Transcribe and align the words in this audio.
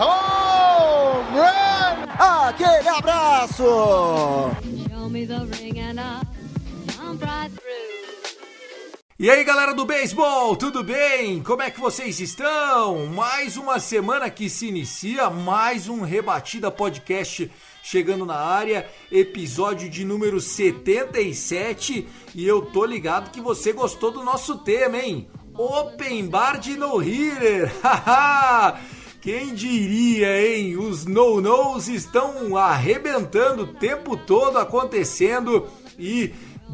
Home 0.00 1.38
run! 1.38 2.06
Aquele 2.18 2.88
abraço. 2.88 3.64
E 9.18 9.30
aí 9.30 9.44
galera 9.44 9.74
do 9.74 9.84
beisebol, 9.84 10.56
tudo 10.56 10.82
bem? 10.82 11.42
Como 11.42 11.60
é 11.60 11.70
que 11.70 11.78
vocês 11.78 12.20
estão? 12.20 13.04
Mais 13.04 13.58
uma 13.58 13.78
semana 13.78 14.30
que 14.30 14.48
se 14.48 14.68
inicia, 14.68 15.28
mais 15.28 15.88
um 15.88 16.00
Rebatida 16.00 16.70
Podcast 16.70 17.50
chegando 17.82 18.24
na 18.24 18.36
área, 18.36 18.88
episódio 19.12 19.90
de 19.90 20.04
número 20.04 20.40
77 20.40 22.08
e 22.34 22.46
eu 22.46 22.62
tô 22.62 22.86
ligado 22.86 23.30
que 23.30 23.42
você 23.42 23.74
gostou 23.74 24.10
do 24.10 24.24
nosso 24.24 24.56
tema, 24.58 24.96
hein? 24.96 25.28
Open 25.54 26.26
Bar 26.26 26.58
de 26.58 26.78
No 26.78 27.02
Hitter! 27.02 27.70
Quem 29.20 29.54
diria, 29.54 30.40
hein? 30.40 30.78
Os 30.78 31.04
no-nos 31.04 31.88
estão 31.88 32.56
arrebentando 32.56 33.64
o 33.64 33.74
tempo 33.74 34.16
todo 34.16 34.56
acontecendo 34.56 35.68
e 35.98 36.32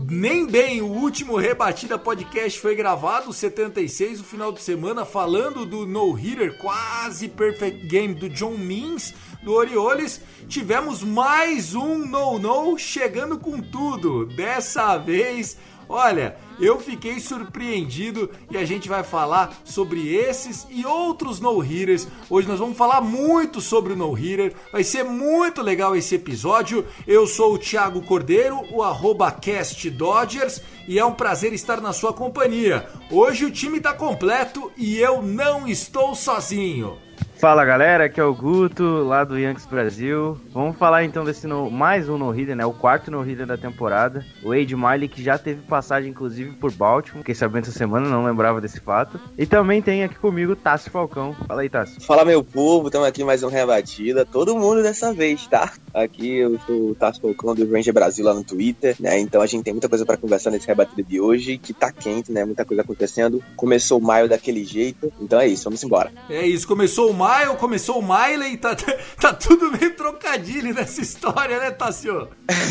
nem 0.08 0.46
bem 0.46 0.80
o 0.80 0.86
último 0.86 1.36
Rebatida 1.36 1.98
Podcast 1.98 2.60
foi 2.60 2.76
gravado, 2.76 3.32
76, 3.32 4.20
o 4.20 4.24
final 4.24 4.52
de 4.52 4.62
semana, 4.62 5.04
falando 5.04 5.66
do 5.66 5.86
no-hitter 5.86 6.56
quase 6.58 7.26
perfect 7.26 7.84
game 7.88 8.14
do 8.14 8.28
John 8.28 8.56
Means 8.56 9.12
do 9.42 9.52
Orioles. 9.52 10.20
Tivemos 10.46 11.02
mais 11.02 11.74
um 11.74 11.98
no-no 11.98 12.78
chegando 12.78 13.40
com 13.40 13.60
tudo. 13.60 14.24
Dessa 14.24 14.96
vez, 14.98 15.56
olha, 15.88 16.36
eu 16.58 16.80
fiquei 16.80 17.20
surpreendido 17.20 18.30
e 18.50 18.56
a 18.56 18.64
gente 18.64 18.88
vai 18.88 19.02
falar 19.02 19.56
sobre 19.64 20.14
esses 20.14 20.66
e 20.70 20.86
outros 20.86 21.40
no-hitters. 21.40 22.08
Hoje 22.30 22.48
nós 22.48 22.58
vamos 22.58 22.76
falar 22.76 23.00
muito 23.00 23.60
sobre 23.60 23.92
o 23.92 23.96
no-hitter. 23.96 24.54
Vai 24.72 24.82
ser 24.82 25.04
muito 25.04 25.62
legal 25.62 25.94
esse 25.94 26.14
episódio. 26.14 26.86
Eu 27.06 27.26
sou 27.26 27.54
o 27.54 27.58
Thiago 27.58 28.02
Cordeiro, 28.02 28.60
o 28.72 28.82
arroba 28.82 29.30
Cast 29.30 29.88
Dodgers, 29.90 30.62
e 30.88 30.98
é 30.98 31.04
um 31.04 31.12
prazer 31.12 31.52
estar 31.52 31.80
na 31.80 31.92
sua 31.92 32.12
companhia. 32.12 32.88
Hoje 33.10 33.44
o 33.44 33.50
time 33.50 33.80
tá 33.80 33.92
completo 33.92 34.72
e 34.76 34.96
eu 34.96 35.22
não 35.22 35.68
estou 35.68 36.14
sozinho. 36.14 37.05
Fala 37.38 37.66
galera, 37.66 38.06
aqui 38.06 38.18
é 38.18 38.24
o 38.24 38.34
Guto, 38.34 38.82
lá 39.04 39.22
do 39.22 39.38
Yankees 39.38 39.66
Brasil. 39.66 40.40
Vamos 40.54 40.74
falar 40.78 41.04
então 41.04 41.22
desse 41.22 41.46
no, 41.46 41.70
mais 41.70 42.08
um 42.08 42.16
no-hitter, 42.16 42.56
né? 42.56 42.64
O 42.64 42.72
quarto 42.72 43.10
no-hitter 43.10 43.44
da 43.44 43.58
temporada. 43.58 44.24
O 44.42 44.48
Wade 44.48 44.74
Miley, 44.74 45.06
que 45.06 45.22
já 45.22 45.36
teve 45.36 45.60
passagem 45.60 46.10
inclusive 46.10 46.52
por 46.52 46.72
Baltimore. 46.72 47.18
Fiquei 47.18 47.34
sabendo 47.34 47.64
essa 47.64 47.76
semana, 47.76 48.08
não 48.08 48.24
lembrava 48.24 48.58
desse 48.58 48.80
fato. 48.80 49.20
E 49.36 49.44
também 49.44 49.82
tem 49.82 50.02
aqui 50.02 50.14
comigo 50.14 50.52
o 50.52 50.56
Tassi 50.56 50.88
Falcão. 50.88 51.36
Fala 51.46 51.60
aí, 51.60 51.68
Tassi. 51.68 52.00
Fala 52.00 52.24
meu 52.24 52.42
povo, 52.42 52.86
estamos 52.88 53.06
aqui 53.06 53.22
mais 53.22 53.42
um 53.42 53.48
Rebatida. 53.48 54.24
Todo 54.24 54.56
mundo 54.56 54.82
dessa 54.82 55.12
vez, 55.12 55.46
tá? 55.46 55.70
Aqui 55.92 56.38
eu 56.38 56.58
sou 56.66 56.90
o 56.92 56.94
Tassi 56.94 57.20
Falcão 57.20 57.54
do 57.54 57.70
Ranger 57.70 57.92
Brasil 57.92 58.24
lá 58.24 58.32
no 58.32 58.44
Twitter, 58.44 58.96
né? 58.98 59.20
Então 59.20 59.42
a 59.42 59.46
gente 59.46 59.62
tem 59.62 59.74
muita 59.74 59.90
coisa 59.90 60.06
para 60.06 60.16
conversar 60.16 60.50
nesse 60.50 60.66
Rebatida 60.66 61.02
de 61.02 61.20
hoje, 61.20 61.58
que 61.58 61.74
tá 61.74 61.92
quente, 61.92 62.32
né? 62.32 62.46
Muita 62.46 62.64
coisa 62.64 62.80
acontecendo. 62.80 63.44
Começou 63.56 63.98
o 63.98 64.02
maio 64.02 64.26
daquele 64.26 64.64
jeito, 64.64 65.12
então 65.20 65.38
é 65.38 65.46
isso, 65.46 65.64
vamos 65.64 65.84
embora. 65.84 66.10
É 66.30 66.46
isso, 66.46 66.66
começou 66.66 67.10
o 67.10 67.25
Maio, 67.25 67.25
começou 67.56 67.98
o 67.98 68.02
Miley, 68.02 68.56
tá, 68.56 68.76
tá 69.20 69.32
tudo 69.32 69.70
meio 69.70 69.94
trocadilho 69.94 70.74
nessa 70.74 71.00
história, 71.00 71.58
né, 71.58 71.70
Tassio? 71.70 72.28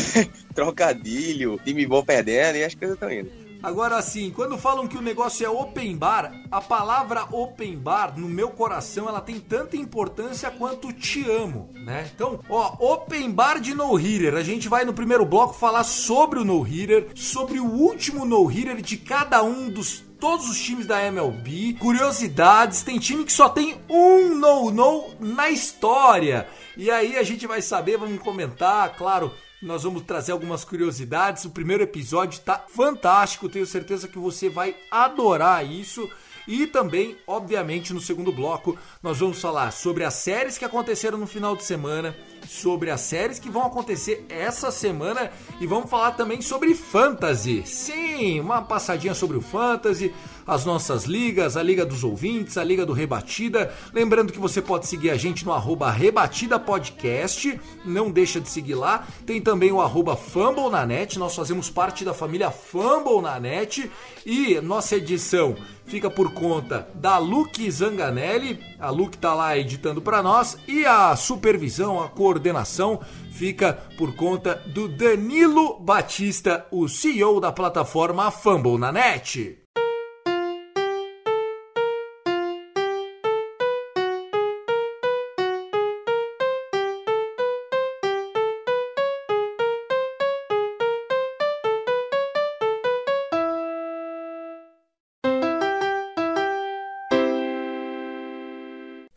Trocadilho, 0.54 1.60
time 1.64 1.86
bom 1.86 2.02
perdendo 2.02 2.56
e 2.56 2.64
as 2.64 2.74
coisas 2.74 2.96
estão 2.96 3.10
indo. 3.10 3.46
Agora 3.62 4.00
sim, 4.00 4.30
quando 4.30 4.56
falam 4.56 4.86
que 4.86 4.96
o 4.96 5.02
negócio 5.02 5.44
é 5.44 5.50
open 5.50 5.96
bar, 5.96 6.32
a 6.50 6.60
palavra 6.60 7.26
open 7.32 7.76
bar 7.76 8.16
no 8.16 8.28
meu 8.28 8.50
coração 8.50 9.08
ela 9.08 9.20
tem 9.20 9.40
tanta 9.40 9.76
importância 9.76 10.50
quanto 10.50 10.92
te 10.92 11.28
amo, 11.28 11.70
né? 11.74 12.08
Então, 12.14 12.38
ó, 12.48 12.76
open 12.78 13.30
bar 13.30 13.60
de 13.60 13.74
no 13.74 13.94
hitter. 13.94 14.34
A 14.34 14.42
gente 14.42 14.68
vai 14.68 14.84
no 14.84 14.92
primeiro 14.92 15.24
bloco 15.24 15.54
falar 15.54 15.84
sobre 15.84 16.38
o 16.38 16.44
no 16.44 16.60
hitter, 16.60 17.08
sobre 17.14 17.58
o 17.58 17.66
último 17.66 18.24
no 18.24 18.44
hitter 18.44 18.80
de 18.80 18.96
cada 18.96 19.42
um 19.42 19.68
dos 19.68 20.05
todos 20.18 20.48
os 20.48 20.60
times 20.60 20.86
da 20.86 21.02
MLB, 21.02 21.74
curiosidades, 21.78 22.82
tem 22.82 22.98
time 22.98 23.24
que 23.24 23.32
só 23.32 23.48
tem 23.48 23.80
um 23.88 24.34
no-no 24.34 25.14
na 25.20 25.50
história. 25.50 26.48
E 26.76 26.90
aí 26.90 27.16
a 27.16 27.22
gente 27.22 27.46
vai 27.46 27.62
saber, 27.62 27.98
vamos 27.98 28.22
comentar, 28.22 28.96
claro, 28.96 29.32
nós 29.62 29.82
vamos 29.82 30.02
trazer 30.02 30.32
algumas 30.32 30.64
curiosidades. 30.64 31.44
O 31.44 31.50
primeiro 31.50 31.82
episódio 31.82 32.40
tá 32.40 32.64
fantástico, 32.68 33.48
tenho 33.48 33.66
certeza 33.66 34.08
que 34.08 34.18
você 34.18 34.48
vai 34.48 34.76
adorar 34.90 35.64
isso. 35.64 36.08
E 36.46 36.66
também, 36.66 37.16
obviamente, 37.26 37.92
no 37.92 38.00
segundo 38.00 38.30
bloco, 38.30 38.78
nós 39.02 39.18
vamos 39.18 39.40
falar 39.40 39.72
sobre 39.72 40.04
as 40.04 40.14
séries 40.14 40.56
que 40.56 40.64
aconteceram 40.64 41.18
no 41.18 41.26
final 41.26 41.56
de 41.56 41.64
semana, 41.64 42.16
sobre 42.48 42.90
as 42.90 43.00
séries 43.00 43.38
que 43.38 43.50
vão 43.50 43.66
acontecer 43.66 44.24
essa 44.28 44.70
semana 44.70 45.30
e 45.60 45.66
vamos 45.66 45.90
falar 45.90 46.12
também 46.12 46.40
sobre 46.40 46.74
fantasy. 46.74 47.62
Sim, 47.66 48.40
uma 48.40 48.62
passadinha 48.62 49.14
sobre 49.14 49.36
o 49.36 49.40
fantasy, 49.40 50.14
as 50.46 50.64
nossas 50.64 51.04
ligas, 51.04 51.56
a 51.56 51.62
Liga 51.62 51.84
dos 51.84 52.04
Ouvintes, 52.04 52.56
a 52.56 52.64
Liga 52.64 52.86
do 52.86 52.92
Rebatida. 52.92 53.74
Lembrando 53.92 54.32
que 54.32 54.38
você 54.38 54.62
pode 54.62 54.86
seguir 54.86 55.10
a 55.10 55.16
gente 55.16 55.44
no 55.44 55.52
arroba 55.52 55.90
Rebatida 55.90 56.58
Podcast, 56.58 57.60
não 57.84 58.10
deixa 58.10 58.40
de 58.40 58.48
seguir 58.48 58.74
lá. 58.74 59.06
Tem 59.24 59.40
também 59.40 59.72
o 59.72 59.80
arroba 59.80 60.16
Fumble 60.16 60.70
na 60.70 60.86
net, 60.86 61.18
nós 61.18 61.34
fazemos 61.34 61.68
parte 61.68 62.04
da 62.04 62.14
família 62.14 62.50
Fumble 62.50 63.20
na 63.20 63.40
net 63.40 63.90
e 64.24 64.60
nossa 64.60 64.96
edição 64.96 65.56
fica 65.86 66.10
por 66.10 66.32
conta 66.32 66.88
da 66.94 67.16
Luke 67.18 67.70
Zanganelli, 67.70 68.58
a 68.78 68.90
Luke 68.90 69.16
tá 69.16 69.32
lá 69.32 69.56
editando 69.56 70.02
para 70.02 70.22
nós 70.22 70.58
e 70.66 70.84
a 70.84 71.14
supervisão, 71.14 72.02
a 72.02 72.08
coordenação 72.36 73.00
fica 73.32 73.72
por 73.96 74.14
conta 74.14 74.54
do 74.66 74.88
Danilo 74.88 75.80
Batista, 75.80 76.66
o 76.70 76.88
CEO 76.88 77.40
da 77.40 77.50
plataforma 77.50 78.30
Fumble 78.30 78.78
na 78.78 78.92
net. 78.92 79.65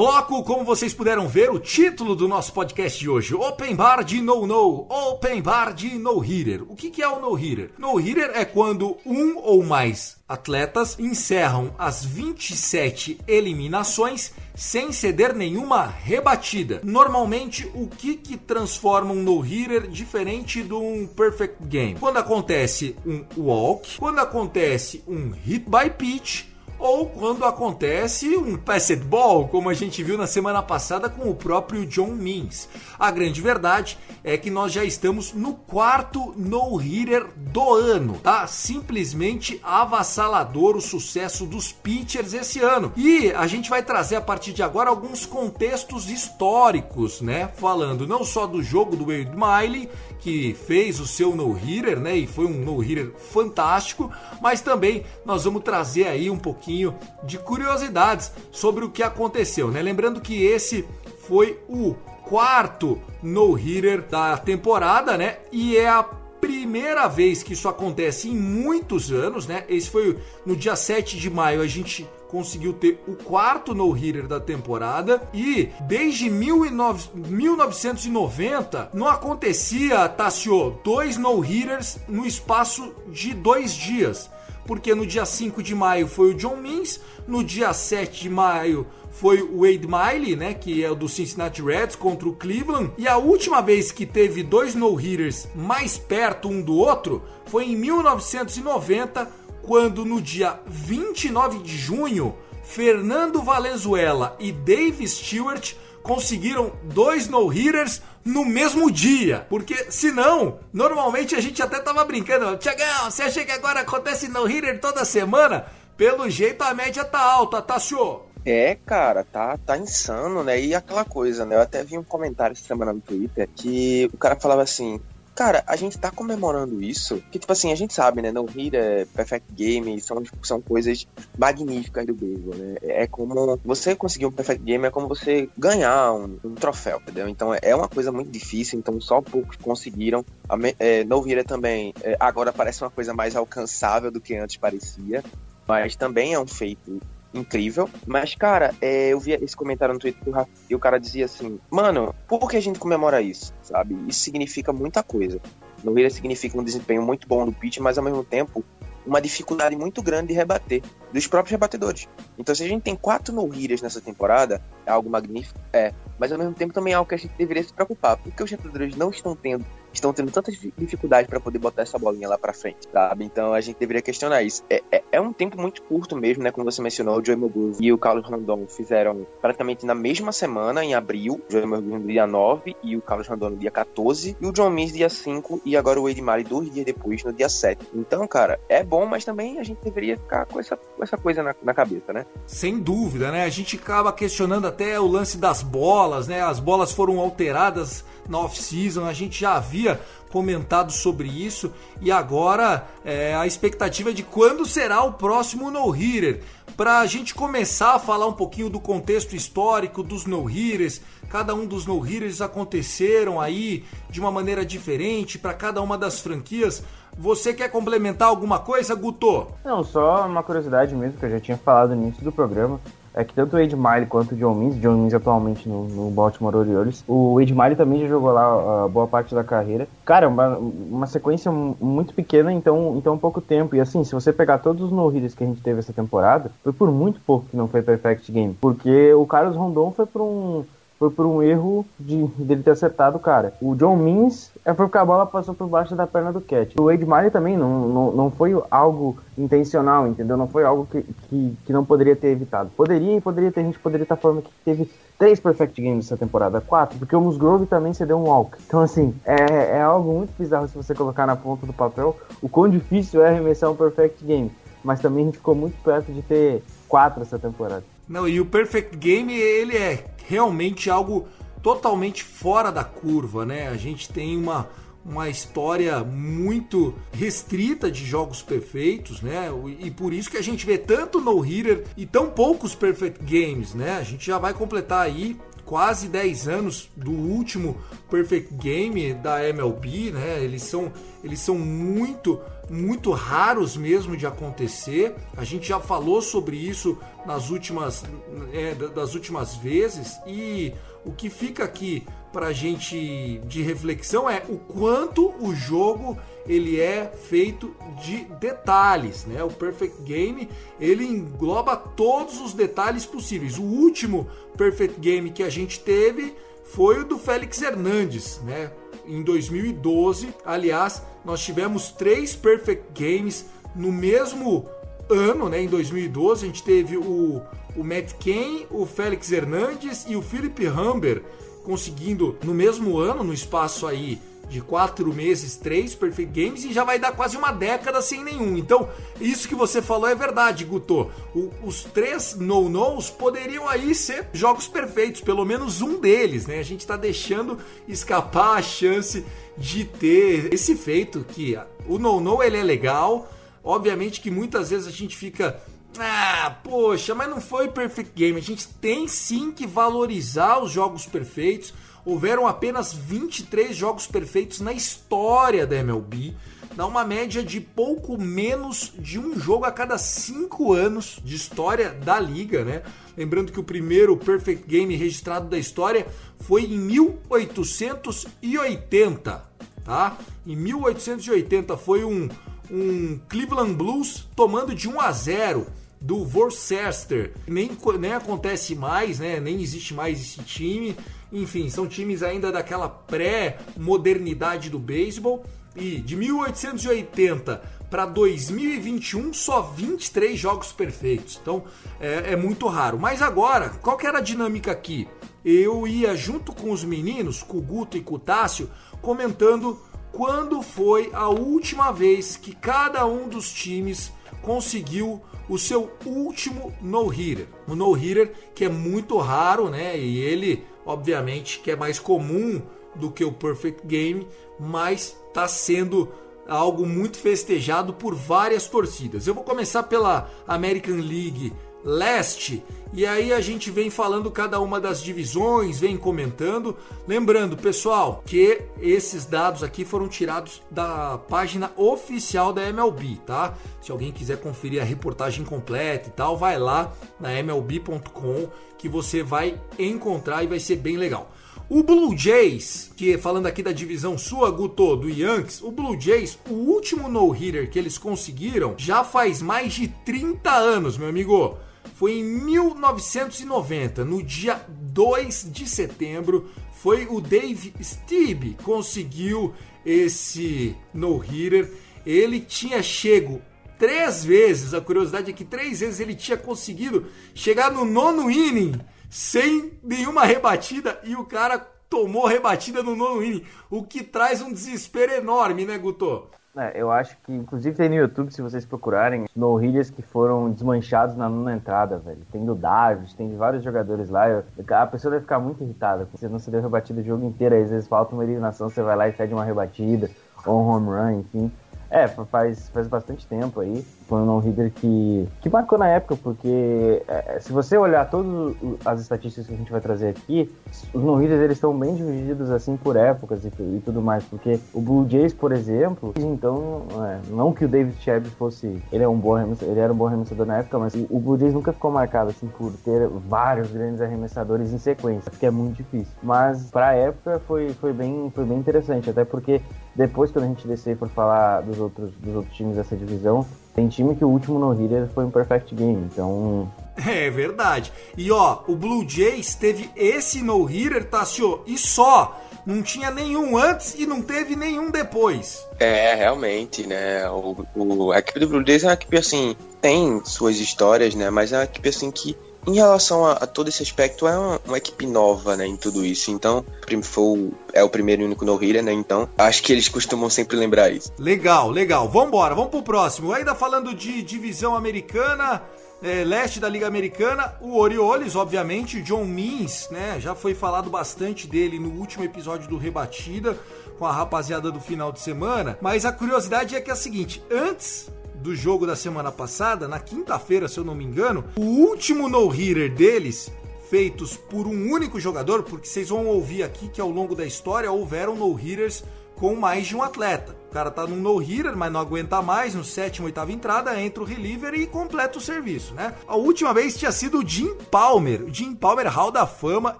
bloco, 0.00 0.42
como 0.44 0.64
vocês 0.64 0.94
puderam 0.94 1.28
ver, 1.28 1.50
o 1.50 1.58
título 1.58 2.16
do 2.16 2.26
nosso 2.26 2.54
podcast 2.54 2.98
de 2.98 3.06
hoje: 3.06 3.34
Open 3.34 3.76
Bar 3.76 4.02
de 4.02 4.22
No 4.22 4.46
No, 4.46 4.86
Open 4.88 5.42
Bar 5.42 5.74
de 5.74 5.98
No 5.98 6.24
Hitter. 6.24 6.62
O 6.66 6.74
que, 6.74 7.02
é 7.02 7.06
o 7.06 7.20
No 7.20 7.38
Hitter? 7.38 7.72
No 7.76 8.00
Hitter 8.00 8.30
é 8.34 8.46
quando 8.46 8.96
um 9.04 9.36
ou 9.36 9.62
mais 9.62 10.16
atletas 10.26 10.98
encerram 10.98 11.74
as 11.76 12.02
27 12.02 13.20
eliminações 13.28 14.32
sem 14.54 14.92
ceder 14.92 15.34
nenhuma 15.34 15.86
rebatida. 15.86 16.80
Normalmente, 16.82 17.70
o 17.74 17.86
que, 17.86 18.14
que 18.14 18.36
transforma 18.36 19.12
um 19.12 19.22
no-hitter 19.22 19.88
diferente 19.88 20.62
de 20.62 20.72
um 20.72 21.06
perfect 21.06 21.56
game? 21.62 21.96
Quando 21.98 22.18
acontece 22.18 22.96
um 23.04 23.24
walk, 23.36 23.98
quando 23.98 24.20
acontece 24.20 25.02
um 25.06 25.30
hit 25.30 25.66
by 25.68 25.90
pitch 25.90 26.49
ou 26.80 27.06
quando 27.06 27.44
acontece 27.44 28.34
um 28.36 28.56
passed 28.56 29.04
ball, 29.04 29.46
como 29.46 29.68
a 29.68 29.74
gente 29.74 30.02
viu 30.02 30.16
na 30.16 30.26
semana 30.26 30.62
passada 30.62 31.10
com 31.10 31.28
o 31.28 31.34
próprio 31.34 31.84
John 31.84 32.12
Means. 32.12 32.68
A 32.98 33.10
grande 33.10 33.40
verdade 33.42 33.98
é 34.24 34.36
que 34.38 34.50
nós 34.50 34.72
já 34.72 34.82
estamos 34.82 35.34
no 35.34 35.52
quarto 35.52 36.32
no-hitter 36.36 37.26
do 37.36 37.74
ano, 37.74 38.14
tá? 38.22 38.46
Simplesmente 38.46 39.60
avassalador 39.62 40.74
o 40.74 40.80
sucesso 40.80 41.44
dos 41.44 41.70
pitchers 41.70 42.32
esse 42.32 42.60
ano. 42.60 42.92
E 42.96 43.30
a 43.30 43.46
gente 43.46 43.68
vai 43.68 43.82
trazer 43.82 44.16
a 44.16 44.20
partir 44.20 44.52
de 44.52 44.62
agora 44.62 44.88
alguns 44.88 45.26
contextos 45.26 46.08
históricos, 46.08 47.20
né? 47.20 47.50
Falando 47.56 48.06
não 48.06 48.24
só 48.24 48.46
do 48.46 48.62
jogo 48.62 48.96
do 48.96 49.06
Wade 49.06 49.36
Miley, 49.36 49.90
que 50.18 50.54
fez 50.54 50.98
o 50.98 51.06
seu 51.06 51.36
no-hitter, 51.36 52.00
né? 52.00 52.16
E 52.16 52.26
foi 52.26 52.46
um 52.46 52.64
no-hitter 52.64 53.12
fantástico, 53.32 54.10
mas 54.40 54.62
também 54.62 55.04
nós 55.26 55.44
vamos 55.44 55.62
trazer 55.62 56.06
aí 56.06 56.30
um 56.30 56.38
pouquinho 56.38 56.69
pouquinho 56.70 56.94
de 57.24 57.36
curiosidades 57.38 58.30
sobre 58.52 58.84
o 58.84 58.90
que 58.90 59.02
aconteceu, 59.02 59.68
né? 59.70 59.82
Lembrando 59.82 60.20
que 60.20 60.44
esse 60.44 60.86
foi 61.26 61.58
o 61.68 61.94
quarto 62.24 63.00
no-hitter 63.22 64.08
da 64.08 64.38
temporada, 64.38 65.18
né? 65.18 65.38
E 65.50 65.76
é 65.76 65.88
a 65.88 66.02
primeira 66.02 67.08
vez 67.08 67.42
que 67.42 67.54
isso 67.54 67.68
acontece 67.68 68.28
em 68.28 68.36
muitos 68.36 69.10
anos, 69.10 69.44
né? 69.46 69.64
Esse 69.68 69.90
foi 69.90 70.16
no 70.46 70.54
dia 70.56 70.76
7 70.76 71.18
de 71.18 71.28
maio, 71.28 71.60
a 71.60 71.66
gente 71.66 72.08
conseguiu 72.28 72.72
ter 72.72 73.02
o 73.08 73.16
quarto 73.16 73.74
no-hitter 73.74 74.28
da 74.28 74.38
temporada 74.38 75.28
e 75.34 75.70
desde 75.80 76.30
1990 76.30 78.90
não 78.94 79.08
acontecia, 79.08 80.08
Tassio, 80.08 80.78
dois 80.84 81.16
no-hitters 81.16 81.98
no 82.08 82.24
espaço 82.24 82.94
de 83.08 83.34
dois 83.34 83.74
dias 83.74 84.30
porque 84.70 84.94
no 84.94 85.04
dia 85.04 85.26
5 85.26 85.64
de 85.64 85.74
maio 85.74 86.06
foi 86.06 86.30
o 86.30 86.34
John 86.34 86.54
Means, 86.54 87.00
no 87.26 87.42
dia 87.42 87.72
7 87.72 88.22
de 88.22 88.30
maio 88.30 88.86
foi 89.10 89.42
o 89.42 89.62
Wade 89.62 89.88
Miley, 89.88 90.36
né, 90.36 90.54
que 90.54 90.84
é 90.84 90.88
o 90.88 90.94
do 90.94 91.08
Cincinnati 91.08 91.60
Reds 91.60 91.96
contra 91.96 92.28
o 92.28 92.36
Cleveland, 92.36 92.92
e 92.96 93.08
a 93.08 93.16
última 93.16 93.60
vez 93.60 93.90
que 93.90 94.06
teve 94.06 94.44
dois 94.44 94.76
no-hitters 94.76 95.48
mais 95.56 95.98
perto 95.98 96.48
um 96.48 96.62
do 96.62 96.76
outro 96.76 97.20
foi 97.46 97.64
em 97.64 97.74
1990, 97.74 99.28
quando 99.60 100.04
no 100.04 100.20
dia 100.20 100.60
29 100.68 101.58
de 101.58 101.76
junho, 101.76 102.36
Fernando 102.62 103.42
Valenzuela 103.42 104.36
e 104.38 104.52
Dave 104.52 105.04
Stewart 105.08 105.74
conseguiram 106.02 106.72
dois 106.84 107.28
no-hitters 107.28 108.02
no 108.24 108.44
mesmo 108.44 108.90
dia. 108.90 109.46
Porque 109.48 109.90
senão, 109.90 110.58
normalmente 110.72 111.34
a 111.34 111.40
gente 111.40 111.62
até 111.62 111.80
tava 111.80 112.04
brincando, 112.04 112.56
Tiagão, 112.56 113.10
você 113.10 113.22
acha 113.22 113.44
que 113.44 113.52
agora 113.52 113.80
acontece 113.80 114.28
no-hitter 114.28 114.80
toda 114.80 115.04
semana? 115.04 115.66
Pelo 115.96 116.28
jeito 116.30 116.62
a 116.62 116.72
média 116.72 117.04
tá 117.04 117.20
alta, 117.20 117.60
tá 117.60 117.78
show? 117.78 118.30
É, 118.44 118.74
cara, 118.86 119.22
tá, 119.22 119.58
tá 119.58 119.76
insano, 119.76 120.42
né? 120.42 120.58
E 120.60 120.74
aquela 120.74 121.04
coisa, 121.04 121.44
né? 121.44 121.56
Eu 121.56 121.60
até 121.60 121.84
vi 121.84 121.98
um 121.98 122.02
comentário 122.02 122.54
essa 122.54 122.66
semana 122.66 122.92
no 122.92 123.00
Twitter 123.00 123.48
que 123.54 124.08
o 124.12 124.16
cara 124.16 124.34
falava 124.36 124.62
assim: 124.62 124.98
Cara, 125.34 125.62
a 125.66 125.76
gente 125.76 125.96
tá 125.98 126.10
comemorando 126.10 126.82
isso, 126.82 127.22
que 127.30 127.38
tipo 127.38 127.52
assim, 127.52 127.72
a 127.72 127.74
gente 127.74 127.94
sabe, 127.94 128.20
né? 128.20 128.30
No 128.30 128.44
Hit 128.44 128.76
é 128.76 129.04
Perfect 129.06 129.52
Game, 129.54 130.00
são, 130.00 130.22
tipo, 130.22 130.46
são 130.46 130.60
coisas 130.60 131.06
magníficas 131.38 132.04
do 132.06 132.14
beisebol, 132.14 132.54
né? 132.54 132.76
É 132.82 133.06
como 133.06 133.58
você 133.64 133.94
conseguir 133.94 134.26
um 134.26 134.32
Perfect 134.32 134.62
Game, 134.62 134.86
é 134.86 134.90
como 134.90 135.08
você 135.08 135.48
ganhar 135.56 136.12
um, 136.12 136.38
um 136.44 136.54
troféu, 136.54 137.00
entendeu? 137.00 137.28
Então 137.28 137.54
é 137.54 137.74
uma 137.74 137.88
coisa 137.88 138.12
muito 138.12 138.30
difícil, 138.30 138.78
então 138.78 139.00
só 139.00 139.22
poucos 139.22 139.56
conseguiram. 139.56 140.24
A, 140.48 140.56
é, 140.78 141.04
no 141.04 141.20
Hit 141.20 141.44
também, 141.44 141.94
é, 142.02 142.16
agora 142.20 142.52
parece 142.52 142.82
uma 142.82 142.90
coisa 142.90 143.14
mais 143.14 143.34
alcançável 143.34 144.10
do 144.10 144.20
que 144.20 144.36
antes 144.36 144.56
parecia, 144.56 145.24
mas 145.66 145.96
também 145.96 146.34
é 146.34 146.40
um 146.40 146.46
feito 146.46 147.00
incrível. 147.32 147.88
Mas, 148.06 148.34
cara, 148.34 148.74
é, 148.80 149.08
eu 149.08 149.20
vi 149.20 149.32
esse 149.32 149.56
comentário 149.56 149.94
no 149.94 150.00
Twitter 150.00 150.22
e 150.68 150.74
o 150.74 150.78
cara 150.78 150.98
dizia 150.98 151.24
assim: 151.24 151.58
Mano, 151.70 152.14
por 152.28 152.48
que 152.48 152.56
a 152.56 152.62
gente 152.62 152.78
comemora 152.78 153.20
isso? 153.20 153.54
Sabe? 153.62 153.96
Isso 154.08 154.20
significa 154.20 154.72
muita 154.72 155.02
coisa. 155.02 155.40
No 155.82 155.94
Rio 155.94 156.10
significa 156.10 156.58
um 156.58 156.64
desempenho 156.64 157.02
muito 157.02 157.26
bom 157.26 157.46
do 157.46 157.52
pitch, 157.52 157.78
mas 157.78 157.96
ao 157.96 158.04
mesmo 158.04 158.22
tempo 158.22 158.64
uma 159.06 159.20
dificuldade 159.20 159.74
muito 159.76 160.02
grande 160.02 160.28
de 160.28 160.34
rebater 160.34 160.82
dos 161.12 161.26
próprios 161.26 161.52
rebatedores. 161.52 162.06
Então, 162.38 162.54
se 162.54 162.62
a 162.62 162.68
gente 162.68 162.82
tem 162.82 162.94
quatro 162.94 163.34
no-hitters 163.34 163.80
nessa 163.80 164.00
temporada, 164.00 164.62
é 164.84 164.90
algo 164.90 165.08
magnífico, 165.08 165.58
é. 165.72 165.92
Mas 166.18 166.30
ao 166.30 166.38
mesmo 166.38 166.54
tempo 166.54 166.74
também 166.74 166.92
é 166.92 166.96
algo 166.96 167.08
que 167.08 167.14
a 167.14 167.18
gente 167.18 167.32
deveria 167.36 167.62
se 167.62 167.72
preocupar, 167.72 168.18
porque 168.18 168.42
os 168.42 168.50
rebatedores 168.50 168.94
não 168.96 169.10
estão 169.10 169.34
tendo 169.34 169.64
estão 169.92 170.12
tendo 170.12 170.30
tantas 170.30 170.56
dificuldades 170.76 171.28
para 171.28 171.40
poder 171.40 171.58
botar 171.58 171.82
essa 171.82 171.98
bolinha 171.98 172.28
lá 172.28 172.38
para 172.38 172.52
frente, 172.52 172.88
sabe? 172.92 173.24
Então 173.24 173.52
a 173.52 173.60
gente 173.60 173.78
deveria 173.78 174.02
questionar 174.02 174.42
isso. 174.42 174.62
É, 174.68 174.82
é, 174.90 175.02
é, 175.12 175.20
um 175.20 175.32
tempo 175.32 175.60
muito 175.60 175.82
curto 175.82 176.16
mesmo, 176.16 176.42
né? 176.42 176.50
Como 176.50 176.70
você 176.70 176.82
mencionou, 176.82 177.18
o 177.18 177.24
Joey 177.24 177.38
Moguzi 177.38 177.82
e 177.82 177.92
o 177.92 177.98
Carlos 177.98 178.28
Randon 178.28 178.66
fizeram 178.66 179.26
praticamente 179.40 179.84
na 179.84 179.94
mesma 179.94 180.32
semana, 180.32 180.84
em 180.84 180.94
abril, 180.94 181.40
o 181.48 181.52
Joey 181.52 181.66
Moguzi 181.66 181.88
no 181.88 182.06
dia 182.06 182.26
9 182.26 182.76
e 182.82 182.96
o 182.96 183.02
Carlos 183.02 183.28
Randon 183.28 183.50
no 183.50 183.56
dia 183.56 183.70
14, 183.70 184.36
e 184.40 184.46
o 184.46 184.52
John 184.52 184.70
Means 184.70 184.92
dia 184.92 185.08
5 185.08 185.62
e 185.64 185.76
agora 185.76 186.00
o 186.00 186.04
Wade 186.04 186.22
Mari 186.22 186.44
dois 186.44 186.72
dias 186.72 186.86
depois, 186.86 187.22
no 187.24 187.32
dia 187.32 187.48
7. 187.48 187.88
Então, 187.94 188.26
cara, 188.26 188.60
é 188.68 188.82
bom, 188.82 189.06
mas 189.06 189.24
também 189.24 189.58
a 189.58 189.62
gente 189.62 189.82
deveria 189.82 190.16
ficar 190.16 190.46
com 190.46 190.60
essa, 190.60 190.76
com 190.76 191.02
essa 191.02 191.16
coisa 191.16 191.42
na, 191.42 191.54
na 191.62 191.74
cabeça, 191.74 192.12
né? 192.12 192.26
Sem 192.46 192.78
dúvida, 192.78 193.30
né? 193.30 193.44
A 193.44 193.48
gente 193.48 193.76
acaba 193.76 194.12
questionando 194.12 194.66
até 194.66 194.98
o 194.98 195.06
lance 195.06 195.38
das 195.38 195.62
bolas, 195.62 196.28
né? 196.28 196.42
As 196.42 196.60
bolas 196.60 196.92
foram 196.92 197.18
alteradas 197.18 198.04
na 198.28 198.38
off-season, 198.38 199.04
a 199.06 199.12
gente 199.12 199.40
já 199.40 199.58
havia 199.80 200.00
comentado 200.30 200.92
sobre 200.92 201.28
isso 201.28 201.72
e 202.00 202.12
agora 202.12 202.86
é, 203.04 203.34
a 203.34 203.46
expectativa 203.46 204.10
é 204.10 204.12
de 204.12 204.22
quando 204.22 204.66
será 204.66 205.02
o 205.02 205.14
próximo 205.14 205.70
no-hitter. 205.70 206.42
Para 206.76 207.00
a 207.00 207.06
gente 207.06 207.34
começar 207.34 207.94
a 207.94 207.98
falar 207.98 208.26
um 208.26 208.32
pouquinho 208.32 208.70
do 208.70 208.78
contexto 208.78 209.34
histórico 209.34 210.02
dos 210.02 210.24
no-hitters, 210.24 211.00
cada 211.28 211.54
um 211.54 211.66
dos 211.66 211.84
no-hitters 211.84 212.40
aconteceram 212.40 213.40
aí 213.40 213.84
de 214.08 214.20
uma 214.20 214.30
maneira 214.30 214.64
diferente 214.64 215.38
para 215.38 215.52
cada 215.52 215.82
uma 215.82 215.98
das 215.98 216.20
franquias. 216.20 216.82
Você 217.18 217.52
quer 217.52 217.68
complementar 217.70 218.28
alguma 218.28 218.60
coisa, 218.60 218.94
Guto? 218.94 219.48
Não, 219.64 219.82
só 219.82 220.26
uma 220.26 220.42
curiosidade 220.42 220.94
mesmo 220.94 221.18
que 221.18 221.26
eu 221.26 221.30
já 221.30 221.40
tinha 221.40 221.58
falado 221.58 221.94
no 221.94 222.02
início 222.02 222.22
do 222.22 222.30
programa 222.30 222.80
é 223.14 223.24
que 223.24 223.34
tanto 223.34 223.56
o 223.56 223.58
Ed 223.58 223.74
Miley 223.74 224.06
quanto 224.06 224.34
o 224.34 224.38
John 224.38 224.54
Means, 224.54 224.80
John 224.80 224.96
Means 224.96 225.14
atualmente 225.14 225.68
no, 225.68 225.84
no 225.84 226.10
Baltimore 226.10 226.54
Orioles, 226.54 227.04
o 227.08 227.40
Ed 227.40 227.52
Miley 227.52 227.76
também 227.76 228.00
já 228.00 228.06
jogou 228.06 228.32
lá 228.32 228.84
uh, 228.84 228.88
boa 228.88 229.06
parte 229.06 229.34
da 229.34 229.42
carreira. 229.42 229.88
Cara, 230.04 230.28
uma, 230.28 230.56
uma 230.58 231.06
sequência 231.06 231.50
muito 231.50 232.14
pequena 232.14 232.52
então, 232.52 232.94
então 232.96 233.18
pouco 233.18 233.40
tempo. 233.40 233.74
E 233.74 233.80
assim, 233.80 234.04
se 234.04 234.14
você 234.14 234.32
pegar 234.32 234.58
todos 234.58 234.82
os 234.82 234.92
no-hitters 234.92 235.34
que 235.34 235.44
a 235.44 235.46
gente 235.46 235.60
teve 235.60 235.80
essa 235.80 235.92
temporada, 235.92 236.50
foi 236.62 236.72
por 236.72 236.90
muito 236.90 237.20
pouco 237.20 237.46
que 237.50 237.56
não 237.56 237.66
foi 237.66 237.82
Perfect 237.82 238.30
Game. 238.30 238.56
Porque 238.60 239.12
o 239.14 239.26
Carlos 239.26 239.56
Rondon 239.56 239.90
foi 239.90 240.06
por 240.06 240.22
um 240.22 240.64
foi 241.00 241.08
por 241.08 241.24
um 241.24 241.42
erro 241.42 241.86
de 241.98 242.26
dele 242.36 242.62
ter 242.62 242.72
acertado 242.72 243.16
o 243.16 243.20
cara. 243.20 243.54
O 243.58 243.74
John 243.74 243.96
Means 243.96 244.50
é 244.66 244.74
porque 244.74 244.98
a 244.98 245.04
bola 245.04 245.24
passou 245.24 245.54
por 245.54 245.66
baixo 245.66 245.96
da 245.96 246.06
perna 246.06 246.30
do 246.30 246.42
Cat. 246.42 246.78
O 246.78 246.84
Wade 246.84 247.06
Miley 247.06 247.30
também 247.30 247.56
não, 247.56 247.88
não, 247.88 248.12
não 248.12 248.30
foi 248.30 248.54
algo 248.70 249.16
intencional, 249.38 250.06
entendeu? 250.06 250.36
Não 250.36 250.46
foi 250.46 250.62
algo 250.62 250.86
que, 250.86 251.02
que, 251.02 251.56
que 251.64 251.72
não 251.72 251.86
poderia 251.86 252.14
ter 252.14 252.28
evitado. 252.28 252.68
Poderia 252.76 253.16
e 253.16 253.20
poderia 253.20 253.50
ter, 253.50 253.60
a 253.62 253.64
gente 253.64 253.78
poderia 253.78 254.02
estar 254.02 254.16
falando 254.16 254.42
que 254.42 254.50
teve 254.62 254.90
três 255.18 255.40
Perfect 255.40 255.80
Games 255.80 256.04
essa 256.04 256.18
temporada, 256.18 256.60
quatro, 256.60 256.98
porque 256.98 257.16
o 257.16 257.20
Musgrove 257.22 257.64
também 257.64 257.94
cedeu 257.94 258.18
um 258.18 258.28
walk. 258.28 258.58
Então, 258.66 258.80
assim, 258.80 259.14
é, 259.24 259.78
é 259.78 259.80
algo 259.80 260.12
muito 260.12 260.34
bizarro 260.38 260.68
se 260.68 260.76
você 260.76 260.94
colocar 260.94 261.26
na 261.26 261.34
ponta 261.34 261.64
do 261.64 261.72
papel 261.72 262.14
o 262.42 262.48
quão 262.48 262.68
difícil 262.68 263.24
é 263.24 263.30
arremessar 263.30 263.70
um 263.70 263.76
Perfect 263.76 264.22
Game. 264.22 264.52
Mas 264.84 265.00
também 265.00 265.22
a 265.22 265.26
gente 265.26 265.38
ficou 265.38 265.54
muito 265.54 265.82
perto 265.82 266.12
de 266.12 266.20
ter 266.20 266.62
quatro 266.86 267.22
essa 267.22 267.38
temporada. 267.38 267.84
Não, 268.10 268.26
e 268.26 268.40
o 268.40 268.44
Perfect 268.44 268.96
Game, 268.96 269.32
ele 269.32 269.76
é 269.76 270.04
realmente 270.26 270.90
algo 270.90 271.28
totalmente 271.62 272.24
fora 272.24 272.72
da 272.72 272.82
curva, 272.82 273.46
né? 273.46 273.68
A 273.68 273.76
gente 273.76 274.08
tem 274.08 274.36
uma, 274.36 274.68
uma 275.04 275.28
história 275.28 276.02
muito 276.02 276.92
restrita 277.12 277.88
de 277.88 278.04
jogos 278.04 278.42
perfeitos, 278.42 279.22
né? 279.22 279.48
E 279.78 279.92
por 279.92 280.12
isso 280.12 280.28
que 280.28 280.36
a 280.36 280.42
gente 280.42 280.66
vê 280.66 280.76
tanto 280.76 281.20
no-hitter 281.20 281.84
e 281.96 282.04
tão 282.04 282.30
poucos 282.30 282.74
perfect 282.74 283.22
games, 283.22 283.74
né? 283.74 283.98
A 283.98 284.02
gente 284.02 284.26
já 284.26 284.38
vai 284.38 284.54
completar 284.54 285.02
aí 285.02 285.36
quase 285.64 286.08
10 286.08 286.48
anos 286.48 286.90
do 286.96 287.12
último 287.12 287.80
perfect 288.10 288.52
game 288.54 289.14
da 289.14 289.48
MLB, 289.48 290.10
né? 290.10 290.42
Eles 290.42 290.64
são 290.64 290.92
eles 291.22 291.40
são 291.40 291.58
muito 291.58 292.40
muito 292.68 293.10
raros 293.10 293.76
mesmo 293.76 294.16
de 294.16 294.26
acontecer. 294.26 295.14
A 295.36 295.42
gente 295.42 295.68
já 295.68 295.80
falou 295.80 296.22
sobre 296.22 296.56
isso 296.56 296.96
nas 297.26 297.50
últimas 297.50 298.04
é, 298.52 298.74
das 298.74 299.14
últimas 299.14 299.56
vezes 299.56 300.18
e 300.26 300.72
o 301.04 301.12
que 301.12 301.28
fica 301.28 301.64
aqui 301.64 302.06
para 302.32 302.52
gente 302.52 303.40
de 303.46 303.62
reflexão 303.62 304.30
é 304.30 304.44
o 304.48 304.56
quanto 304.56 305.34
o 305.40 305.54
jogo 305.54 306.16
ele 306.46 306.80
é 306.80 307.06
feito 307.28 307.74
de 308.02 308.24
detalhes, 308.38 309.24
né? 309.24 309.42
O 309.42 309.50
Perfect 309.50 310.02
Game 310.02 310.48
ele 310.78 311.04
engloba 311.04 311.76
todos 311.76 312.40
os 312.40 312.52
detalhes 312.54 313.04
possíveis. 313.04 313.58
O 313.58 313.62
último 313.62 314.28
Perfect 314.56 315.00
Game 315.00 315.30
que 315.30 315.42
a 315.42 315.50
gente 315.50 315.80
teve 315.80 316.34
foi 316.64 317.00
o 317.00 317.04
do 317.04 317.18
Félix 317.18 317.60
Hernandes, 317.60 318.40
né? 318.44 318.70
Em 319.06 319.22
2012, 319.22 320.32
aliás, 320.44 321.02
nós 321.24 321.44
tivemos 321.44 321.90
três 321.90 322.34
Perfect 322.34 322.84
Games 322.94 323.46
no 323.74 323.92
mesmo 323.92 324.66
ano, 325.08 325.48
né? 325.48 325.62
Em 325.62 325.68
2012 325.68 326.44
a 326.44 326.46
gente 326.46 326.62
teve 326.62 326.96
o, 326.96 327.42
o 327.76 327.84
Matt 327.84 328.12
Cain, 328.22 328.66
o 328.70 328.86
Félix 328.86 329.30
Hernandes 329.30 330.06
e 330.08 330.16
o 330.16 330.22
Philip 330.22 330.66
Humber 330.68 331.22
conseguindo 331.64 332.36
no 332.42 332.54
mesmo 332.54 332.98
ano, 332.98 333.22
no 333.22 333.34
espaço 333.34 333.86
aí 333.86 334.18
de 334.50 334.60
quatro 334.60 335.14
meses, 335.14 335.56
três 335.56 335.94
Perfect 335.94 336.42
Games 336.42 336.64
e 336.64 336.72
já 336.72 336.82
vai 336.82 336.98
dar 336.98 337.12
quase 337.12 337.36
uma 337.36 337.52
década 337.52 338.02
sem 338.02 338.24
nenhum. 338.24 338.56
Então, 338.56 338.88
isso 339.20 339.48
que 339.48 339.54
você 339.54 339.80
falou 339.80 340.08
é 340.08 340.14
verdade, 340.14 340.64
Guto. 340.64 341.10
O, 341.34 341.50
os 341.62 341.84
três 341.84 342.34
no-nos 342.34 343.08
poderiam 343.08 343.68
aí 343.68 343.94
ser 343.94 344.28
jogos 344.32 344.66
perfeitos, 344.66 345.20
pelo 345.20 345.44
menos 345.44 345.80
um 345.80 346.00
deles, 346.00 346.48
né? 346.48 346.58
A 346.58 346.64
gente 346.64 346.84
tá 346.84 346.96
deixando 346.96 347.58
escapar 347.86 348.58
a 348.58 348.62
chance 348.62 349.24
de 349.56 349.84
ter 349.84 350.52
esse 350.52 350.74
feito 350.74 351.24
que 351.28 351.56
o 351.86 351.98
no-no 351.98 352.42
ele 352.42 352.56
é 352.56 352.62
legal. 352.62 353.30
Obviamente 353.62 354.20
que 354.20 354.30
muitas 354.30 354.70
vezes 354.70 354.88
a 354.88 354.90
gente 354.90 355.16
fica 355.16 355.62
ah, 355.98 356.56
poxa, 356.62 357.14
mas 357.14 357.28
não 357.28 357.40
foi 357.40 357.68
perfect 357.68 358.12
game. 358.14 358.38
A 358.38 358.42
gente 358.42 358.66
tem 358.66 359.06
sim 359.06 359.52
que 359.52 359.66
valorizar 359.66 360.58
os 360.62 360.70
jogos 360.70 361.06
perfeitos. 361.06 361.72
Houveram 362.04 362.46
apenas 362.46 362.92
23 362.92 363.74
jogos 363.76 364.06
perfeitos 364.06 364.60
na 364.60 364.72
história 364.72 365.66
da 365.66 365.76
MLB. 365.76 366.34
Dá 366.74 366.86
uma 366.86 367.04
média 367.04 367.42
de 367.42 367.60
pouco 367.60 368.16
menos 368.16 368.92
de 368.98 369.18
um 369.18 369.38
jogo 369.38 369.64
a 369.64 369.72
cada 369.72 369.98
cinco 369.98 370.72
anos 370.72 371.20
de 371.24 371.34
história 371.34 371.90
da 371.90 372.20
liga, 372.20 372.64
né? 372.64 372.82
Lembrando 373.16 373.52
que 373.52 373.60
o 373.60 373.64
primeiro 373.64 374.16
perfect 374.16 374.66
game 374.66 374.94
registrado 374.94 375.48
da 375.48 375.58
história 375.58 376.06
foi 376.38 376.64
em 376.64 376.78
1880, 376.78 379.44
tá? 379.84 380.16
Em 380.46 380.56
1880 380.56 381.76
foi 381.76 382.04
um, 382.04 382.28
um 382.70 383.20
Cleveland 383.28 383.74
Blues 383.74 384.26
tomando 384.34 384.74
de 384.74 384.88
1 384.88 385.00
a 385.00 385.12
0 385.12 385.66
do 386.00 386.16
Worcester. 386.16 387.32
Nem, 387.46 387.70
nem 387.98 388.12
acontece 388.12 388.74
mais, 388.74 389.18
né? 389.18 389.38
Nem 389.38 389.60
existe 389.60 389.92
mais 389.92 390.20
esse 390.20 390.42
time. 390.42 390.96
Enfim, 391.32 391.68
são 391.70 391.86
times 391.86 392.22
ainda 392.22 392.50
daquela 392.50 392.88
pré-modernidade 392.88 394.70
do 394.70 394.78
beisebol. 394.78 395.44
E 395.76 396.00
de 396.00 396.16
1880 396.16 397.62
para 397.88 398.04
2021, 398.04 399.32
só 399.32 399.62
23 399.62 400.38
jogos 400.38 400.72
perfeitos. 400.72 401.38
Então 401.40 401.64
é, 402.00 402.32
é, 402.32 402.36
muito 402.36 402.66
raro. 402.66 402.98
Mas 402.98 403.22
agora, 403.22 403.70
qual 403.80 403.96
que 403.96 404.06
era 404.06 404.18
a 404.18 404.22
dinâmica 404.22 404.72
aqui? 404.72 405.08
Eu 405.44 405.86
ia 405.86 406.16
junto 406.16 406.52
com 406.52 406.70
os 406.70 406.84
meninos, 406.84 407.42
com 407.42 407.58
o 407.58 407.62
Guto 407.62 407.96
e 407.96 408.02
com 408.02 408.16
o 408.16 408.18
Tássio, 408.18 408.70
comentando 409.00 409.80
quando 410.12 410.60
foi 410.60 411.10
a 411.12 411.28
última 411.28 411.92
vez 411.92 412.36
que 412.36 412.54
cada 412.54 413.06
um 413.06 413.28
dos 413.28 413.52
times 413.52 414.12
conseguiu 414.42 415.22
o 415.48 415.58
seu 415.58 415.90
último 416.04 416.72
no-hitter. 416.80 417.48
O 417.66 417.74
no-hitter 417.74 418.32
que 418.54 418.64
é 418.64 418.68
muito 418.68 419.18
raro, 419.18 419.68
né? 419.68 419.98
E 419.98 420.18
ele, 420.18 420.64
obviamente, 420.92 421.60
que 421.60 421.70
é 421.70 421.76
mais 421.76 421.98
comum 421.98 422.60
do 422.94 423.10
que 423.10 423.24
o 423.24 423.32
perfect 423.32 423.86
game, 423.86 424.26
mas 424.58 425.16
está 425.28 425.46
sendo 425.46 426.08
algo 426.48 426.84
muito 426.84 427.18
festejado 427.18 427.94
por 427.94 428.14
várias 428.14 428.66
torcidas. 428.66 429.26
Eu 429.26 429.34
vou 429.34 429.44
começar 429.44 429.84
pela 429.84 430.28
American 430.46 430.96
League 430.96 431.52
leste. 431.84 432.62
E 432.92 433.06
aí 433.06 433.32
a 433.32 433.40
gente 433.40 433.70
vem 433.70 433.88
falando 433.88 434.30
cada 434.32 434.58
uma 434.58 434.80
das 434.80 435.00
divisões, 435.00 435.78
vem 435.78 435.96
comentando. 435.96 436.76
Lembrando, 437.06 437.56
pessoal, 437.56 438.22
que 438.26 438.62
esses 438.80 439.24
dados 439.24 439.62
aqui 439.62 439.84
foram 439.84 440.08
tirados 440.08 440.60
da 440.70 441.16
página 441.16 441.70
oficial 441.76 442.52
da 442.52 442.68
MLB, 442.68 443.20
tá? 443.24 443.54
Se 443.80 443.92
alguém 443.92 444.10
quiser 444.10 444.40
conferir 444.40 444.82
a 444.82 444.84
reportagem 444.84 445.44
completa 445.44 446.08
e 446.08 446.12
tal, 446.12 446.36
vai 446.36 446.58
lá 446.58 446.92
na 447.20 447.32
MLB.com 447.32 448.48
que 448.76 448.88
você 448.88 449.22
vai 449.22 449.60
encontrar 449.78 450.42
e 450.42 450.48
vai 450.48 450.58
ser 450.58 450.76
bem 450.76 450.96
legal. 450.96 451.30
O 451.68 451.84
Blue 451.84 452.18
Jays, 452.18 452.90
que 452.96 453.16
falando 453.16 453.46
aqui 453.46 453.62
da 453.62 453.70
divisão 453.70 454.18
sua, 454.18 454.50
Guto, 454.50 454.96
do 454.96 455.08
Yankees, 455.08 455.62
o 455.62 455.70
Blue 455.70 456.00
Jays, 456.00 456.36
o 456.48 456.54
último 456.54 457.08
no-hitter 457.08 457.70
que 457.70 457.78
eles 457.78 457.96
conseguiram 457.96 458.74
já 458.76 459.04
faz 459.04 459.40
mais 459.40 459.74
de 459.74 459.86
30 459.86 460.50
anos, 460.50 460.98
meu 460.98 461.08
amigo 461.08 461.56
foi 462.00 462.20
em 462.20 462.24
1990, 462.24 464.06
no 464.06 464.22
dia 464.22 464.64
2 464.66 465.52
de 465.52 465.68
setembro, 465.68 466.48
foi 466.72 467.06
o 467.06 467.20
Dave 467.20 467.74
Stebe 467.78 468.56
conseguiu 468.64 469.52
esse 469.84 470.74
no-hitter. 470.94 471.70
Ele 472.06 472.40
tinha 472.40 472.82
chego 472.82 473.42
três 473.78 474.24
vezes, 474.24 474.72
a 474.72 474.80
curiosidade 474.80 475.30
é 475.30 475.34
que 475.34 475.44
três 475.44 475.80
vezes 475.80 476.00
ele 476.00 476.14
tinha 476.14 476.38
conseguido 476.38 477.04
chegar 477.34 477.70
no 477.70 477.84
nono 477.84 478.30
inning 478.30 478.80
sem 479.10 479.78
nenhuma 479.82 480.24
rebatida 480.24 480.98
e 481.04 481.14
o 481.14 481.26
cara 481.26 481.58
tomou 481.58 482.26
rebatida 482.26 482.82
no 482.82 482.96
nono 482.96 483.22
inning, 483.22 483.44
o 483.68 483.82
que 483.82 484.02
traz 484.02 484.40
um 484.40 484.50
desespero 484.50 485.12
enorme, 485.12 485.66
né, 485.66 485.76
Guto? 485.76 486.30
É, 486.60 486.72
eu 486.74 486.92
acho 486.92 487.16
que, 487.24 487.32
inclusive, 487.32 487.74
tem 487.74 487.88
no 487.88 487.94
YouTube, 487.94 488.30
se 488.30 488.42
vocês 488.42 488.66
procurarem, 488.66 489.24
no 489.34 489.58
que 489.94 490.02
foram 490.02 490.50
desmanchados 490.50 491.16
na 491.16 491.26
nona 491.26 491.54
entrada, 491.54 491.96
velho. 491.96 492.20
Tem 492.30 492.44
do 492.44 492.54
David, 492.54 493.16
tem 493.16 493.30
de 493.30 493.34
vários 493.34 493.64
jogadores 493.64 494.10
lá. 494.10 494.28
Eu, 494.28 494.44
a 494.68 494.86
pessoa 494.86 495.12
deve 495.12 495.22
ficar 495.22 495.38
muito 495.38 495.64
irritada, 495.64 496.04
porque 496.04 496.18
você 496.18 496.28
não 496.28 496.38
se 496.38 496.50
deu 496.50 496.60
rebatida 496.60 497.00
o 497.00 497.04
jogo 497.04 497.24
inteiro, 497.24 497.54
aí, 497.54 497.62
às 497.62 497.70
vezes 497.70 497.88
falta 497.88 498.14
uma 498.14 498.22
eliminação, 498.24 498.68
você 498.68 498.82
vai 498.82 498.94
lá 498.94 499.08
e 499.08 499.12
pede 499.12 499.32
uma 499.32 499.42
rebatida, 499.42 500.10
ou 500.44 500.60
um 500.60 500.68
home 500.68 500.88
run, 500.88 501.20
enfim. 501.20 501.50
É, 501.88 502.06
faz, 502.06 502.68
faz 502.68 502.86
bastante 502.86 503.26
tempo 503.26 503.60
aí. 503.60 503.82
Foi 504.10 504.22
um 504.22 504.26
no-hitter 504.26 504.72
que, 504.72 505.28
que 505.40 505.48
marcou 505.48 505.78
na 505.78 505.86
época, 505.86 506.16
porque 506.20 507.00
é, 507.06 507.38
se 507.38 507.52
você 507.52 507.78
olhar 507.78 508.10
todas 508.10 508.56
as 508.84 509.00
estatísticas 509.02 509.46
que 509.46 509.54
a 509.54 509.56
gente 509.56 509.70
vai 509.70 509.80
trazer 509.80 510.08
aqui, 510.08 510.52
os 510.92 511.00
no-hitters 511.00 511.40
eles 511.40 511.56
estão 511.58 511.78
bem 511.78 511.94
divididos 511.94 512.50
assim 512.50 512.76
por 512.76 512.96
épocas 512.96 513.44
e, 513.44 513.48
e, 513.48 513.80
tudo 513.84 514.02
mais. 514.02 514.24
Porque 514.24 514.58
o 514.74 514.80
Blue 514.80 515.08
Jays, 515.08 515.32
por 515.32 515.52
exemplo, 515.52 516.12
então, 516.18 516.82
é, 517.04 517.20
não 517.30 517.52
que 517.52 517.64
o 517.64 517.68
David 517.68 518.02
Chebb 518.02 518.28
fosse. 518.30 518.82
Ele, 518.90 519.04
é 519.04 519.08
um 519.08 519.16
bom 519.16 519.38
ele 519.38 519.78
era 519.78 519.92
um 519.92 519.96
bom 519.96 520.08
arremessador 520.08 520.44
na 520.44 520.58
época, 520.58 520.76
mas 520.76 520.92
o 521.08 521.20
Blue 521.20 521.38
Jays 521.38 521.54
nunca 521.54 521.72
ficou 521.72 521.92
marcado 521.92 522.30
assim 522.30 522.48
por 522.48 522.72
ter 522.84 523.06
vários 523.28 523.70
grandes 523.70 524.00
arremessadores 524.00 524.72
em 524.72 524.78
sequência, 524.78 525.30
porque 525.30 525.46
é 525.46 525.52
muito 525.52 525.76
difícil. 525.76 526.12
Mas 526.20 526.68
pra 526.68 526.94
época 526.94 527.40
foi, 527.46 527.70
foi, 527.74 527.92
bem, 527.92 528.28
foi 528.34 528.44
bem 528.44 528.58
interessante, 528.58 529.08
até 529.08 529.24
porque 529.24 529.60
depois, 529.94 530.30
quando 530.30 530.44
a 530.44 530.48
gente 530.48 530.66
descer 530.66 530.96
por 530.96 531.08
falar 531.08 531.62
dos 531.62 531.78
outros, 531.78 532.12
dos 532.14 532.34
outros 532.34 532.56
times 532.56 532.76
dessa 532.76 532.96
divisão, 532.96 533.44
tem 533.80 533.88
time 533.88 534.14
que 534.14 534.24
o 534.24 534.28
último 534.28 534.58
no-hitter 534.58 535.08
foi 535.14 535.24
um 535.24 535.30
perfect 535.30 535.74
game, 535.74 536.06
então... 536.12 536.70
É 536.96 537.30
verdade. 537.30 537.90
E 538.14 538.30
ó, 538.30 538.58
o 538.68 538.76
Blue 538.76 539.08
Jays 539.08 539.54
teve 539.54 539.88
esse 539.96 540.42
no-hitter, 540.42 541.08
Tassio, 541.08 541.62
e 541.66 541.78
só. 541.78 542.38
Não 542.66 542.82
tinha 542.82 543.10
nenhum 543.10 543.56
antes 543.56 543.94
e 543.98 544.06
não 544.06 544.20
teve 544.20 544.54
nenhum 544.54 544.90
depois. 544.90 545.66
É, 545.78 546.14
realmente, 546.14 546.86
né? 546.86 547.26
O, 547.30 547.56
o, 547.74 548.12
a 548.12 548.18
equipe 548.18 548.38
do 548.38 548.48
Blue 548.48 548.62
Jays 548.66 548.84
é 548.84 548.88
uma 548.88 548.92
equipe 548.92 549.16
assim, 549.16 549.56
tem 549.80 550.20
suas 550.26 550.58
histórias, 550.58 551.14
né? 551.14 551.30
Mas 551.30 551.54
é 551.54 551.56
uma 551.56 551.64
equipe 551.64 551.88
assim 551.88 552.10
que 552.10 552.36
em 552.66 552.74
relação 552.74 553.24
a, 553.24 553.32
a, 553.32 553.46
todo 553.46 553.68
esse 553.68 553.82
aspecto, 553.82 554.26
é 554.26 554.36
uma, 554.38 554.60
uma, 554.66 554.78
equipe 554.78 555.06
nova, 555.06 555.56
né, 555.56 555.66
em 555.66 555.76
tudo 555.76 556.04
isso. 556.04 556.30
Então, 556.30 556.64
foi 557.02 557.50
é 557.72 557.82
o 557.82 557.88
primeiro 557.88 558.22
e 558.22 558.24
único 558.24 558.44
no-hitter, 558.44 558.82
né, 558.82 558.92
então 558.92 559.28
acho 559.38 559.62
que 559.62 559.72
eles 559.72 559.88
costumam 559.88 560.28
sempre 560.28 560.56
lembrar 560.56 560.90
isso. 560.90 561.12
Legal, 561.18 561.70
legal. 561.70 562.08
Vambora, 562.08 562.54
vamos 562.54 562.70
pro 562.70 562.82
próximo. 562.82 563.32
Ainda 563.32 563.54
falando 563.54 563.94
de 563.94 564.22
divisão 564.22 564.74
americana, 564.74 565.62
é, 566.02 566.24
leste 566.24 566.60
da 566.60 566.68
Liga 566.68 566.86
Americana, 566.86 567.54
o 567.60 567.76
Orioles, 567.78 568.34
obviamente, 568.34 568.98
o 568.98 569.02
John 569.02 569.24
Means, 569.24 569.88
né, 569.90 570.16
já 570.18 570.34
foi 570.34 570.54
falado 570.54 570.90
bastante 570.90 571.46
dele 571.46 571.78
no 571.78 571.90
último 571.90 572.24
episódio 572.24 572.68
do 572.68 572.76
Rebatida, 572.76 573.58
com 573.98 574.06
a 574.06 574.12
rapaziada 574.12 574.70
do 574.70 574.80
final 574.80 575.12
de 575.12 575.20
semana, 575.20 575.78
mas 575.80 576.06
a 576.06 576.12
curiosidade 576.12 576.74
é 576.74 576.80
que 576.80 576.90
é 576.90 576.94
a 576.94 576.96
seguinte, 576.96 577.42
antes 577.50 578.08
do 578.40 578.54
jogo 578.56 578.86
da 578.86 578.96
semana 578.96 579.30
passada, 579.30 579.86
na 579.86 580.00
quinta-feira, 580.00 580.66
se 580.66 580.78
eu 580.78 580.84
não 580.84 580.94
me 580.94 581.04
engano, 581.04 581.44
o 581.56 581.62
último 581.62 582.28
no-hitter 582.28 582.92
deles 582.92 583.52
feitos 583.88 584.36
por 584.36 584.66
um 584.66 584.92
único 584.92 585.18
jogador, 585.18 585.62
porque 585.64 585.86
vocês 585.86 586.08
vão 586.08 586.26
ouvir 586.26 586.62
aqui 586.62 586.88
que 586.88 587.00
ao 587.00 587.10
longo 587.10 587.34
da 587.34 587.44
história 587.44 587.90
houveram 587.90 588.36
no-hitters 588.36 589.04
com 589.34 589.56
mais 589.56 589.86
de 589.86 589.96
um 589.96 590.02
atleta. 590.02 590.59
O 590.70 590.72
cara 590.72 590.88
tá 590.88 591.04
num 591.04 591.16
no-hitter, 591.16 591.76
mas 591.76 591.90
não 591.90 591.98
aguenta 591.98 592.40
mais, 592.40 592.76
no 592.76 592.84
sétimo, 592.84 593.26
oitava 593.26 593.50
entrada, 593.50 594.00
entra 594.00 594.22
o 594.22 594.26
reliever 594.26 594.72
e 594.74 594.86
completa 594.86 595.36
o 595.36 595.40
serviço, 595.40 595.92
né? 595.94 596.14
A 596.28 596.36
última 596.36 596.72
vez 596.72 596.96
tinha 596.96 597.10
sido 597.10 597.40
o 597.40 597.46
Jim 597.46 597.74
Palmer, 597.90 598.44
Jim 598.52 598.76
Palmer 598.76 599.08
Hall 599.08 599.32
da 599.32 599.48
Fama, 599.48 599.98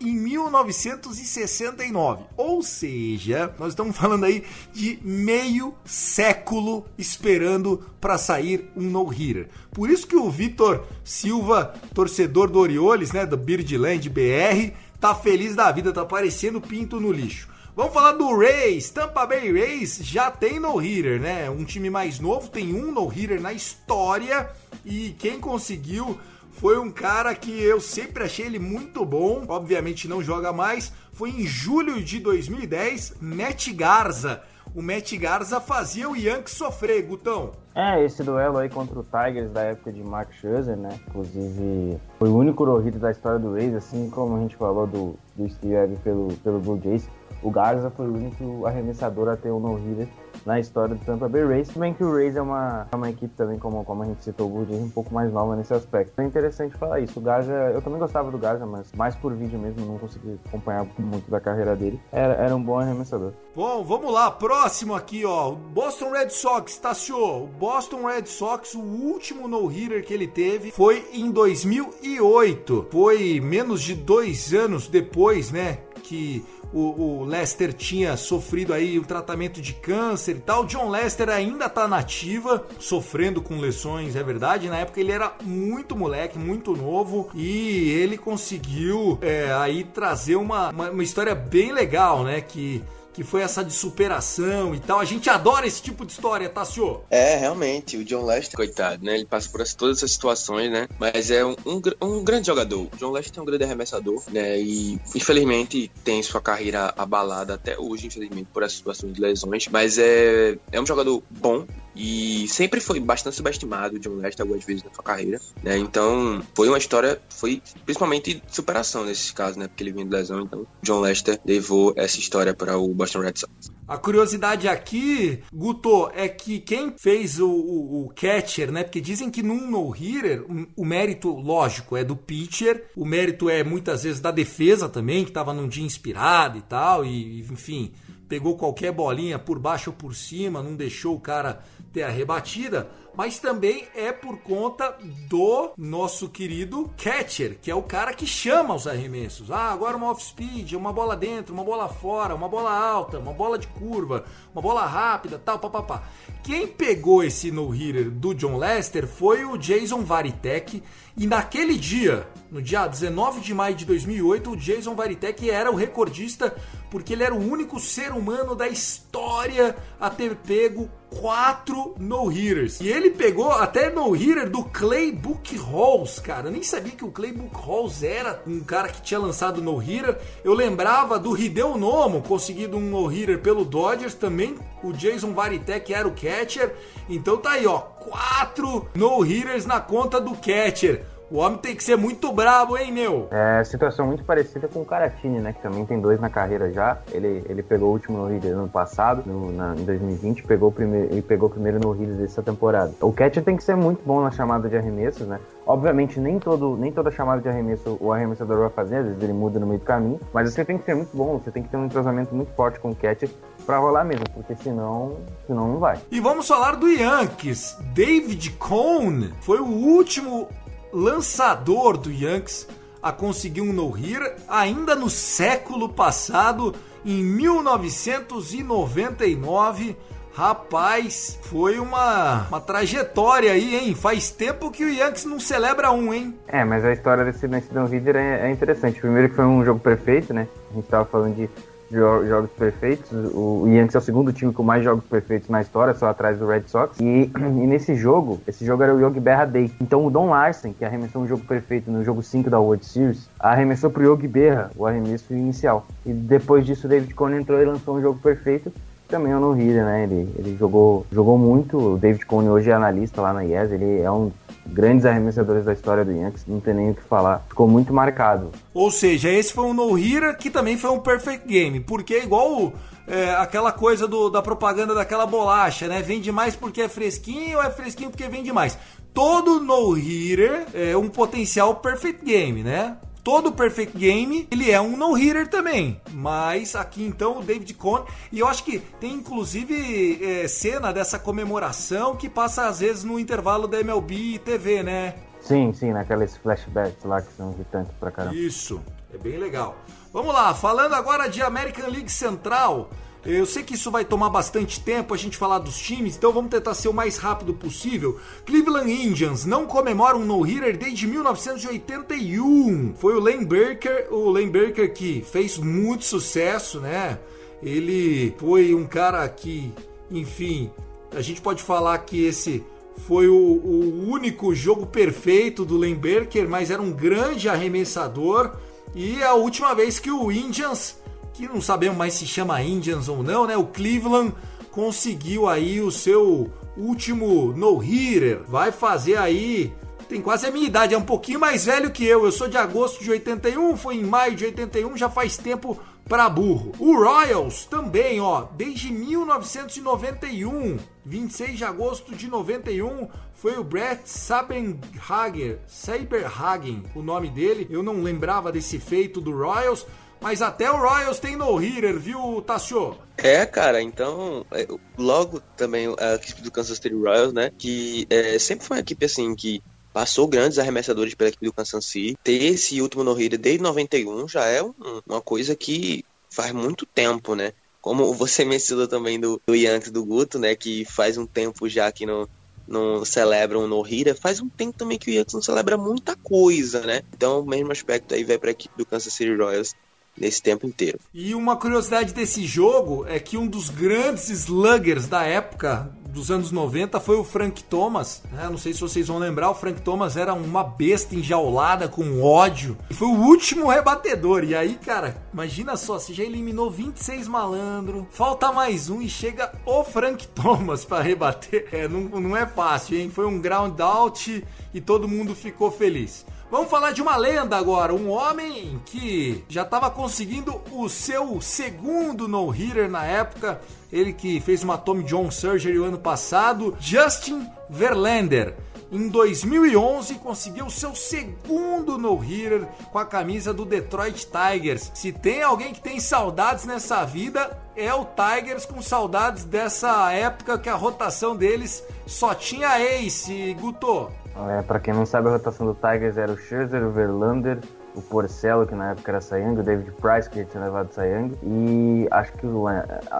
em 0.00 0.12
1969. 0.12 2.24
Ou 2.36 2.64
seja, 2.64 3.54
nós 3.60 3.68
estamos 3.68 3.96
falando 3.96 4.24
aí 4.24 4.42
de 4.72 4.98
meio 5.04 5.72
século 5.84 6.84
esperando 6.98 7.88
para 8.00 8.18
sair 8.18 8.68
um 8.74 8.82
no-hitter. 8.82 9.48
Por 9.70 9.88
isso 9.88 10.04
que 10.04 10.16
o 10.16 10.28
Vitor 10.28 10.82
Silva, 11.04 11.74
torcedor 11.94 12.50
do 12.50 12.58
Orioles, 12.58 13.12
né, 13.12 13.24
do 13.24 13.36
Birdland 13.36 14.10
BR, 14.10 14.72
tá 14.98 15.14
feliz 15.14 15.54
da 15.54 15.70
vida, 15.70 15.92
tá 15.92 16.04
parecendo 16.04 16.60
pinto 16.60 16.98
no 16.98 17.12
lixo. 17.12 17.54
Vamos 17.76 17.92
falar 17.92 18.12
do 18.12 18.34
Rays. 18.34 18.88
Tampa 18.88 19.26
Bay 19.26 19.52
Rays 19.52 19.98
já 19.98 20.30
tem 20.30 20.58
no-hitter, 20.58 21.20
né? 21.20 21.50
Um 21.50 21.62
time 21.62 21.90
mais 21.90 22.18
novo 22.18 22.48
tem 22.48 22.74
um 22.74 22.90
no-hitter 22.90 23.38
na 23.38 23.52
história 23.52 24.48
e 24.82 25.10
quem 25.18 25.38
conseguiu 25.38 26.18
foi 26.52 26.78
um 26.78 26.90
cara 26.90 27.34
que 27.34 27.52
eu 27.62 27.78
sempre 27.78 28.24
achei 28.24 28.46
ele 28.46 28.58
muito 28.58 29.04
bom. 29.04 29.44
Obviamente 29.46 30.08
não 30.08 30.22
joga 30.22 30.54
mais. 30.54 30.90
Foi 31.12 31.28
em 31.28 31.46
julho 31.46 32.02
de 32.02 32.18
2010, 32.18 33.16
Matt 33.20 33.68
Garza. 33.74 34.40
O 34.74 34.80
Matt 34.80 35.12
Garza 35.18 35.60
fazia 35.60 36.08
o 36.08 36.16
Yankees 36.16 36.56
sofrer, 36.56 37.02
Gutão. 37.02 37.52
É, 37.74 38.02
esse 38.02 38.22
duelo 38.22 38.56
aí 38.56 38.70
contra 38.70 38.98
o 38.98 39.04
Tigers 39.04 39.50
da 39.50 39.60
época 39.60 39.92
de 39.92 40.02
Mark 40.02 40.32
Scherzer, 40.32 40.78
né? 40.78 40.98
Inclusive, 41.08 41.98
foi 42.18 42.28
o 42.30 42.36
único 42.36 42.64
no 42.64 42.90
da 42.92 43.10
história 43.10 43.38
do 43.38 43.52
Rays, 43.52 43.74
assim 43.74 44.08
como 44.08 44.34
a 44.34 44.40
gente 44.40 44.56
falou 44.56 44.86
do, 44.86 45.14
do 45.36 45.46
Steve 45.50 45.94
pelo, 46.02 46.32
pelo 46.42 46.58
Blue 46.58 46.80
Jays 46.82 47.06
o 47.42 47.50
Garza 47.50 47.90
foi 47.90 48.06
o 48.06 48.14
único 48.14 48.66
arremessador 48.66 49.28
a 49.28 49.36
ter 49.36 49.50
um 49.50 49.60
no-hitter 49.60 50.08
na 50.44 50.60
história 50.60 50.94
do 50.94 51.04
Tampa 51.04 51.28
Bay 51.28 51.44
Rays, 51.44 51.70
bem 51.72 51.92
que 51.92 52.04
o 52.04 52.12
Rays 52.12 52.36
é 52.36 52.42
uma, 52.42 52.86
é 52.90 52.96
uma 52.96 53.10
equipe 53.10 53.34
também, 53.36 53.58
como, 53.58 53.84
como 53.84 54.02
a 54.04 54.06
gente 54.06 54.22
citou, 54.22 54.50
o 54.50 54.64
Jays, 54.64 54.82
um 54.82 54.90
pouco 54.90 55.12
mais 55.12 55.32
nova 55.32 55.56
nesse 55.56 55.74
aspecto. 55.74 56.20
É 56.20 56.24
interessante 56.24 56.76
falar 56.76 57.00
isso. 57.00 57.18
O 57.18 57.22
Garza, 57.22 57.52
eu 57.52 57.82
também 57.82 57.98
gostava 57.98 58.30
do 58.30 58.38
Garza, 58.38 58.64
mas 58.64 58.92
mais 58.92 59.14
por 59.16 59.32
vídeo 59.34 59.58
mesmo, 59.58 59.84
não 59.84 59.98
consegui 59.98 60.38
acompanhar 60.46 60.86
muito 60.98 61.28
da 61.30 61.40
carreira 61.40 61.74
dele. 61.74 62.00
Era, 62.12 62.34
era 62.34 62.56
um 62.56 62.62
bom 62.62 62.78
arremessador. 62.78 63.32
Bom, 63.54 63.82
vamos 63.82 64.12
lá, 64.12 64.30
próximo 64.30 64.94
aqui, 64.94 65.24
ó. 65.24 65.50
O 65.50 65.56
Boston 65.56 66.12
Red 66.12 66.30
Sox, 66.30 66.76
Tassio. 66.78 67.16
O 67.16 67.46
Boston 67.46 68.06
Red 68.06 68.26
Sox, 68.26 68.74
o 68.74 68.80
último 68.80 69.48
no-hitter 69.48 70.04
que 70.04 70.14
ele 70.14 70.28
teve 70.28 70.70
foi 70.70 71.08
em 71.12 71.30
2008. 71.30 72.88
Foi 72.90 73.40
menos 73.40 73.82
de 73.82 73.94
dois 73.94 74.52
anos 74.54 74.86
depois, 74.86 75.50
né? 75.50 75.78
Que 76.02 76.44
o, 76.76 77.20
o, 77.20 77.24
Lester 77.24 77.72
tinha 77.72 78.18
sofrido 78.18 78.74
aí 78.74 78.98
um 78.98 79.02
tratamento 79.02 79.62
de 79.62 79.72
câncer 79.72 80.36
e 80.36 80.40
tal. 80.40 80.66
John 80.66 80.90
Lester 80.90 81.30
ainda 81.30 81.70
tá 81.70 81.88
nativa, 81.88 82.66
sofrendo 82.78 83.40
com 83.40 83.58
lesões, 83.58 84.14
é 84.14 84.22
verdade. 84.22 84.68
Na 84.68 84.78
época 84.78 85.00
ele 85.00 85.10
era 85.10 85.32
muito 85.42 85.96
moleque, 85.96 86.38
muito 86.38 86.76
novo 86.76 87.30
e 87.34 87.88
ele 87.90 88.18
conseguiu 88.18 89.18
é, 89.22 89.50
aí 89.54 89.84
trazer 89.84 90.36
uma, 90.36 90.68
uma, 90.68 90.90
uma 90.90 91.02
história 91.02 91.34
bem 91.34 91.72
legal, 91.72 92.22
né? 92.22 92.42
Que 92.42 92.82
que 93.16 93.24
foi 93.24 93.40
essa 93.40 93.64
de 93.64 93.72
superação 93.72 94.74
e 94.74 94.78
tal. 94.78 95.00
A 95.00 95.04
gente 95.06 95.30
adora 95.30 95.66
esse 95.66 95.80
tipo 95.80 96.04
de 96.04 96.12
história, 96.12 96.50
tá, 96.50 96.66
senhor? 96.66 97.02
É, 97.10 97.34
realmente, 97.36 97.96
o 97.96 98.04
John 98.04 98.26
Lester, 98.26 98.54
coitado, 98.54 99.02
né? 99.02 99.14
Ele 99.14 99.24
passa 99.24 99.48
por 99.48 99.66
todas 99.74 99.96
essas 99.96 100.12
situações, 100.12 100.70
né? 100.70 100.86
Mas 101.00 101.30
é 101.30 101.42
um, 101.42 101.56
um, 101.64 101.80
um, 102.02 102.22
grande 102.22 102.46
jogador. 102.46 102.82
O 102.92 102.96
John 102.98 103.12
Lester 103.12 103.38
é 103.38 103.42
um 103.42 103.46
grande 103.46 103.64
arremessador, 103.64 104.22
né? 104.30 104.60
E 104.60 105.00
infelizmente 105.14 105.90
tem 106.04 106.22
sua 106.22 106.42
carreira 106.42 106.92
abalada 106.94 107.54
até 107.54 107.78
hoje, 107.78 108.06
infelizmente, 108.06 108.50
por 108.52 108.62
essas 108.62 108.76
situações 108.76 109.14
de 109.14 109.20
lesões. 109.20 109.66
Mas 109.68 109.96
é, 109.96 110.58
é 110.70 110.78
um 110.78 110.84
jogador 110.84 111.22
bom, 111.30 111.64
e 111.96 112.46
sempre 112.48 112.78
foi 112.78 113.00
bastante 113.00 113.36
subestimado 113.36 113.96
o 113.96 113.98
John 113.98 114.16
Lester 114.16 114.42
algumas 114.42 114.64
vezes 114.64 114.82
na 114.82 114.92
sua 114.92 115.02
carreira, 115.02 115.40
né? 115.62 115.78
Então, 115.78 116.42
foi 116.54 116.68
uma 116.68 116.76
história, 116.76 117.18
foi 117.30 117.62
principalmente 117.86 118.34
de 118.34 118.42
superação 118.54 119.04
nesse 119.04 119.32
caso, 119.32 119.58
né? 119.58 119.66
Porque 119.66 119.82
ele 119.82 119.92
vinha 119.92 120.04
de 120.04 120.10
lesão, 120.10 120.42
então 120.42 120.66
John 120.82 121.00
Lester 121.00 121.40
levou 121.44 121.94
essa 121.96 122.18
história 122.18 122.52
para 122.52 122.76
o 122.76 122.92
Boston 123.06 123.20
Red 123.20 123.32
Sox. 123.36 123.70
A 123.86 123.96
curiosidade 123.96 124.66
aqui, 124.66 125.42
Guto, 125.52 126.10
é 126.12 126.28
que 126.28 126.58
quem 126.58 126.92
fez 126.98 127.38
o, 127.38 127.48
o, 127.48 128.06
o 128.06 128.08
catcher, 128.08 128.72
né? 128.72 128.82
Porque 128.82 129.00
dizem 129.00 129.30
que 129.30 129.42
num 129.42 129.70
no-hitter, 129.70 130.44
o, 130.76 130.84
mérito, 130.84 131.30
lógico, 131.30 131.96
é 131.96 132.02
do 132.02 132.16
pitcher, 132.16 132.90
o 132.96 133.04
mérito 133.04 133.48
é 133.48 133.62
muitas 133.62 134.02
vezes 134.02 134.20
da 134.20 134.32
defesa 134.32 134.88
também, 134.88 135.22
que 135.22 135.30
estava 135.30 135.54
num 135.54 135.68
dia 135.68 135.84
inspirado 135.84 136.58
e 136.58 136.62
tal, 136.62 137.04
e 137.04 137.40
enfim, 137.40 137.92
pegou 138.28 138.56
qualquer 138.56 138.90
bolinha 138.90 139.38
por 139.38 139.58
baixo 139.58 139.90
ou 139.90 139.96
por 139.96 140.16
cima, 140.16 140.62
não 140.62 140.74
deixou 140.74 141.14
o 141.14 141.20
cara 141.20 141.62
ter 141.92 142.02
a 142.02 142.10
rebatida, 142.10 142.90
mas 143.16 143.38
também 143.38 143.88
é 143.94 144.12
por 144.12 144.38
conta 144.38 144.96
do 145.28 145.72
nosso 145.76 146.28
querido 146.28 146.90
catcher, 146.96 147.58
que 147.60 147.70
é 147.70 147.74
o 147.74 147.82
cara 147.82 148.12
que 148.12 148.26
chama 148.26 148.74
os 148.74 148.86
arremessos. 148.86 149.50
Ah, 149.50 149.72
agora 149.72 149.96
uma 149.96 150.10
off-speed, 150.10 150.74
uma 150.74 150.92
bola 150.92 151.16
dentro, 151.16 151.54
uma 151.54 151.64
bola 151.64 151.88
fora, 151.88 152.34
uma 152.34 152.48
bola 152.48 152.70
alta, 152.70 153.18
uma 153.18 153.32
bola 153.32 153.58
de 153.58 153.66
curva, 153.68 154.24
uma 154.52 154.60
bola 154.60 154.84
rápida, 154.84 155.40
tal, 155.42 155.58
papapá. 155.58 156.02
Quem 156.42 156.66
pegou 156.66 157.24
esse 157.24 157.50
no-hitter 157.50 158.10
do 158.10 158.34
John 158.34 158.56
Lester 158.58 159.06
foi 159.06 159.44
o 159.44 159.56
Jason 159.56 160.02
Varitek, 160.02 160.82
e 161.18 161.26
naquele 161.26 161.76
dia, 161.78 162.26
no 162.50 162.60
dia 162.60 162.86
19 162.86 163.40
de 163.40 163.54
maio 163.54 163.74
de 163.74 163.84
2008, 163.86 164.50
o 164.50 164.56
Jason 164.56 164.94
Varitek 164.94 165.48
era 165.50 165.70
o 165.70 165.74
recordista 165.74 166.54
porque 166.90 167.14
ele 167.14 167.24
era 167.24 167.34
o 167.34 167.50
único 167.50 167.80
ser 167.80 168.12
humano 168.12 168.54
da 168.54 168.68
história 168.68 169.76
a 170.00 170.08
ter 170.08 170.36
pego 170.36 170.90
quatro 171.10 171.94
no-hitters. 171.98 172.80
E 172.80 172.88
ele 172.88 173.10
pegou 173.10 173.50
até 173.50 173.90
no-hitter 173.90 174.48
do 174.48 174.64
Clay 174.64 175.10
Book 175.12 175.56
Halls, 175.56 176.20
cara. 176.20 176.48
Eu 176.48 176.52
nem 176.52 176.62
sabia 176.62 176.92
que 176.92 177.04
o 177.04 177.10
Clay 177.10 177.32
Book 177.32 177.54
Halls 177.54 178.02
era 178.02 178.42
um 178.46 178.60
cara 178.60 178.88
que 178.88 179.02
tinha 179.02 179.18
lançado 179.18 179.62
no-hitter. 179.62 180.18
Eu 180.44 180.52
lembrava 180.52 181.18
do 181.18 181.36
Hideo 181.36 181.76
Nomo, 181.76 182.22
conseguido 182.22 182.76
um 182.76 182.80
no-hitter 182.80 183.40
pelo 183.40 183.64
Dodgers 183.64 184.14
também. 184.14 184.56
O 184.82 184.92
Jason 184.92 185.32
Varitek 185.32 185.92
era 185.92 186.06
o 186.06 186.12
catcher. 186.12 186.74
Então 187.08 187.36
tá 187.36 187.52
aí, 187.52 187.66
ó, 187.66 187.95
quatro 188.06 188.86
no-hitters 188.94 189.66
na 189.66 189.80
conta 189.80 190.20
do 190.20 190.32
catcher. 190.36 191.04
O 191.28 191.38
homem 191.38 191.58
tem 191.58 191.74
que 191.74 191.82
ser 191.82 191.96
muito 191.96 192.30
brabo, 192.30 192.78
hein, 192.78 192.92
meu? 192.92 193.26
É, 193.32 193.64
situação 193.64 194.06
muito 194.06 194.22
parecida 194.22 194.68
com 194.68 194.82
o 194.82 194.84
Caratini, 194.84 195.40
né? 195.40 195.52
Que 195.52 195.60
também 195.60 195.84
tem 195.84 196.00
dois 196.00 196.20
na 196.20 196.30
carreira 196.30 196.72
já. 196.72 196.98
Ele, 197.10 197.42
ele 197.48 197.64
pegou 197.64 197.88
o 197.88 197.92
último 197.92 198.18
no 198.18 198.28
Rio 198.28 198.52
ano 198.52 198.68
passado, 198.68 199.24
no, 199.26 199.50
na, 199.50 199.74
em 199.74 199.84
2020, 199.84 200.44
pegou 200.44 200.70
primeiro, 200.70 201.12
ele 201.12 201.22
pegou 201.22 201.48
o 201.48 201.52
primeiro 201.52 201.80
no 201.80 201.90
Rio 201.90 202.14
dessa 202.14 202.44
temporada. 202.44 202.92
O 203.00 203.12
catcher 203.12 203.42
tem 203.42 203.56
que 203.56 203.64
ser 203.64 203.74
muito 203.74 204.06
bom 204.06 204.20
na 204.20 204.30
chamada 204.30 204.68
de 204.68 204.76
arremessos, 204.76 205.26
né? 205.26 205.40
Obviamente, 205.66 206.20
nem, 206.20 206.38
todo, 206.38 206.76
nem 206.76 206.92
toda 206.92 207.10
chamada 207.10 207.42
de 207.42 207.48
arremesso 207.48 207.98
o 208.00 208.12
arremessador 208.12 208.60
vai 208.60 208.70
fazer, 208.70 208.98
às 208.98 209.06
vezes 209.06 209.20
ele 209.20 209.32
muda 209.32 209.58
no 209.58 209.66
meio 209.66 209.80
do 209.80 209.84
caminho, 209.84 210.20
mas 210.32 210.52
você 210.52 210.64
tem 210.64 210.78
que 210.78 210.84
ser 210.84 210.94
muito 210.94 211.16
bom, 211.16 211.38
você 211.38 211.50
tem 211.50 211.60
que 211.60 211.68
ter 211.68 211.76
um 211.76 211.86
entrosamento 211.86 212.32
muito 212.32 212.52
forte 212.52 212.78
com 212.78 212.90
o 212.90 212.94
catcher 212.94 213.28
para 213.66 213.78
rolar 213.78 214.04
mesmo, 214.04 214.24
porque 214.32 214.54
senão, 214.54 215.18
senão 215.46 215.68
não 215.68 215.78
vai. 215.80 215.98
E 216.10 216.20
vamos 216.20 216.46
falar 216.46 216.76
do 216.76 216.86
Yankees. 216.88 217.76
David 217.92 218.50
Cohn 218.52 219.30
foi 219.40 219.58
o 219.58 219.66
último 219.66 220.48
lançador 220.92 221.96
do 221.98 222.12
Yankees 222.12 222.68
a 223.02 223.10
conseguir 223.12 223.60
um 223.60 223.72
no-hitter 223.72 224.36
ainda 224.48 224.94
no 224.94 225.10
século 225.10 225.88
passado, 225.88 226.72
em 227.04 227.22
1999. 227.22 229.96
Rapaz, 230.32 231.38
foi 231.44 231.78
uma, 231.78 232.46
uma 232.48 232.60
trajetória 232.60 233.52
aí, 233.52 233.74
hein? 233.74 233.94
Faz 233.94 234.30
tempo 234.30 234.70
que 234.70 234.84
o 234.84 234.92
Yankees 234.92 235.24
não 235.24 235.40
celebra 235.40 235.90
um, 235.90 236.12
hein? 236.12 236.38
É, 236.46 236.62
mas 236.62 236.84
a 236.84 236.92
história 236.92 237.24
desse 237.24 237.48
Não 237.72 237.86
Reader 237.86 238.16
é, 238.16 238.46
é 238.46 238.50
interessante. 238.50 239.00
Primeiro 239.00 239.30
que 239.30 239.34
foi 239.34 239.46
um 239.46 239.64
jogo 239.64 239.80
perfeito, 239.80 240.34
né? 240.34 240.46
A 240.70 240.74
gente 240.74 240.88
tava 240.88 241.06
falando 241.06 241.36
de 241.36 241.48
jogos 241.90 242.50
perfeitos. 242.52 243.10
O 243.12 243.66
Yankees 243.66 243.94
é 243.94 243.98
o 243.98 244.00
segundo 244.00 244.32
time 244.32 244.52
com 244.52 244.62
mais 244.62 244.82
jogos 244.82 245.04
perfeitos 245.04 245.48
na 245.48 245.60
história, 245.60 245.94
só 245.94 246.08
atrás 246.08 246.38
do 246.38 246.46
Red 246.46 246.64
Sox. 246.66 246.98
E, 247.00 247.30
e 247.36 247.66
nesse 247.66 247.94
jogo, 247.94 248.40
esse 248.46 248.64
jogo 248.64 248.82
era 248.82 248.94
o 248.94 249.00
Yogi 249.00 249.20
Berra 249.20 249.44
Day. 249.44 249.70
Então 249.80 250.04
o 250.06 250.10
Don 250.10 250.30
Larsen, 250.30 250.72
que 250.72 250.84
arremessou 250.84 251.22
um 251.22 251.28
jogo 251.28 251.44
perfeito 251.44 251.90
no 251.90 252.04
jogo 252.04 252.22
5 252.22 252.50
da 252.50 252.58
World 252.58 252.84
Series, 252.84 253.28
arremessou 253.38 253.90
pro 253.90 254.02
Yogi 254.02 254.28
Berra 254.28 254.70
o 254.76 254.86
arremesso 254.86 255.32
inicial. 255.32 255.86
E 256.04 256.12
depois 256.12 256.64
disso 256.64 256.86
o 256.86 256.90
David 256.90 257.14
Cone 257.14 257.36
entrou 257.36 257.60
e 257.60 257.64
lançou 257.64 257.96
um 257.96 258.00
jogo 258.00 258.18
perfeito 258.20 258.72
também 259.08 259.32
é 259.32 259.36
um 259.36 259.40
no-hitter, 259.40 259.84
né? 259.84 260.04
Ele, 260.04 260.28
ele 260.38 260.56
jogou, 260.56 261.06
jogou 261.10 261.38
muito. 261.38 261.94
O 261.94 261.98
David 261.98 262.24
Cone 262.26 262.48
hoje 262.48 262.70
é 262.70 262.74
analista 262.74 263.20
lá 263.20 263.32
na 263.32 263.44
IES. 263.44 263.72
Ele 263.72 264.00
é 264.00 264.10
um 264.10 264.24
dos 264.24 264.34
grandes 264.66 265.06
arremessadores 265.06 265.64
da 265.64 265.72
história 265.72 266.04
do 266.04 266.12
Yankees. 266.12 266.44
Não 266.46 266.60
tem 266.60 266.74
nem 266.74 266.90
o 266.90 266.94
que 266.94 267.02
falar. 267.02 267.44
Ficou 267.48 267.68
muito 267.68 267.92
marcado. 267.92 268.50
Ou 268.74 268.90
seja, 268.90 269.30
esse 269.30 269.52
foi 269.52 269.64
um 269.64 269.74
no-hitter 269.74 270.36
que 270.36 270.50
também 270.50 270.76
foi 270.76 270.90
um 270.90 270.98
perfect 270.98 271.46
game. 271.46 271.80
Porque 271.80 272.14
é 272.14 272.24
igual 272.24 272.72
é, 273.06 273.30
aquela 273.34 273.72
coisa 273.72 274.08
do, 274.08 274.28
da 274.28 274.42
propaganda 274.42 274.94
daquela 274.94 275.26
bolacha, 275.26 275.86
né? 275.86 276.02
Vende 276.02 276.32
mais 276.32 276.56
porque 276.56 276.82
é 276.82 276.88
fresquinho 276.88 277.58
ou 277.58 277.64
é 277.64 277.70
fresquinho 277.70 278.10
porque 278.10 278.28
vende 278.28 278.52
mais? 278.52 278.76
Todo 279.14 279.60
no-hitter 279.60 280.66
é 280.74 280.96
um 280.96 281.08
potencial 281.08 281.76
perfect 281.76 282.24
game, 282.24 282.62
né? 282.62 282.96
Todo 283.26 283.50
perfect 283.50 283.98
game, 283.98 284.46
ele 284.52 284.70
é 284.70 284.80
um 284.80 284.96
no-hitter 284.96 285.48
também. 285.48 286.00
Mas 286.12 286.76
aqui 286.76 287.04
então 287.04 287.40
o 287.40 287.42
David 287.42 287.74
Cohn, 287.74 288.04
e 288.30 288.38
eu 288.38 288.46
acho 288.46 288.62
que 288.62 288.78
tem 288.78 289.14
inclusive 289.14 290.24
é, 290.24 290.46
cena 290.46 290.92
dessa 290.92 291.18
comemoração 291.18 292.14
que 292.14 292.28
passa 292.28 292.68
às 292.68 292.78
vezes 292.78 293.02
no 293.02 293.18
intervalo 293.18 293.66
da 293.66 293.80
MLB 293.80 294.38
TV, 294.44 294.84
né? 294.84 295.16
Sim, 295.40 295.72
sim, 295.72 295.92
naqueles 295.92 296.36
flashbacks 296.36 297.02
lá 297.04 297.20
que 297.20 297.32
são 297.32 297.50
irritantes 297.50 297.92
pra 297.98 298.12
caramba. 298.12 298.36
Isso, 298.36 298.80
é 299.12 299.18
bem 299.18 299.38
legal. 299.38 299.74
Vamos 300.12 300.32
lá, 300.32 300.54
falando 300.54 300.94
agora 300.94 301.28
de 301.28 301.42
American 301.42 301.90
League 301.90 302.12
Central. 302.12 302.90
Eu 303.26 303.44
sei 303.44 303.64
que 303.64 303.74
isso 303.74 303.90
vai 303.90 304.04
tomar 304.04 304.30
bastante 304.30 304.80
tempo 304.80 305.12
a 305.12 305.16
gente 305.16 305.36
falar 305.36 305.58
dos 305.58 305.76
times, 305.76 306.16
então 306.16 306.32
vamos 306.32 306.48
tentar 306.48 306.74
ser 306.74 306.88
o 306.88 306.94
mais 306.94 307.16
rápido 307.16 307.52
possível. 307.52 308.20
Cleveland 308.44 308.88
Indians 308.90 309.44
não 309.44 309.66
comemora 309.66 310.16
um 310.16 310.24
no-hitter 310.24 310.78
desde 310.78 311.08
1981. 311.08 312.94
Foi 312.94 313.16
o 313.16 313.20
Lane 313.20 313.44
Baker, 313.44 314.06
o 314.12 314.30
Lane 314.30 314.52
que 314.94 315.24
fez 315.28 315.58
muito 315.58 316.04
sucesso, 316.04 316.78
né? 316.80 317.18
Ele 317.60 318.32
foi 318.38 318.72
um 318.72 318.86
cara 318.86 319.28
que, 319.28 319.72
enfim, 320.08 320.70
a 321.10 321.20
gente 321.20 321.40
pode 321.40 321.64
falar 321.64 321.98
que 321.98 322.24
esse 322.24 322.62
foi 323.08 323.26
o, 323.26 323.34
o 323.34 324.08
único 324.08 324.54
jogo 324.54 324.86
perfeito 324.86 325.64
do 325.64 325.80
Baker, 325.96 326.48
mas 326.48 326.70
era 326.70 326.80
um 326.80 326.92
grande 326.92 327.48
arremessador. 327.48 328.52
E 328.94 329.20
a 329.22 329.34
última 329.34 329.74
vez 329.74 329.98
que 329.98 330.12
o 330.12 330.30
Indians 330.30 330.96
que 331.36 331.46
não 331.46 331.60
sabemos 331.60 331.98
mais 331.98 332.14
se 332.14 332.26
chama 332.26 332.62
Indians 332.62 333.08
ou 333.08 333.22
não, 333.22 333.46
né? 333.46 333.56
O 333.56 333.66
Cleveland 333.66 334.34
conseguiu 334.70 335.48
aí 335.48 335.80
o 335.80 335.90
seu 335.90 336.50
último 336.76 337.52
no-hitter. 337.52 338.42
Vai 338.48 338.72
fazer 338.72 339.16
aí 339.16 339.72
tem 340.08 340.22
quase 340.22 340.46
a 340.46 340.52
minha 340.52 340.66
idade, 340.66 340.94
é 340.94 340.98
um 340.98 341.02
pouquinho 341.02 341.40
mais 341.40 341.66
velho 341.66 341.90
que 341.90 342.04
eu. 342.04 342.24
Eu 342.24 342.30
sou 342.30 342.48
de 342.48 342.56
agosto 342.56 343.02
de 343.02 343.10
81, 343.10 343.76
foi 343.76 343.96
em 343.96 344.04
maio 344.04 344.36
de 344.36 344.44
81, 344.44 344.96
já 344.96 345.10
faz 345.10 345.36
tempo 345.36 345.78
para 346.08 346.28
burro. 346.28 346.72
O 346.78 346.96
Royals 346.96 347.64
também, 347.64 348.20
ó, 348.20 348.46
desde 348.56 348.92
1991, 348.92 350.78
26 351.04 351.58
de 351.58 351.64
agosto 351.64 352.14
de 352.14 352.28
91, 352.28 353.08
foi 353.34 353.58
o 353.58 353.64
Brett 353.64 354.08
Saberhagen, 354.08 355.58
Saberhagen, 355.66 356.84
o 356.94 357.02
nome 357.02 357.28
dele. 357.28 357.66
Eu 357.68 357.82
não 357.82 358.00
lembrava 358.02 358.52
desse 358.52 358.78
feito 358.78 359.20
do 359.20 359.36
Royals 359.36 359.84
mas 360.20 360.42
até 360.42 360.70
o 360.70 360.76
Royals 360.76 361.18
tem 361.18 361.36
no-hitter, 361.36 361.98
viu, 361.98 362.42
Tassio? 362.42 362.96
É, 363.16 363.46
cara, 363.46 363.80
então, 363.80 364.44
é, 364.50 364.66
logo 364.98 365.40
também 365.56 365.94
a 365.98 366.14
equipe 366.14 366.42
do 366.42 366.50
Kansas 366.50 366.78
City 366.78 366.94
Royals, 366.94 367.32
né, 367.32 367.50
que 367.56 368.06
é, 368.10 368.38
sempre 368.38 368.66
foi 368.66 368.76
uma 368.76 368.82
equipe 368.82 369.04
assim 369.04 369.34
que 369.34 369.62
passou 369.92 370.28
grandes 370.28 370.58
arremessadores 370.58 371.14
pela 371.14 371.28
equipe 371.28 371.46
do 371.46 371.52
Kansas 371.52 371.86
City. 371.86 372.18
Ter 372.22 372.42
esse 372.44 372.82
último 372.82 373.02
no-hitter 373.02 373.38
desde 373.38 373.62
91 373.62 374.28
já 374.28 374.44
é 374.44 374.62
um, 374.62 374.74
uma 375.06 375.22
coisa 375.22 375.56
que 375.56 376.04
faz 376.28 376.52
muito 376.52 376.84
tempo, 376.84 377.34
né? 377.34 377.52
Como 377.80 378.12
você 378.12 378.44
mencionou 378.44 378.86
também 378.86 379.18
do, 379.18 379.40
do 379.46 379.54
Yankees 379.54 379.90
do 379.90 380.04
Guto, 380.04 380.38
né, 380.38 380.54
que 380.54 380.84
faz 380.84 381.16
um 381.16 381.26
tempo 381.26 381.66
já 381.66 381.90
que 381.90 382.04
não, 382.04 382.28
não 382.68 383.04
celebra 383.04 383.58
um 383.58 383.66
no-hitter, 383.66 384.14
faz 384.14 384.40
um 384.40 384.48
tempo 384.48 384.76
também 384.76 384.98
que 384.98 385.10
o 385.10 385.14
Yankees 385.14 385.34
não 385.34 385.40
celebra 385.40 385.78
muita 385.78 386.14
coisa, 386.16 386.80
né? 386.80 387.02
Então, 387.14 387.40
o 387.40 387.46
mesmo 387.46 387.72
aspecto 387.72 388.14
aí 388.14 388.22
vai 388.22 388.36
para 388.36 388.50
a 388.50 388.52
equipe 388.52 388.76
do 388.76 388.84
Kansas 388.84 389.12
City 389.12 389.34
Royals 389.34 389.74
nesse 390.16 390.42
tempo 390.42 390.66
inteiro. 390.66 390.98
E 391.12 391.34
uma 391.34 391.56
curiosidade 391.56 392.12
desse 392.12 392.46
jogo 392.46 393.04
é 393.08 393.18
que 393.18 393.36
um 393.36 393.46
dos 393.46 393.68
grandes 393.68 394.28
sluggers 394.28 395.06
da 395.06 395.22
época 395.24 395.90
dos 396.16 396.30
anos 396.30 396.50
90 396.50 396.98
foi 396.98 397.16
o 397.16 397.24
Frank 397.24 397.62
Thomas. 397.64 398.22
Né? 398.32 398.48
Não 398.48 398.56
sei 398.56 398.72
se 398.72 398.80
vocês 398.80 399.06
vão 399.06 399.18
lembrar, 399.18 399.50
o 399.50 399.54
Frank 399.54 399.82
Thomas 399.82 400.16
era 400.16 400.32
uma 400.32 400.64
besta 400.64 401.14
enjaulada 401.14 401.88
com 401.88 402.22
ódio. 402.22 402.76
E 402.88 402.94
foi 402.94 403.06
o 403.08 403.20
último 403.20 403.68
rebatedor. 403.68 404.42
E 404.42 404.54
aí, 404.54 404.76
cara, 404.76 405.22
imagina 405.30 405.76
só, 405.76 405.98
você 405.98 406.14
já 406.14 406.24
eliminou 406.24 406.70
26 406.70 407.28
malandro, 407.28 408.08
falta 408.10 408.50
mais 408.50 408.88
um 408.88 409.02
e 409.02 409.10
chega 409.10 409.52
o 409.66 409.84
Frank 409.84 410.26
Thomas 410.28 410.86
para 410.86 411.02
rebater. 411.02 411.68
É, 411.70 411.86
não, 411.86 412.00
não 412.20 412.36
é 412.36 412.46
fácil, 412.46 412.96
hein? 412.96 413.10
Foi 413.10 413.26
um 413.26 413.38
ground 413.38 413.78
out 413.78 414.42
e 414.72 414.80
todo 414.80 415.06
mundo 415.06 415.34
ficou 415.34 415.70
feliz. 415.70 416.24
Vamos 416.48 416.70
falar 416.70 416.92
de 416.92 417.02
uma 417.02 417.16
lenda 417.16 417.56
agora, 417.56 417.92
um 417.92 418.08
homem 418.08 418.80
que 418.86 419.44
já 419.48 419.62
estava 419.62 419.90
conseguindo 419.90 420.62
o 420.70 420.88
seu 420.88 421.40
segundo 421.40 422.28
no-hitter 422.28 422.88
na 422.88 423.04
época, 423.04 423.60
ele 423.92 424.12
que 424.12 424.40
fez 424.40 424.62
uma 424.62 424.78
Tommy 424.78 425.02
John 425.02 425.28
Surgery 425.28 425.76
o 425.76 425.84
ano 425.84 425.98
passado, 425.98 426.76
Justin 426.78 427.50
Verlander. 427.68 428.54
Em 428.92 429.08
2011 429.08 430.14
conseguiu 430.14 430.70
seu 430.70 430.94
segundo 430.94 431.98
no-hitter 431.98 432.68
com 432.92 432.98
a 433.00 433.04
camisa 433.04 433.52
do 433.52 433.64
Detroit 433.64 434.28
Tigers. 434.28 434.92
Se 434.94 435.10
tem 435.10 435.42
alguém 435.42 435.72
que 435.72 435.80
tem 435.80 435.98
saudades 435.98 436.64
nessa 436.64 437.04
vida, 437.04 437.58
é 437.74 437.92
o 437.92 438.04
Tigers 438.06 438.64
com 438.64 438.80
saudades 438.80 439.42
dessa 439.42 440.12
época 440.12 440.56
que 440.56 440.68
a 440.68 440.76
rotação 440.76 441.34
deles 441.34 441.82
só 442.06 442.32
tinha 442.36 442.80
ace, 442.80 443.52
Guto. 443.60 444.12
É, 444.48 444.62
pra 444.62 444.78
quem 444.78 444.92
não 444.92 445.06
sabe, 445.06 445.28
a 445.28 445.32
rotação 445.32 445.66
do 445.66 445.74
Tigers 445.74 446.18
era 446.18 446.30
o 446.30 446.36
Scherzer, 446.36 446.82
o 446.84 446.90
Verlander, 446.90 447.58
o 447.94 448.02
Porcelo, 448.02 448.66
que 448.66 448.74
na 448.74 448.90
época 448.90 449.10
era 449.10 449.20
Sayang, 449.20 449.58
o 449.58 449.62
David 449.62 449.90
Price, 449.92 450.28
que 450.28 450.40
já 450.40 450.44
tinha 450.44 450.64
levado 450.64 450.92
Sayang, 450.92 451.34
e 451.42 452.06
acho 452.10 452.32
que, 452.34 452.46
o, 452.46 452.66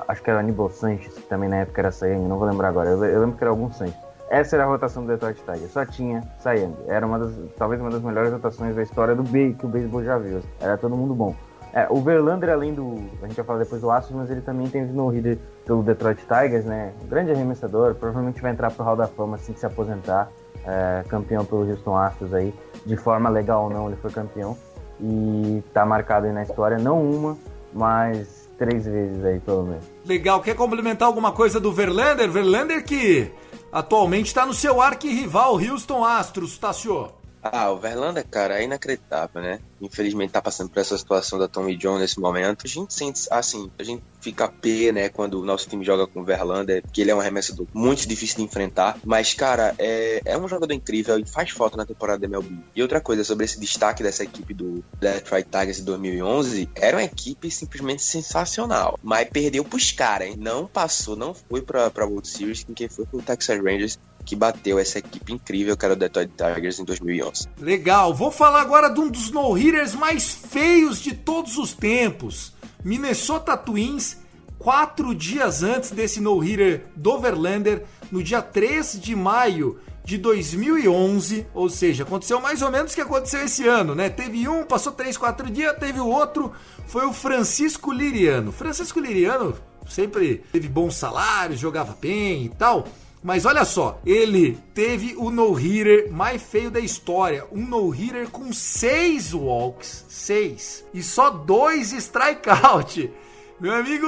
acho 0.08 0.22
que 0.22 0.30
era 0.30 0.38
o 0.38 0.40
Aníbal 0.40 0.70
Sanches, 0.70 1.14
que 1.14 1.22
também 1.22 1.48
na 1.48 1.56
época 1.56 1.80
era 1.80 1.90
Sayang, 1.90 2.20
não 2.28 2.38
vou 2.38 2.46
lembrar 2.46 2.68
agora, 2.68 2.90
eu, 2.90 3.02
eu 3.04 3.20
lembro 3.20 3.36
que 3.36 3.42
era 3.42 3.50
algum 3.50 3.72
Sanches. 3.72 3.96
Essa 4.28 4.56
era 4.56 4.64
a 4.64 4.66
rotação 4.66 5.04
do 5.04 5.08
Detroit 5.08 5.38
Tigers, 5.38 5.70
só 5.70 5.86
tinha 5.86 6.22
Sayang. 6.40 6.74
Era 6.88 7.06
uma 7.06 7.18
das, 7.18 7.32
talvez 7.56 7.80
uma 7.80 7.90
das 7.90 8.02
melhores 8.02 8.32
rotações 8.32 8.74
da 8.74 8.82
história 8.82 9.14
do 9.14 9.22
B, 9.22 9.54
que 9.58 9.64
o 9.64 9.68
beisebol 9.68 10.02
já 10.02 10.18
viu. 10.18 10.40
Era 10.60 10.76
todo 10.76 10.96
mundo 10.96 11.14
bom. 11.14 11.34
É, 11.72 11.86
o 11.90 12.00
Verlander, 12.00 12.50
além 12.50 12.74
do. 12.74 12.94
A 13.22 13.26
gente 13.26 13.36
vai 13.36 13.44
falar 13.44 13.58
depois 13.60 13.80
do 13.82 13.90
Astros, 13.90 14.16
mas 14.16 14.30
ele 14.30 14.40
também 14.40 14.66
tem 14.66 14.84
no 14.84 15.10
líder 15.10 15.38
pelo 15.64 15.82
Detroit 15.82 16.18
Tigers, 16.22 16.64
né? 16.64 16.92
Um 17.04 17.06
grande 17.06 17.30
arremessador, 17.30 17.94
provavelmente 17.94 18.40
vai 18.40 18.50
entrar 18.50 18.70
pro 18.70 18.82
Hall 18.82 18.96
da 18.96 19.06
Fama 19.06 19.36
assim 19.36 19.52
que 19.52 19.60
se 19.60 19.66
aposentar 19.66 20.28
é, 20.66 21.04
campeão 21.08 21.44
pelo 21.44 21.68
Houston 21.68 21.96
Astros 21.96 22.34
aí, 22.34 22.52
de 22.84 22.96
forma 22.96 23.30
legal 23.30 23.64
ou 23.64 23.70
não, 23.70 23.86
ele 23.86 23.96
foi 23.96 24.10
campeão. 24.10 24.56
E 25.00 25.62
tá 25.72 25.84
marcado 25.84 26.26
aí 26.26 26.32
na 26.32 26.42
história, 26.42 26.78
não 26.78 27.02
uma, 27.02 27.36
mas 27.72 28.48
três 28.58 28.86
vezes 28.86 29.24
aí, 29.24 29.38
pelo 29.40 29.64
menos. 29.64 29.84
Legal, 30.04 30.40
quer 30.40 30.56
complementar 30.56 31.06
alguma 31.06 31.32
coisa 31.32 31.60
do 31.60 31.72
Verlander? 31.72 32.30
Verlander 32.30 32.84
que 32.84 33.30
atualmente 33.70 34.26
está 34.26 34.46
no 34.46 34.54
seu 34.54 34.80
arquirrival 34.80 35.54
Houston 35.54 36.04
Astros, 36.04 36.58
Tassio. 36.58 37.08
Ah, 37.42 37.70
o 37.70 37.78
Verlander, 37.78 38.26
cara, 38.28 38.60
é 38.60 38.64
inacreditável, 38.64 39.40
né? 39.40 39.60
Infelizmente 39.80 40.32
tá 40.32 40.42
passando 40.42 40.70
por 40.70 40.80
essa 40.80 40.98
situação 40.98 41.38
da 41.38 41.46
Tommy 41.46 41.76
John 41.76 41.98
nesse 41.98 42.18
momento. 42.18 42.62
A 42.64 42.68
gente 42.68 42.92
sente, 42.92 43.20
assim, 43.30 43.70
a 43.78 43.82
gente 43.82 44.02
fica 44.20 44.48
pé, 44.48 44.90
né, 44.90 45.08
quando 45.08 45.40
o 45.40 45.44
nosso 45.44 45.68
time 45.68 45.84
joga 45.84 46.06
com 46.06 46.20
o 46.20 46.24
Verlander, 46.24 46.82
que 46.92 47.00
ele 47.00 47.10
é 47.10 47.14
um 47.14 47.20
arremessador 47.20 47.66
muito 47.72 48.08
difícil 48.08 48.38
de 48.38 48.42
enfrentar. 48.42 48.98
Mas, 49.04 49.32
cara, 49.32 49.74
é, 49.78 50.20
é 50.24 50.36
um 50.36 50.48
jogador 50.48 50.72
incrível 50.72 51.18
e 51.18 51.24
faz 51.24 51.50
falta 51.50 51.76
na 51.76 51.86
temporada 51.86 52.18
da 52.18 52.26
MLB. 52.26 52.58
E 52.74 52.82
outra 52.82 53.00
coisa, 53.00 53.22
sobre 53.22 53.44
esse 53.44 53.60
destaque 53.60 54.02
dessa 54.02 54.24
equipe 54.24 54.52
do 54.52 54.84
Detroit 54.98 55.46
Tigers 55.48 55.76
de 55.76 55.84
2011, 55.84 56.68
era 56.74 56.96
uma 56.96 57.04
equipe 57.04 57.50
simplesmente 57.50 58.02
sensacional. 58.02 58.98
Mas 59.02 59.28
perdeu 59.30 59.64
pros 59.64 59.92
caras, 59.92 60.28
hein? 60.28 60.36
Não 60.36 60.66
passou, 60.66 61.14
não 61.14 61.32
foi 61.32 61.62
pra, 61.62 61.90
pra 61.90 62.06
World 62.06 62.26
Series, 62.26 62.66
quem 62.74 62.88
foi 62.88 63.06
foi 63.10 63.20
o 63.20 63.22
Texas 63.22 63.58
Rangers 63.58 63.98
que 64.26 64.36
bateu 64.36 64.78
essa 64.78 64.98
equipe 64.98 65.32
incrível 65.32 65.76
que 65.76 65.84
era 65.84 65.94
o 65.94 65.96
Detroit 65.96 66.30
Tigers 66.36 66.80
em 66.80 66.84
2011. 66.84 67.48
Legal, 67.60 68.12
vou 68.12 68.30
falar 68.30 68.60
agora 68.60 68.90
de 68.90 69.00
um 69.00 69.08
dos 69.08 69.30
no-hitters 69.30 69.94
mais 69.94 70.34
feios 70.34 71.00
de 71.00 71.14
todos 71.14 71.56
os 71.56 71.72
tempos. 71.72 72.52
Minnesota 72.84 73.56
Twins 73.56 74.18
quatro 74.58 75.14
dias 75.14 75.62
antes 75.62 75.90
desse 75.90 76.20
no-hitter 76.20 76.86
do 76.96 77.18
Verlander, 77.18 77.84
no 78.10 78.22
dia 78.22 78.42
3 78.42 79.00
de 79.00 79.14
maio 79.14 79.78
de 80.04 80.18
2011, 80.18 81.46
ou 81.52 81.68
seja, 81.68 82.04
aconteceu 82.04 82.40
mais 82.40 82.62
ou 82.62 82.70
menos 82.70 82.92
o 82.92 82.94
que 82.94 83.00
aconteceu 83.00 83.44
esse 83.44 83.66
ano, 83.66 83.94
né? 83.94 84.08
Teve 84.08 84.48
um, 84.48 84.64
passou 84.64 84.92
3, 84.92 85.16
4 85.16 85.50
dias, 85.50 85.76
teve 85.78 86.00
o 86.00 86.06
outro, 86.06 86.52
foi 86.86 87.04
o 87.06 87.12
Francisco 87.12 87.92
Liriano. 87.92 88.52
Francisco 88.52 89.00
Liriano 89.00 89.54
sempre 89.88 90.44
teve 90.52 90.68
bons 90.68 90.96
salários, 90.96 91.58
jogava 91.58 91.96
bem 92.00 92.44
e 92.44 92.48
tal. 92.48 92.86
Mas 93.26 93.44
olha 93.44 93.64
só, 93.64 93.98
ele 94.06 94.56
teve 94.72 95.16
o 95.16 95.32
no-hitter 95.32 96.12
mais 96.12 96.40
feio 96.40 96.70
da 96.70 96.78
história. 96.78 97.44
Um 97.50 97.66
no-hitter 97.66 98.30
com 98.30 98.52
seis 98.52 99.34
walks, 99.34 100.04
seis, 100.08 100.84
e 100.94 101.02
só 101.02 101.28
dois 101.28 101.90
strikeout. 101.90 103.12
Meu 103.58 103.72
amigo, 103.72 104.06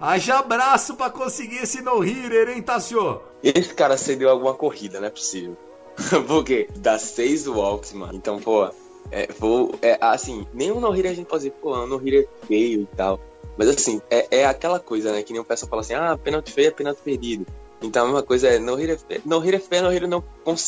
haja 0.00 0.38
abraço 0.38 0.96
para 0.96 1.10
conseguir 1.10 1.56
esse 1.56 1.82
no-hitter, 1.82 2.48
hein, 2.48 2.62
Tassio? 2.62 3.20
Esse 3.44 3.74
cara 3.74 3.98
cedeu 3.98 4.30
alguma 4.30 4.54
corrida, 4.54 5.00
não 5.00 5.08
é 5.08 5.10
possível. 5.10 5.54
Porque 6.26 6.66
dá 6.76 6.98
seis 6.98 7.46
walks, 7.46 7.92
mano. 7.92 8.14
Então, 8.14 8.38
pô, 8.40 8.70
é, 9.10 9.28
vou, 9.38 9.74
é, 9.82 9.98
assim, 10.00 10.46
nenhum 10.54 10.80
no-hitter 10.80 11.10
a 11.10 11.14
gente 11.14 11.26
pode 11.26 11.42
dizer, 11.44 11.56
pô, 11.60 11.74
é 11.74 11.80
um 11.80 11.88
no-hitter 11.88 12.26
feio 12.46 12.88
e 12.90 12.96
tal. 12.96 13.20
Mas 13.58 13.68
assim, 13.68 14.00
é, 14.10 14.26
é 14.30 14.46
aquela 14.46 14.80
coisa, 14.80 15.12
né? 15.12 15.22
Que 15.22 15.34
nem 15.34 15.42
o 15.42 15.44
pessoal 15.44 15.68
fala 15.68 15.82
assim, 15.82 15.92
ah, 15.92 16.16
pênalti 16.16 16.50
feio 16.50 16.68
é 16.68 16.70
pênalti 16.70 17.02
perdido. 17.02 17.46
Então 17.82 18.04
a 18.04 18.06
mesma 18.06 18.22
coisa 18.22 18.48
é, 18.48 18.58
no 18.58 18.74
hitter 18.74 18.98
é 19.10 19.20
no 19.24 19.38
hitter 19.38 19.62
é 19.70 19.80
no 19.82 19.92
hitter 19.92 20.08
não 20.08 20.24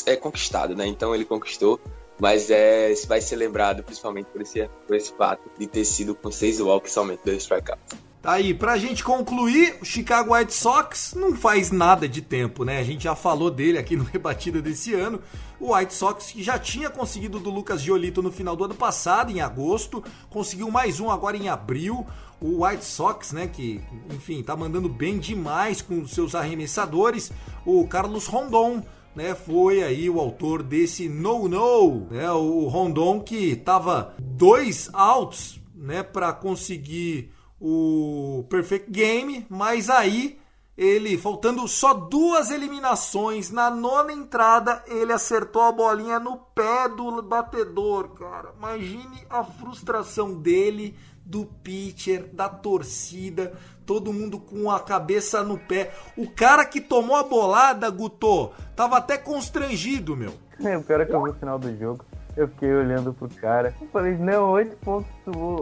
é 0.07 0.17
conquistado, 0.17 0.75
né? 0.77 0.87
Então 0.87 1.15
ele 1.15 1.25
conquistou, 1.25 1.81
mas 2.21 2.51
é 2.51 2.93
vai 3.07 3.21
ser 3.21 3.37
lembrado 3.37 3.83
principalmente 3.83 4.27
por 4.27 4.43
esse, 4.43 4.69
por 4.87 4.97
esse 4.97 5.13
fato 5.13 5.51
de 5.59 5.67
ter 5.67 5.85
sido 5.85 6.15
com 6.15 6.31
seis 6.31 6.61
walks 6.61 6.93
somente 6.93 7.21
dois 7.25 7.43
strikeouts. 7.43 8.09
Tá 8.21 8.33
aí, 8.33 8.53
pra 8.53 8.77
gente 8.77 9.05
concluir, 9.05 9.77
o 9.81 9.85
Chicago 9.85 10.35
White 10.35 10.53
Sox 10.53 11.15
não 11.15 11.37
faz 11.37 11.71
nada 11.71 12.09
de 12.09 12.21
tempo, 12.21 12.65
né? 12.65 12.81
A 12.81 12.83
gente 12.83 13.05
já 13.05 13.15
falou 13.15 13.49
dele 13.49 13.79
aqui 13.79 13.97
no 13.97 14.03
Rebatida 14.11 14.61
desse 14.61 14.93
ano. 14.93 15.23
O 15.61 15.75
White 15.75 15.95
Sox 15.95 16.33
que 16.33 16.43
já 16.43 16.59
tinha 16.59 16.91
conseguido 16.91 17.39
do 17.39 17.49
Lucas 17.49 17.81
Giolito 17.81 18.21
no 18.21 18.33
final 18.33 18.57
do 18.57 18.65
ano 18.65 18.75
passado, 18.75 19.31
em 19.31 19.41
agosto, 19.41 20.03
conseguiu 20.29 20.69
mais 20.69 20.99
um 20.99 21.11
agora 21.11 21.37
em 21.37 21.49
abril. 21.49 22.05
O 22.41 22.65
White 22.65 22.85
Sox, 22.85 23.33
né, 23.33 23.49
que, 23.49 23.81
enfim, 24.11 24.43
tá 24.43 24.57
mandando 24.57 24.89
bem 24.89 25.19
demais 25.19 25.83
com 25.83 26.07
seus 26.07 26.35
arremessadores. 26.35 27.33
O 27.67 27.87
Carlos 27.89 28.27
Rondon, 28.27 28.83
né, 29.15 29.35
foi 29.35 29.83
aí 29.83 30.09
o 30.09 30.21
autor 30.21 30.63
desse 30.63 31.09
no-no, 31.09 32.07
né, 32.11 32.31
o 32.31 32.69
Rondon 32.69 33.21
que 33.21 33.57
tava 33.57 34.15
dois 34.19 34.89
outs, 34.93 35.61
né, 35.75 36.03
para 36.03 36.33
conseguir 36.33 37.33
o 37.61 38.45
Perfect 38.49 38.91
Game, 38.91 39.45
mas 39.49 39.91
aí 39.91 40.39
ele, 40.79 41.19
faltando 41.19 41.67
só 41.67 41.93
duas 41.93 42.53
eliminações, 42.53 43.51
na 43.51 43.69
nona 43.69 44.13
entrada, 44.13 44.81
ele 44.87 45.13
acertou 45.13 45.63
a 45.63 45.73
bolinha 45.73 46.21
no 46.21 46.37
pé 46.37 46.89
do 46.89 47.21
batedor, 47.21 48.11
cara. 48.11 48.55
Imagine 48.57 49.27
a 49.29 49.43
frustração 49.43 50.33
dele, 50.35 50.97
do 51.29 51.45
pitcher, 51.63 52.27
da 52.33 52.49
torcida, 52.49 53.53
todo 53.85 54.13
mundo 54.13 54.41
com 54.41 54.71
a 54.71 54.81
cabeça 54.81 55.43
no 55.43 55.59
pé. 55.59 55.93
O 56.17 56.31
cara 56.31 56.65
que 56.65 56.81
tomou 56.81 57.17
a 57.17 57.23
bolada, 57.23 57.91
Guto, 57.91 58.51
tava 58.75 58.97
até 58.97 59.19
constrangido, 59.19 60.17
meu. 60.17 60.33
É, 60.65 60.77
o 60.77 60.81
é 60.81 61.05
que 61.05 61.15
eu 61.15 61.23
vi 61.23 61.31
o 61.31 61.35
final 61.35 61.59
do 61.59 61.77
jogo, 61.77 62.05
eu 62.37 62.49
fiquei 62.49 62.73
olhando 62.73 63.13
pro 63.13 63.29
cara. 63.29 63.75
Eu 63.81 63.87
falei, 63.89 64.17
não, 64.17 64.51
oito 64.53 64.77
pontos, 64.79 65.11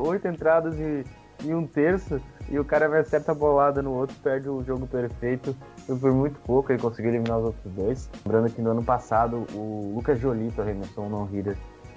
oito 0.06 0.28
entradas 0.28 0.74
e 0.78 1.04
e 1.44 1.54
um 1.54 1.66
terço, 1.66 2.20
e 2.48 2.58
o 2.58 2.64
cara 2.64 2.88
vai 2.88 3.00
acerta 3.00 3.32
a 3.32 3.34
bolada 3.34 3.82
no 3.82 3.92
outro, 3.92 4.16
perde 4.22 4.48
o 4.48 4.62
jogo 4.62 4.86
perfeito. 4.86 5.54
Foi 5.86 5.98
por 5.98 6.12
muito 6.12 6.38
pouco, 6.40 6.72
ele 6.72 6.80
conseguiu 6.80 7.10
eliminar 7.10 7.38
os 7.38 7.46
outros 7.46 7.72
dois. 7.72 8.10
Lembrando 8.24 8.52
que 8.52 8.62
no 8.62 8.70
ano 8.70 8.82
passado 8.82 9.46
o 9.52 9.92
Lucas 9.94 10.18
Jolito 10.18 10.60
arremessou 10.60 11.04
um 11.04 11.08
non-hitter 11.08 11.56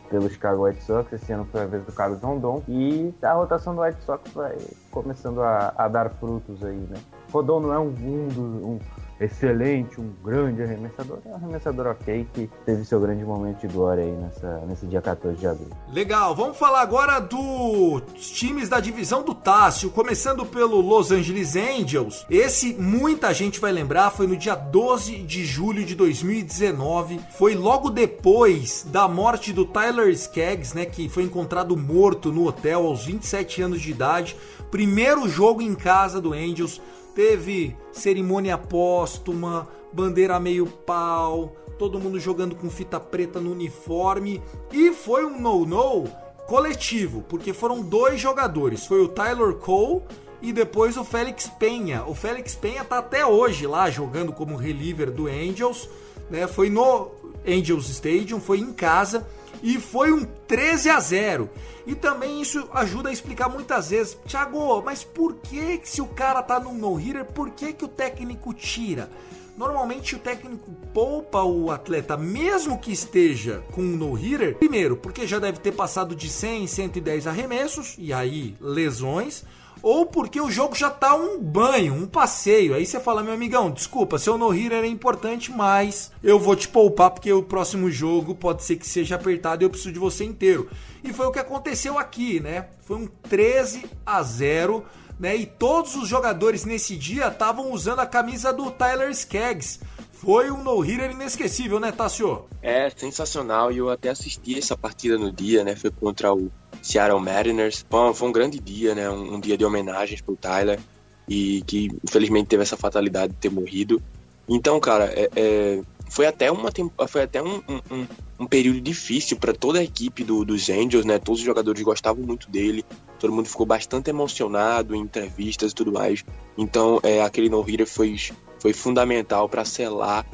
pelo 0.09 0.29
Chicago 0.29 0.65
White 0.65 0.83
Sox, 0.83 1.11
esse 1.13 1.31
ano 1.31 1.45
foi 1.51 1.61
a 1.61 1.65
vez 1.65 1.83
do 1.83 1.91
Carlos 1.91 2.21
Rondon, 2.21 2.63
e 2.67 3.13
a 3.21 3.33
rotação 3.33 3.75
do 3.75 3.81
White 3.81 4.01
Sox 4.03 4.31
vai 4.33 4.57
começando 4.91 5.41
a, 5.41 5.73
a 5.77 5.87
dar 5.87 6.09
frutos 6.11 6.63
aí, 6.63 6.77
né? 6.89 6.97
Rodon 7.31 7.59
não 7.59 7.73
é 7.73 7.79
um, 7.79 7.89
um, 7.89 8.73
um 8.73 8.79
excelente, 9.19 9.99
um 9.99 10.11
grande 10.23 10.63
arremessador. 10.63 11.19
É 11.25 11.29
um 11.29 11.35
arremessador 11.35 11.87
ok 11.87 12.27
que 12.33 12.49
teve 12.65 12.85
seu 12.85 12.99
grande 12.99 13.23
momento 13.23 13.59
de 13.59 13.67
glória 13.67 14.03
aí 14.03 14.11
nessa, 14.11 14.63
nesse 14.67 14.85
dia 14.85 15.01
14 15.01 15.37
de 15.37 15.47
abril. 15.47 15.69
Legal, 15.91 16.35
vamos 16.35 16.57
falar 16.57 16.81
agora 16.81 17.19
dos 17.19 18.31
times 18.31 18.69
da 18.69 18.79
divisão 18.79 19.23
do 19.23 19.33
Tássio, 19.33 19.89
começando 19.89 20.45
pelo 20.45 20.79
Los 20.81 21.11
Angeles 21.11 21.55
Angels. 21.55 22.25
Esse, 22.29 22.73
muita 22.73 23.33
gente 23.33 23.59
vai 23.59 23.71
lembrar, 23.71 24.11
foi 24.11 24.27
no 24.27 24.37
dia 24.37 24.55
12 24.55 25.17
de 25.23 25.45
julho 25.45 25.85
de 25.85 25.95
2019. 25.95 27.19
Foi 27.37 27.55
logo 27.55 27.89
depois 27.89 28.85
da 28.89 29.07
morte 29.07 29.51
do 29.51 29.65
Tyler 29.65 30.09
Skaggs, 30.09 30.75
né, 30.75 30.85
que 30.85 31.09
foi 31.09 31.23
encontrado 31.23 31.75
morto 31.75 32.31
no 32.31 32.47
hotel 32.47 32.85
aos 32.85 33.05
27 33.05 33.61
anos 33.61 33.81
de 33.81 33.91
idade. 33.91 34.35
Primeiro 34.71 35.27
jogo 35.27 35.61
em 35.61 35.73
casa 35.73 36.21
do 36.21 36.31
Angels 36.31 36.79
teve 37.19 37.75
cerimônia 37.91 38.57
póstuma, 38.57 39.67
bandeira 39.91 40.39
meio 40.39 40.65
pau, 40.65 41.53
todo 41.77 41.99
mundo 41.99 42.17
jogando 42.17 42.55
com 42.55 42.69
fita 42.69 42.97
preta 42.97 43.41
no 43.41 43.51
uniforme 43.51 44.41
e 44.71 44.93
foi 44.93 45.25
um 45.25 45.37
no-no 45.37 46.05
coletivo, 46.47 47.21
porque 47.27 47.51
foram 47.51 47.81
dois 47.81 48.21
jogadores, 48.21 48.85
foi 48.85 49.03
o 49.03 49.09
Tyler 49.09 49.55
Cole 49.55 50.01
e 50.41 50.53
depois 50.53 50.95
o 50.95 51.03
Félix 51.03 51.49
Penha. 51.59 52.05
O 52.05 52.15
Félix 52.15 52.55
Penha 52.55 52.85
tá 52.85 52.99
até 52.99 53.25
hoje 53.25 53.67
lá 53.67 53.89
jogando 53.89 54.31
como 54.31 54.55
reliever 54.55 55.11
do 55.11 55.27
Angels, 55.27 55.89
né? 56.29 56.47
Foi 56.47 56.69
no 56.69 57.11
Angels 57.45 57.89
Stadium, 57.89 58.39
foi 58.39 58.59
em 58.59 58.71
casa 58.71 59.27
e 59.61 59.79
foi 59.79 60.11
um 60.11 60.25
13 60.25 60.89
a 60.89 60.99
0. 60.99 61.49
E 61.85 61.95
também 61.95 62.41
isso 62.41 62.69
ajuda 62.73 63.09
a 63.09 63.11
explicar 63.11 63.49
muitas 63.49 63.89
vezes, 63.89 64.17
Thiago, 64.25 64.81
mas 64.83 65.03
por 65.03 65.35
que 65.35 65.81
se 65.83 66.01
o 66.01 66.07
cara 66.07 66.43
tá 66.43 66.59
num 66.59 66.73
no-hitter, 66.73 67.25
por 67.25 67.49
que 67.51 67.73
que 67.73 67.85
o 67.85 67.87
técnico 67.87 68.53
tira? 68.53 69.09
Normalmente 69.57 70.15
o 70.15 70.19
técnico 70.19 70.71
poupa 70.93 71.43
o 71.43 71.69
atleta, 71.69 72.15
mesmo 72.15 72.79
que 72.79 72.93
esteja 72.93 73.61
com 73.71 73.81
um 73.81 73.97
no-hitter, 73.97 74.55
primeiro, 74.55 74.95
porque 74.95 75.27
já 75.27 75.37
deve 75.37 75.59
ter 75.59 75.73
passado 75.73 76.15
de 76.15 76.29
100, 76.29 76.67
110 76.67 77.27
arremessos, 77.27 77.95
e 77.97 78.13
aí 78.13 78.55
lesões 78.61 79.43
ou 79.81 80.05
porque 80.05 80.39
o 80.39 80.51
jogo 80.51 80.75
já 80.75 80.89
tá 80.89 81.15
um 81.15 81.39
banho, 81.39 81.93
um 81.93 82.05
passeio. 82.05 82.73
Aí 82.73 82.85
você 82.85 82.99
fala, 82.99 83.23
meu 83.23 83.33
amigão, 83.33 83.71
desculpa, 83.71 84.17
seu 84.17 84.37
no-hitter 84.37 84.83
é 84.83 84.87
importante, 84.87 85.51
mas 85.51 86.11
eu 86.23 86.39
vou 86.39 86.55
te 86.55 86.67
poupar 86.67 87.11
porque 87.11 87.31
o 87.31 87.43
próximo 87.43 87.89
jogo 87.89 88.35
pode 88.35 88.63
ser 88.63 88.75
que 88.75 88.87
seja 88.87 89.15
apertado 89.15 89.63
e 89.63 89.65
eu 89.65 89.69
preciso 89.69 89.93
de 89.93 89.99
você 89.99 90.23
inteiro. 90.23 90.69
E 91.03 91.13
foi 91.13 91.27
o 91.27 91.31
que 91.31 91.39
aconteceu 91.39 91.97
aqui, 91.97 92.39
né? 92.39 92.67
Foi 92.81 92.97
um 92.97 93.07
13 93.07 93.85
a 94.05 94.21
0, 94.21 94.85
né? 95.19 95.35
E 95.35 95.45
todos 95.45 95.95
os 95.95 96.07
jogadores 96.07 96.65
nesse 96.65 96.95
dia 96.95 97.27
estavam 97.27 97.71
usando 97.71 97.99
a 97.99 98.05
camisa 98.05 98.51
do 98.51 98.69
Tyler 98.71 99.09
Skaggs. 99.11 99.79
Foi 100.11 100.51
um 100.51 100.61
no-hitter 100.61 101.11
inesquecível, 101.11 101.79
né, 101.79 101.93
Tassio? 101.93 102.45
É, 102.61 102.89
sensacional. 102.89 103.71
E 103.71 103.77
eu 103.77 103.89
até 103.89 104.09
assisti 104.09 104.57
essa 104.57 104.75
partida 104.75 105.17
no 105.17 105.31
dia, 105.31 105.63
né? 105.63 105.77
Foi 105.77 105.89
contra 105.89 106.33
o 106.33 106.51
Seattle 106.81 107.19
Mariners. 107.19 107.85
Foi, 107.89 108.13
foi 108.13 108.29
um 108.29 108.31
grande 108.31 108.59
dia, 108.59 108.95
né? 108.95 109.09
Um, 109.09 109.35
um 109.35 109.39
dia 109.39 109.57
de 109.57 109.65
homenagens 109.65 110.21
pro 110.21 110.35
Tyler 110.35 110.79
e 111.27 111.61
que 111.67 111.91
infelizmente 112.03 112.47
teve 112.47 112.63
essa 112.63 112.75
fatalidade 112.75 113.33
de 113.33 113.39
ter 113.39 113.51
morrido. 113.51 114.01
Então, 114.47 114.79
cara, 114.79 115.05
é, 115.05 115.29
é, 115.35 115.81
foi 116.09 116.25
até, 116.25 116.51
uma, 116.51 116.71
foi 117.07 117.21
até 117.21 117.41
um, 117.41 117.61
um, 117.91 118.07
um 118.39 118.47
período 118.47 118.81
difícil 118.81 119.37
para 119.37 119.53
toda 119.53 119.77
a 119.77 119.83
equipe 119.83 120.23
do, 120.23 120.43
dos 120.43 120.69
Angels, 120.69 121.05
né? 121.05 121.19
Todos 121.19 121.39
os 121.39 121.45
jogadores 121.45 121.81
gostavam 121.83 122.23
muito 122.23 122.49
dele, 122.49 122.83
todo 123.19 123.31
mundo 123.31 123.47
ficou 123.47 123.65
bastante 123.65 124.09
emocionado 124.09 124.95
em 124.95 125.01
entrevistas 125.01 125.71
e 125.71 125.75
tudo 125.75 125.91
mais. 125.91 126.25
Então, 126.57 126.99
é, 127.03 127.21
aquele 127.21 127.47
no-hitter 127.47 127.85
foi, 127.85 128.15
foi 128.59 128.73
fundamental 128.73 129.47
para 129.47 129.63
selar 129.63 130.25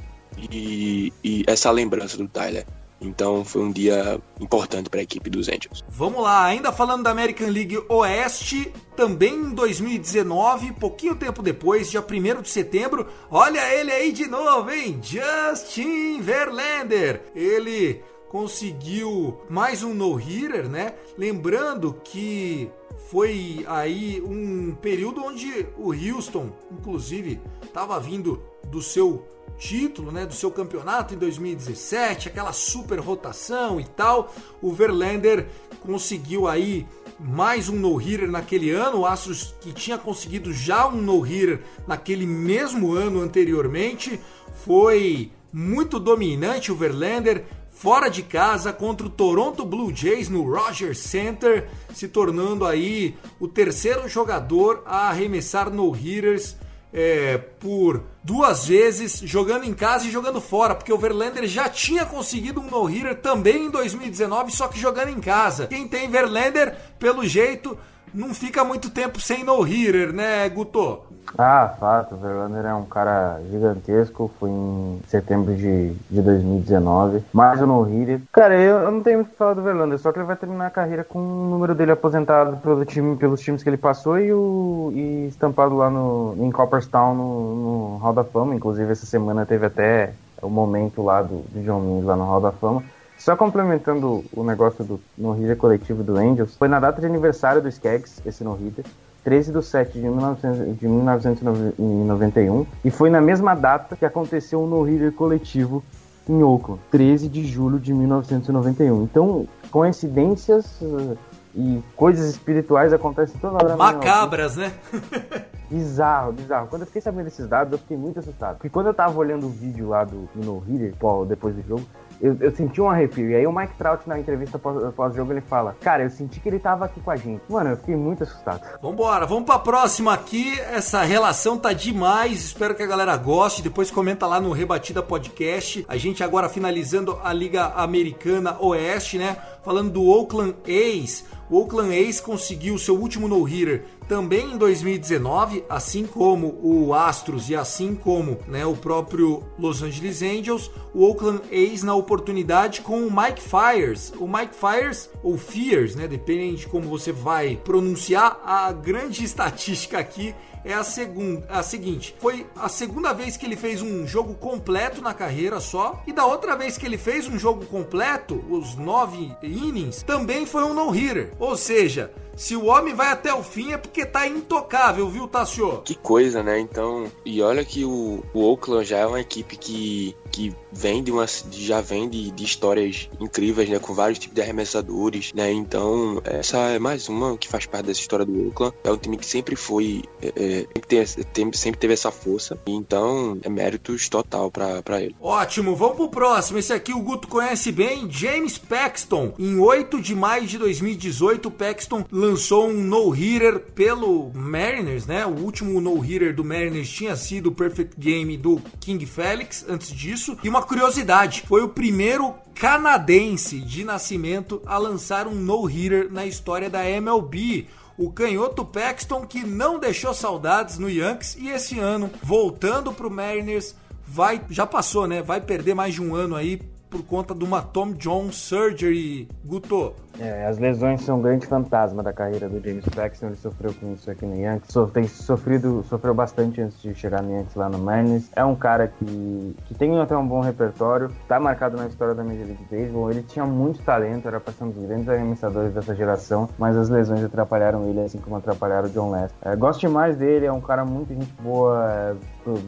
e, 0.50 1.12
e 1.22 1.44
essa 1.46 1.70
lembrança 1.70 2.18
do 2.18 2.28
Tyler. 2.28 2.66
Então 3.00 3.44
foi 3.44 3.62
um 3.62 3.72
dia 3.72 4.20
importante 4.40 4.90
para 4.90 5.00
a 5.00 5.04
equipe 5.04 5.30
dos 5.30 5.48
Angels. 5.48 5.84
Vamos 5.90 6.22
lá, 6.22 6.46
ainda 6.46 6.72
falando 6.72 7.04
da 7.04 7.12
American 7.12 7.50
League 7.50 7.78
Oeste, 7.90 8.72
também 8.96 9.34
em 9.36 9.50
2019, 9.52 10.74
pouquinho 10.74 11.16
tempo 11.16 11.42
depois, 11.42 11.92
dia 11.92 12.02
1 12.02 12.42
de 12.42 12.50
setembro, 12.50 13.08
olha 13.30 13.62
ele 13.74 13.92
aí 13.92 14.12
de 14.12 14.28
novo, 14.28 14.72
hein? 14.72 15.00
Justin 15.02 16.22
Verlander. 16.22 17.22
Ele 17.36 18.02
conseguiu 18.30 19.40
mais 19.50 19.84
um 19.84 19.94
no-hitter, 19.94 20.68
né? 20.68 20.94
Lembrando 21.18 21.96
que 22.04 22.70
foi 23.10 23.64
aí 23.68 24.22
um 24.26 24.74
período 24.76 25.24
onde 25.24 25.68
o 25.78 25.94
Houston, 25.94 26.52
inclusive, 26.72 27.40
estava 27.64 28.00
vindo 28.00 28.42
do 28.66 28.82
seu 28.82 29.26
título, 29.58 30.12
né, 30.12 30.26
do 30.26 30.34
seu 30.34 30.52
campeonato 30.52 31.14
em 31.14 31.18
2017, 31.18 32.28
aquela 32.28 32.54
super 32.54 33.00
rotação 33.00 33.80
e 33.80 33.86
tal. 33.86 34.34
O 34.62 34.72
Verlander 34.72 35.48
conseguiu 35.82 36.48
aí 36.48 36.86
mais 37.20 37.70
um 37.70 37.76
no-hitter 37.76 38.30
naquele 38.30 38.72
ano, 38.72 39.00
o 39.00 39.06
Astros 39.06 39.56
que 39.62 39.72
tinha 39.72 39.98
conseguido 39.98 40.52
já 40.52 40.88
um 40.88 41.02
no-hitter 41.02 41.62
naquele 41.88 42.26
mesmo 42.26 42.94
ano 42.94 43.22
anteriormente, 43.22 44.20
foi 44.66 45.32
muito 45.52 46.00
dominante 46.00 46.72
o 46.72 46.76
Verlander, 46.76 47.46
fora 47.70 48.10
de 48.10 48.24
casa 48.24 48.74
contra 48.74 49.08
o 49.08 49.10
Toronto 49.10 49.66
Blue 49.66 49.94
Jays 49.96 50.30
no 50.30 50.44
Rogers 50.44 51.00
Center, 51.00 51.70
se 51.94 52.08
tornando 52.08 52.66
aí 52.66 53.16
o 53.40 53.48
terceiro 53.48 54.08
jogador 54.08 54.82
a 54.86 55.10
arremessar 55.10 55.70
no-hitters 55.70 56.58
é, 56.94 57.38
por 57.38 58.04
duas 58.24 58.68
vezes, 58.68 59.20
jogando 59.24 59.66
em 59.66 59.74
casa 59.74 60.08
e 60.08 60.12
jogando 60.12 60.40
fora, 60.40 60.76
porque 60.76 60.94
o 60.94 60.98
Verlander 60.98 61.46
já 61.48 61.68
tinha 61.70 62.06
conseguido 62.06 62.62
um 62.62 62.70
no-hitter 62.70 63.16
também 63.16 63.66
em 63.66 63.70
2019, 63.70 64.52
só 64.52 64.68
que 64.68 64.80
jogando 64.80 65.10
em 65.10 65.20
casa. 65.20 65.68
Quem 65.68 65.88
tem 65.88 66.10
Verlander, 66.10 66.76
pelo 66.98 67.26
jeito, 67.26 67.78
não 68.14 68.34
fica 68.34 68.64
muito 68.64 68.90
tempo 68.90 69.20
sem 69.20 69.44
no-hitter, 69.44 70.14
né, 70.14 70.48
Guto? 70.50 71.15
Ah, 71.38 71.74
fato, 71.80 72.16
o 72.16 72.18
Verlander 72.18 72.66
é 72.66 72.74
um 72.74 72.86
cara 72.86 73.40
gigantesco, 73.50 74.32
foi 74.40 74.50
em 74.50 75.02
setembro 75.08 75.54
de, 75.56 75.94
de 76.10 76.22
2019, 76.22 77.24
mais 77.34 77.62
um 77.62 77.68
no-hitter. 77.68 78.22
Cara, 78.32 78.56
eu, 78.56 78.78
eu, 78.78 78.92
não 78.92 79.02
tenho 79.02 79.18
muito 79.18 79.30
o 79.30 79.32
que 79.32 79.38
falar 79.38 79.54
do 79.54 79.62
Verlander, 79.62 80.00
só 80.00 80.12
que 80.12 80.20
ele 80.20 80.26
vai 80.26 80.36
terminar 80.36 80.68
a 80.68 80.72
carreira 80.72 81.04
com 81.04 81.20
o 81.20 81.50
número 81.50 81.76
dele 81.76 81.92
aposentado 81.92 82.58
pelo 82.58 82.86
time, 82.86 83.16
pelos 83.18 83.42
times 83.42 83.64
que 83.64 83.70
ele 83.70 83.78
passou 83.78 84.20
e, 84.20 84.32
o, 84.32 84.92
e 84.94 85.28
estampado 85.28 85.76
lá 85.76 85.90
no, 85.90 86.36
em 86.40 86.52
Copperstown 86.52 87.16
no, 87.16 87.56
no 87.56 87.98
Hall 87.98 88.14
da 88.14 88.24
Fama, 88.24 88.56
inclusive 88.56 88.92
essa 88.92 89.06
semana 89.06 89.46
teve 89.46 89.66
até 89.66 90.14
o 90.42 90.50
momento 90.50 91.02
lá 91.02 91.22
do, 91.22 91.44
do 91.50 91.64
John 91.64 91.80
Means 91.80 92.06
lá 92.06 92.16
no 92.16 92.24
Hall 92.26 92.42
da 92.42 92.52
Fama. 92.52 92.84
Só 93.18 93.36
complementando 93.36 94.24
o 94.34 94.44
negócio 94.44 94.84
do 94.84 95.00
no-hitter 95.18 95.58
coletivo 95.58 96.04
do 96.04 96.18
Angels, 96.18 96.56
foi 96.56 96.68
na 96.68 96.80
data 96.80 97.02
de 97.02 97.08
aniversário 97.08 97.62
do 97.62 97.70
Skaggs, 97.70 98.22
esse 98.26 98.44
no-hitter, 98.44 98.86
13 99.26 99.52
de 99.52 99.62
7 99.64 99.94
de, 99.94 100.08
1900, 100.08 100.78
de 100.78 100.88
1991, 100.88 102.66
e 102.86 102.92
foi 102.92 103.10
na 103.10 103.20
mesma 103.20 103.56
data 103.56 103.96
que 103.96 104.06
aconteceu 104.06 104.62
um 104.62 104.68
no-hitter 104.68 105.12
coletivo 105.12 105.84
em 106.30 106.44
Oakland, 106.44 106.80
13 106.92 107.28
de 107.28 107.44
julho 107.44 107.80
de 107.80 107.92
1991. 107.92 109.04
Então, 109.04 109.48
coincidências 109.72 110.80
uh, 110.82 111.18
e 111.56 111.82
coisas 111.96 112.30
espirituais 112.30 112.94
acontecem 112.94 113.36
toda 113.42 113.56
hora. 113.56 113.76
Macabras, 113.76 114.56
né? 114.56 114.72
bizarro, 115.70 116.32
bizarro. 116.32 116.68
Quando 116.68 116.84
eu 116.84 116.88
fiquei 116.88 117.02
sabendo 117.02 117.26
desses 117.26 117.48
dados, 117.48 117.74
eu 117.74 117.80
fiquei 117.80 117.98
muito 117.98 118.20
assustado. 118.20 118.58
Porque 118.58 118.70
quando 118.70 118.88
eu 118.88 118.94
tava 118.94 119.18
olhando 119.18 119.48
o 119.48 119.50
vídeo 119.50 119.90
lá 119.90 120.04
do, 120.04 120.30
do 120.36 120.46
no-hitter, 120.46 120.94
depois 121.28 121.56
do 121.56 121.68
jogo, 121.68 121.84
eu, 122.22 122.38
eu, 122.40 122.56
senti 122.56 122.82
um 122.82 122.90
arrepio. 122.90 123.30
E 123.30 123.36
aí 123.36 123.48
o 123.48 123.52
Mike 123.52 123.76
Trout, 123.78 124.08
na 124.08 124.20
entrevista 124.20 124.58
pós-jogo, 124.60 125.32
ele 125.32 125.42
fala: 125.42 125.76
Cara, 125.82 126.04
eu 126.04 126.10
senti 126.10 126.40
que 126.40 126.50
ele 126.50 126.60
tava 126.60 126.86
aqui 126.86 127.00
com 127.00 127.12
a 127.12 127.16
gente. 127.16 127.42
Mano, 127.50 127.72
eu 127.72 127.78
fiquei 127.78 127.96
muito 127.96 128.24
assustado. 128.24 128.62
Vambora, 128.82 129.26
vamos 129.26 129.46
pra 129.46 129.60
próxima 129.60 130.14
aqui. 130.14 130.60
Essa 130.72 131.04
relação 131.04 131.58
tá 131.58 131.74
demais. 131.74 132.44
Espero 132.44 132.76
que 132.76 132.84
a 132.84 132.88
galera 132.88 133.16
goste. 133.18 133.62
Depois 133.62 133.92
comenta 133.92 134.26
lá 134.26 134.40
no 134.40 134.52
Rebatida 134.52 135.02
Podcast. 135.02 135.86
A 135.88 135.98
gente 135.98 136.24
agora 136.24 136.50
finalizando 136.50 137.20
a 137.24 137.34
Liga 137.34 137.74
Americana 137.76 138.58
Oeste, 138.60 139.18
né? 139.18 139.38
Falando 139.66 139.94
do 139.94 140.06
Oakland 140.06 140.56
A's. 140.68 141.26
O 141.50 141.58
Oakland 141.58 141.92
A's 141.98 142.22
conseguiu 142.22 142.78
seu 142.78 142.96
último 142.96 143.28
no-hitter 143.28 143.84
também 144.08 144.54
em 144.54 144.58
2019, 144.58 145.64
assim 145.68 146.06
como 146.06 146.60
o 146.62 146.94
Astros 146.94 147.50
e 147.50 147.56
assim 147.56 147.96
como 147.96 148.38
né, 148.48 148.64
o 148.64 148.76
próprio 148.76 149.44
Los 149.58 149.82
Angeles 149.82 150.22
Angels, 150.22 150.70
o 150.94 151.04
Oakland 151.04 151.42
A's 151.52 151.82
na 151.82 151.96
oportunidade 151.96 152.82
com 152.82 153.08
o 153.08 153.12
Mike 153.12 153.42
Fires. 153.42 154.14
O 154.20 154.28
Mike 154.28 154.54
Fires, 154.56 155.10
ou 155.24 155.36
Fears, 155.36 155.96
né, 155.96 156.08
dependendo 156.08 156.58
de 156.58 156.68
como 156.68 156.88
você 156.88 157.12
vai 157.12 157.60
pronunciar, 157.64 158.40
a 158.46 158.72
grande 158.72 159.24
estatística 159.26 159.98
aqui 159.98 160.36
é 160.66 160.74
a 160.74 160.84
segunda, 160.84 161.46
a 161.48 161.64
seguinte: 161.64 162.16
foi 162.20 162.46
a 162.56 162.68
segunda 162.68 163.14
vez 163.14 163.38
que 163.38 163.46
ele 163.46 163.56
fez 163.56 163.82
um 163.82 164.06
jogo 164.06 164.34
completo 164.34 165.02
na 165.02 165.14
carreira 165.14 165.60
só, 165.60 166.04
e 166.08 166.12
da 166.12 166.26
outra 166.26 166.56
vez 166.56 166.78
que 166.78 166.86
ele 166.86 166.98
fez 166.98 167.28
um 167.28 167.38
jogo 167.38 167.66
completo, 167.68 168.44
os 168.50 168.76
nove 168.76 169.32
innings, 169.44 170.02
também 170.04 170.46
foi 170.46 170.64
um 170.64 170.74
no-hitter. 170.74 171.32
Ou 171.40 171.56
seja, 171.56 172.12
se 172.36 172.56
o 172.56 172.66
homem 172.66 172.94
vai 172.94 173.12
até 173.12 173.34
o 173.34 173.42
fim 173.42 173.72
é 173.72 173.78
porque 173.78 174.06
tá 174.06 174.28
intocável, 174.28 175.10
viu, 175.10 175.28
Tassio? 175.28 175.82
Que 175.84 175.96
coisa, 175.96 176.44
né? 176.44 176.60
Então, 176.60 177.12
e 177.26 177.42
olha 177.42 177.64
que 177.64 177.86
o, 177.86 178.24
o 178.34 178.42
Oakland 178.42 178.86
já 178.86 178.98
é 178.98 179.06
uma 179.06 179.20
equipe 179.20 179.56
que, 179.56 180.16
que 180.32 180.54
vem 180.72 181.02
de 181.02 181.12
uma, 181.12 181.26
já 181.52 181.80
vem 181.80 182.10
de, 182.10 182.32
de 182.32 182.44
histórias 182.44 183.10
incríveis, 183.20 183.70
né? 183.70 183.80
Com 183.80 183.94
vários 183.94 184.20
tipos 184.20 184.36
de 184.36 184.42
arremessadores, 184.42 185.34
né? 185.34 185.52
Então, 185.52 186.22
essa 186.26 186.58
é 186.58 186.80
mais 186.80 187.08
uma 187.08 187.38
que 187.38 187.48
faz 187.48 187.66
parte 187.66 187.86
dessa 187.86 188.02
história 188.02 188.26
do 188.26 188.48
Oakland. 188.48 188.76
É 188.84 188.92
um 188.92 188.98
time 188.98 189.18
que 189.18 189.26
sempre 189.26 189.56
foi, 189.56 190.04
é, 190.22 190.28
é 190.36 191.06
sempre, 191.06 191.24
teve, 191.24 191.58
sempre 191.58 191.80
teve 191.80 191.94
essa 191.94 192.12
força. 192.12 192.60
Então, 192.68 193.38
é 193.42 193.50
méritos 193.50 194.10
total 194.10 194.52
para 194.52 195.02
ele. 195.02 195.16
Ótimo, 195.22 195.76
vamos 195.76 195.96
pro 195.96 196.10
próximo. 196.10 196.60
Esse 196.60 196.74
aqui 196.74 196.94
o 196.94 197.00
Guto 197.00 197.28
conhece 197.28 197.72
bem, 197.72 198.10
James 198.10 198.58
Paxton. 198.58 199.34
Em 199.40 199.58
8 199.58 200.02
de 200.02 200.14
maio 200.14 200.46
de 200.46 200.58
2018, 200.58 201.48
o 201.48 201.52
Paxton 201.52 202.04
lançou 202.12 202.25
um 202.26 202.74
no-hitter 202.74 203.60
pelo 203.60 204.32
Mariners, 204.34 205.06
né? 205.06 205.26
O 205.26 205.40
último 205.40 205.80
no-hitter 205.80 206.34
do 206.34 206.44
Mariners 206.44 206.90
tinha 206.90 207.16
sido 207.16 207.48
o 207.48 207.52
Perfect 207.52 208.00
Game 208.00 208.36
do 208.38 208.62
King 208.80 209.06
Felix 209.06 209.66
antes 209.68 209.90
disso. 209.90 210.38
E 210.44 210.50
uma 210.50 210.64
curiosidade, 210.64 211.44
foi 211.48 211.62
o 211.62 211.70
primeiro 211.70 212.34
canadense 212.54 213.60
de 213.60 213.84
nascimento 213.84 214.62
a 214.66 214.78
lançar 214.78 215.28
um 215.28 215.36
no-hitter 215.36 216.12
na 216.12 216.26
história 216.26 216.70
da 216.70 216.90
MLB 216.90 217.68
o 217.98 218.12
canhoto 218.12 218.66
Paxton 218.66 219.26
que 219.26 219.44
não 219.46 219.80
deixou 219.80 220.14
saudades 220.14 220.78
no 220.78 220.90
Yankees 220.90 221.38
e 221.40 221.50
esse 221.50 221.80
ano 221.80 222.12
voltando 222.22 222.92
pro 222.92 223.10
Mariners 223.10 223.76
vai 224.06 224.42
já 224.50 224.66
passou, 224.66 225.08
né? 225.08 225.22
Vai 225.22 225.42
perder 225.42 225.74
mais 225.74 225.94
de 225.94 226.02
um 226.02 226.14
ano 226.14 226.36
aí 226.36 226.62
por 226.90 227.04
conta 227.04 227.34
de 227.34 227.44
uma 227.44 227.62
Tom 227.62 227.94
John 227.94 228.32
Surgery, 228.32 229.28
Guto. 229.44 229.94
É, 230.20 230.46
as 230.46 230.58
lesões 230.58 231.02
são 231.02 231.20
um 231.20 231.22
grande 231.22 231.46
fantasma 231.46 232.02
da 232.02 232.14
carreira 232.14 232.48
do 232.48 232.62
James 232.64 232.86
Paxton. 232.86 233.28
Ele 233.28 233.36
sofreu 233.36 233.74
com 233.74 233.94
isso 233.94 234.10
aqui 234.10 234.26
no 234.26 234.36
Yankees. 234.36 234.72
So, 234.72 234.88
tem 234.88 235.08
sofrido, 235.08 235.84
sofreu 235.84 236.14
bastante 236.14 236.62
antes 236.62 236.82
de 236.82 236.94
chegar 236.94 237.22
no 237.22 237.32
Yankees 237.32 237.56
lá 237.56 237.70
no 237.70 237.78
Mariners. 237.78 238.30
É 238.36 238.44
um 238.44 238.56
cara 238.56 238.88
que, 238.88 239.56
que 239.66 239.74
tem 239.74 240.00
até 240.00 240.16
um 240.16 240.28
bom 240.28 240.42
repertório. 240.42 241.12
Tá 241.28 241.40
marcado 241.40 241.78
na 241.78 241.88
história 241.88 242.14
da 242.14 242.24
Major 242.24 242.46
League 242.46 242.66
Baseball. 242.70 243.12
Ele 243.12 243.24
tinha 243.24 243.46
muito 243.46 243.82
talento, 243.84 244.28
era 244.28 244.40
para 244.40 244.54
ser 244.54 244.64
um 244.64 244.70
dos 244.70 244.86
grandes 244.86 245.10
arremessadores 245.10 245.74
dessa 245.74 245.94
geração, 245.96 246.50
mas 246.58 246.76
as 246.78 246.90
lesões 246.90 247.24
atrapalharam 247.24 247.86
ele, 247.90 248.02
assim 248.02 248.20
como 248.20 248.36
atrapalharam 248.36 248.88
o 248.88 248.92
John 248.92 249.12
Lester. 249.12 249.38
É, 249.42 249.56
gosto 249.56 249.82
demais 249.82 250.16
dele, 250.16 250.46
é 250.46 250.52
um 250.52 250.62
cara 250.62 250.86
muito 250.86 251.14
gente 251.14 251.34
boa, 251.42 251.92
é, 251.92 252.16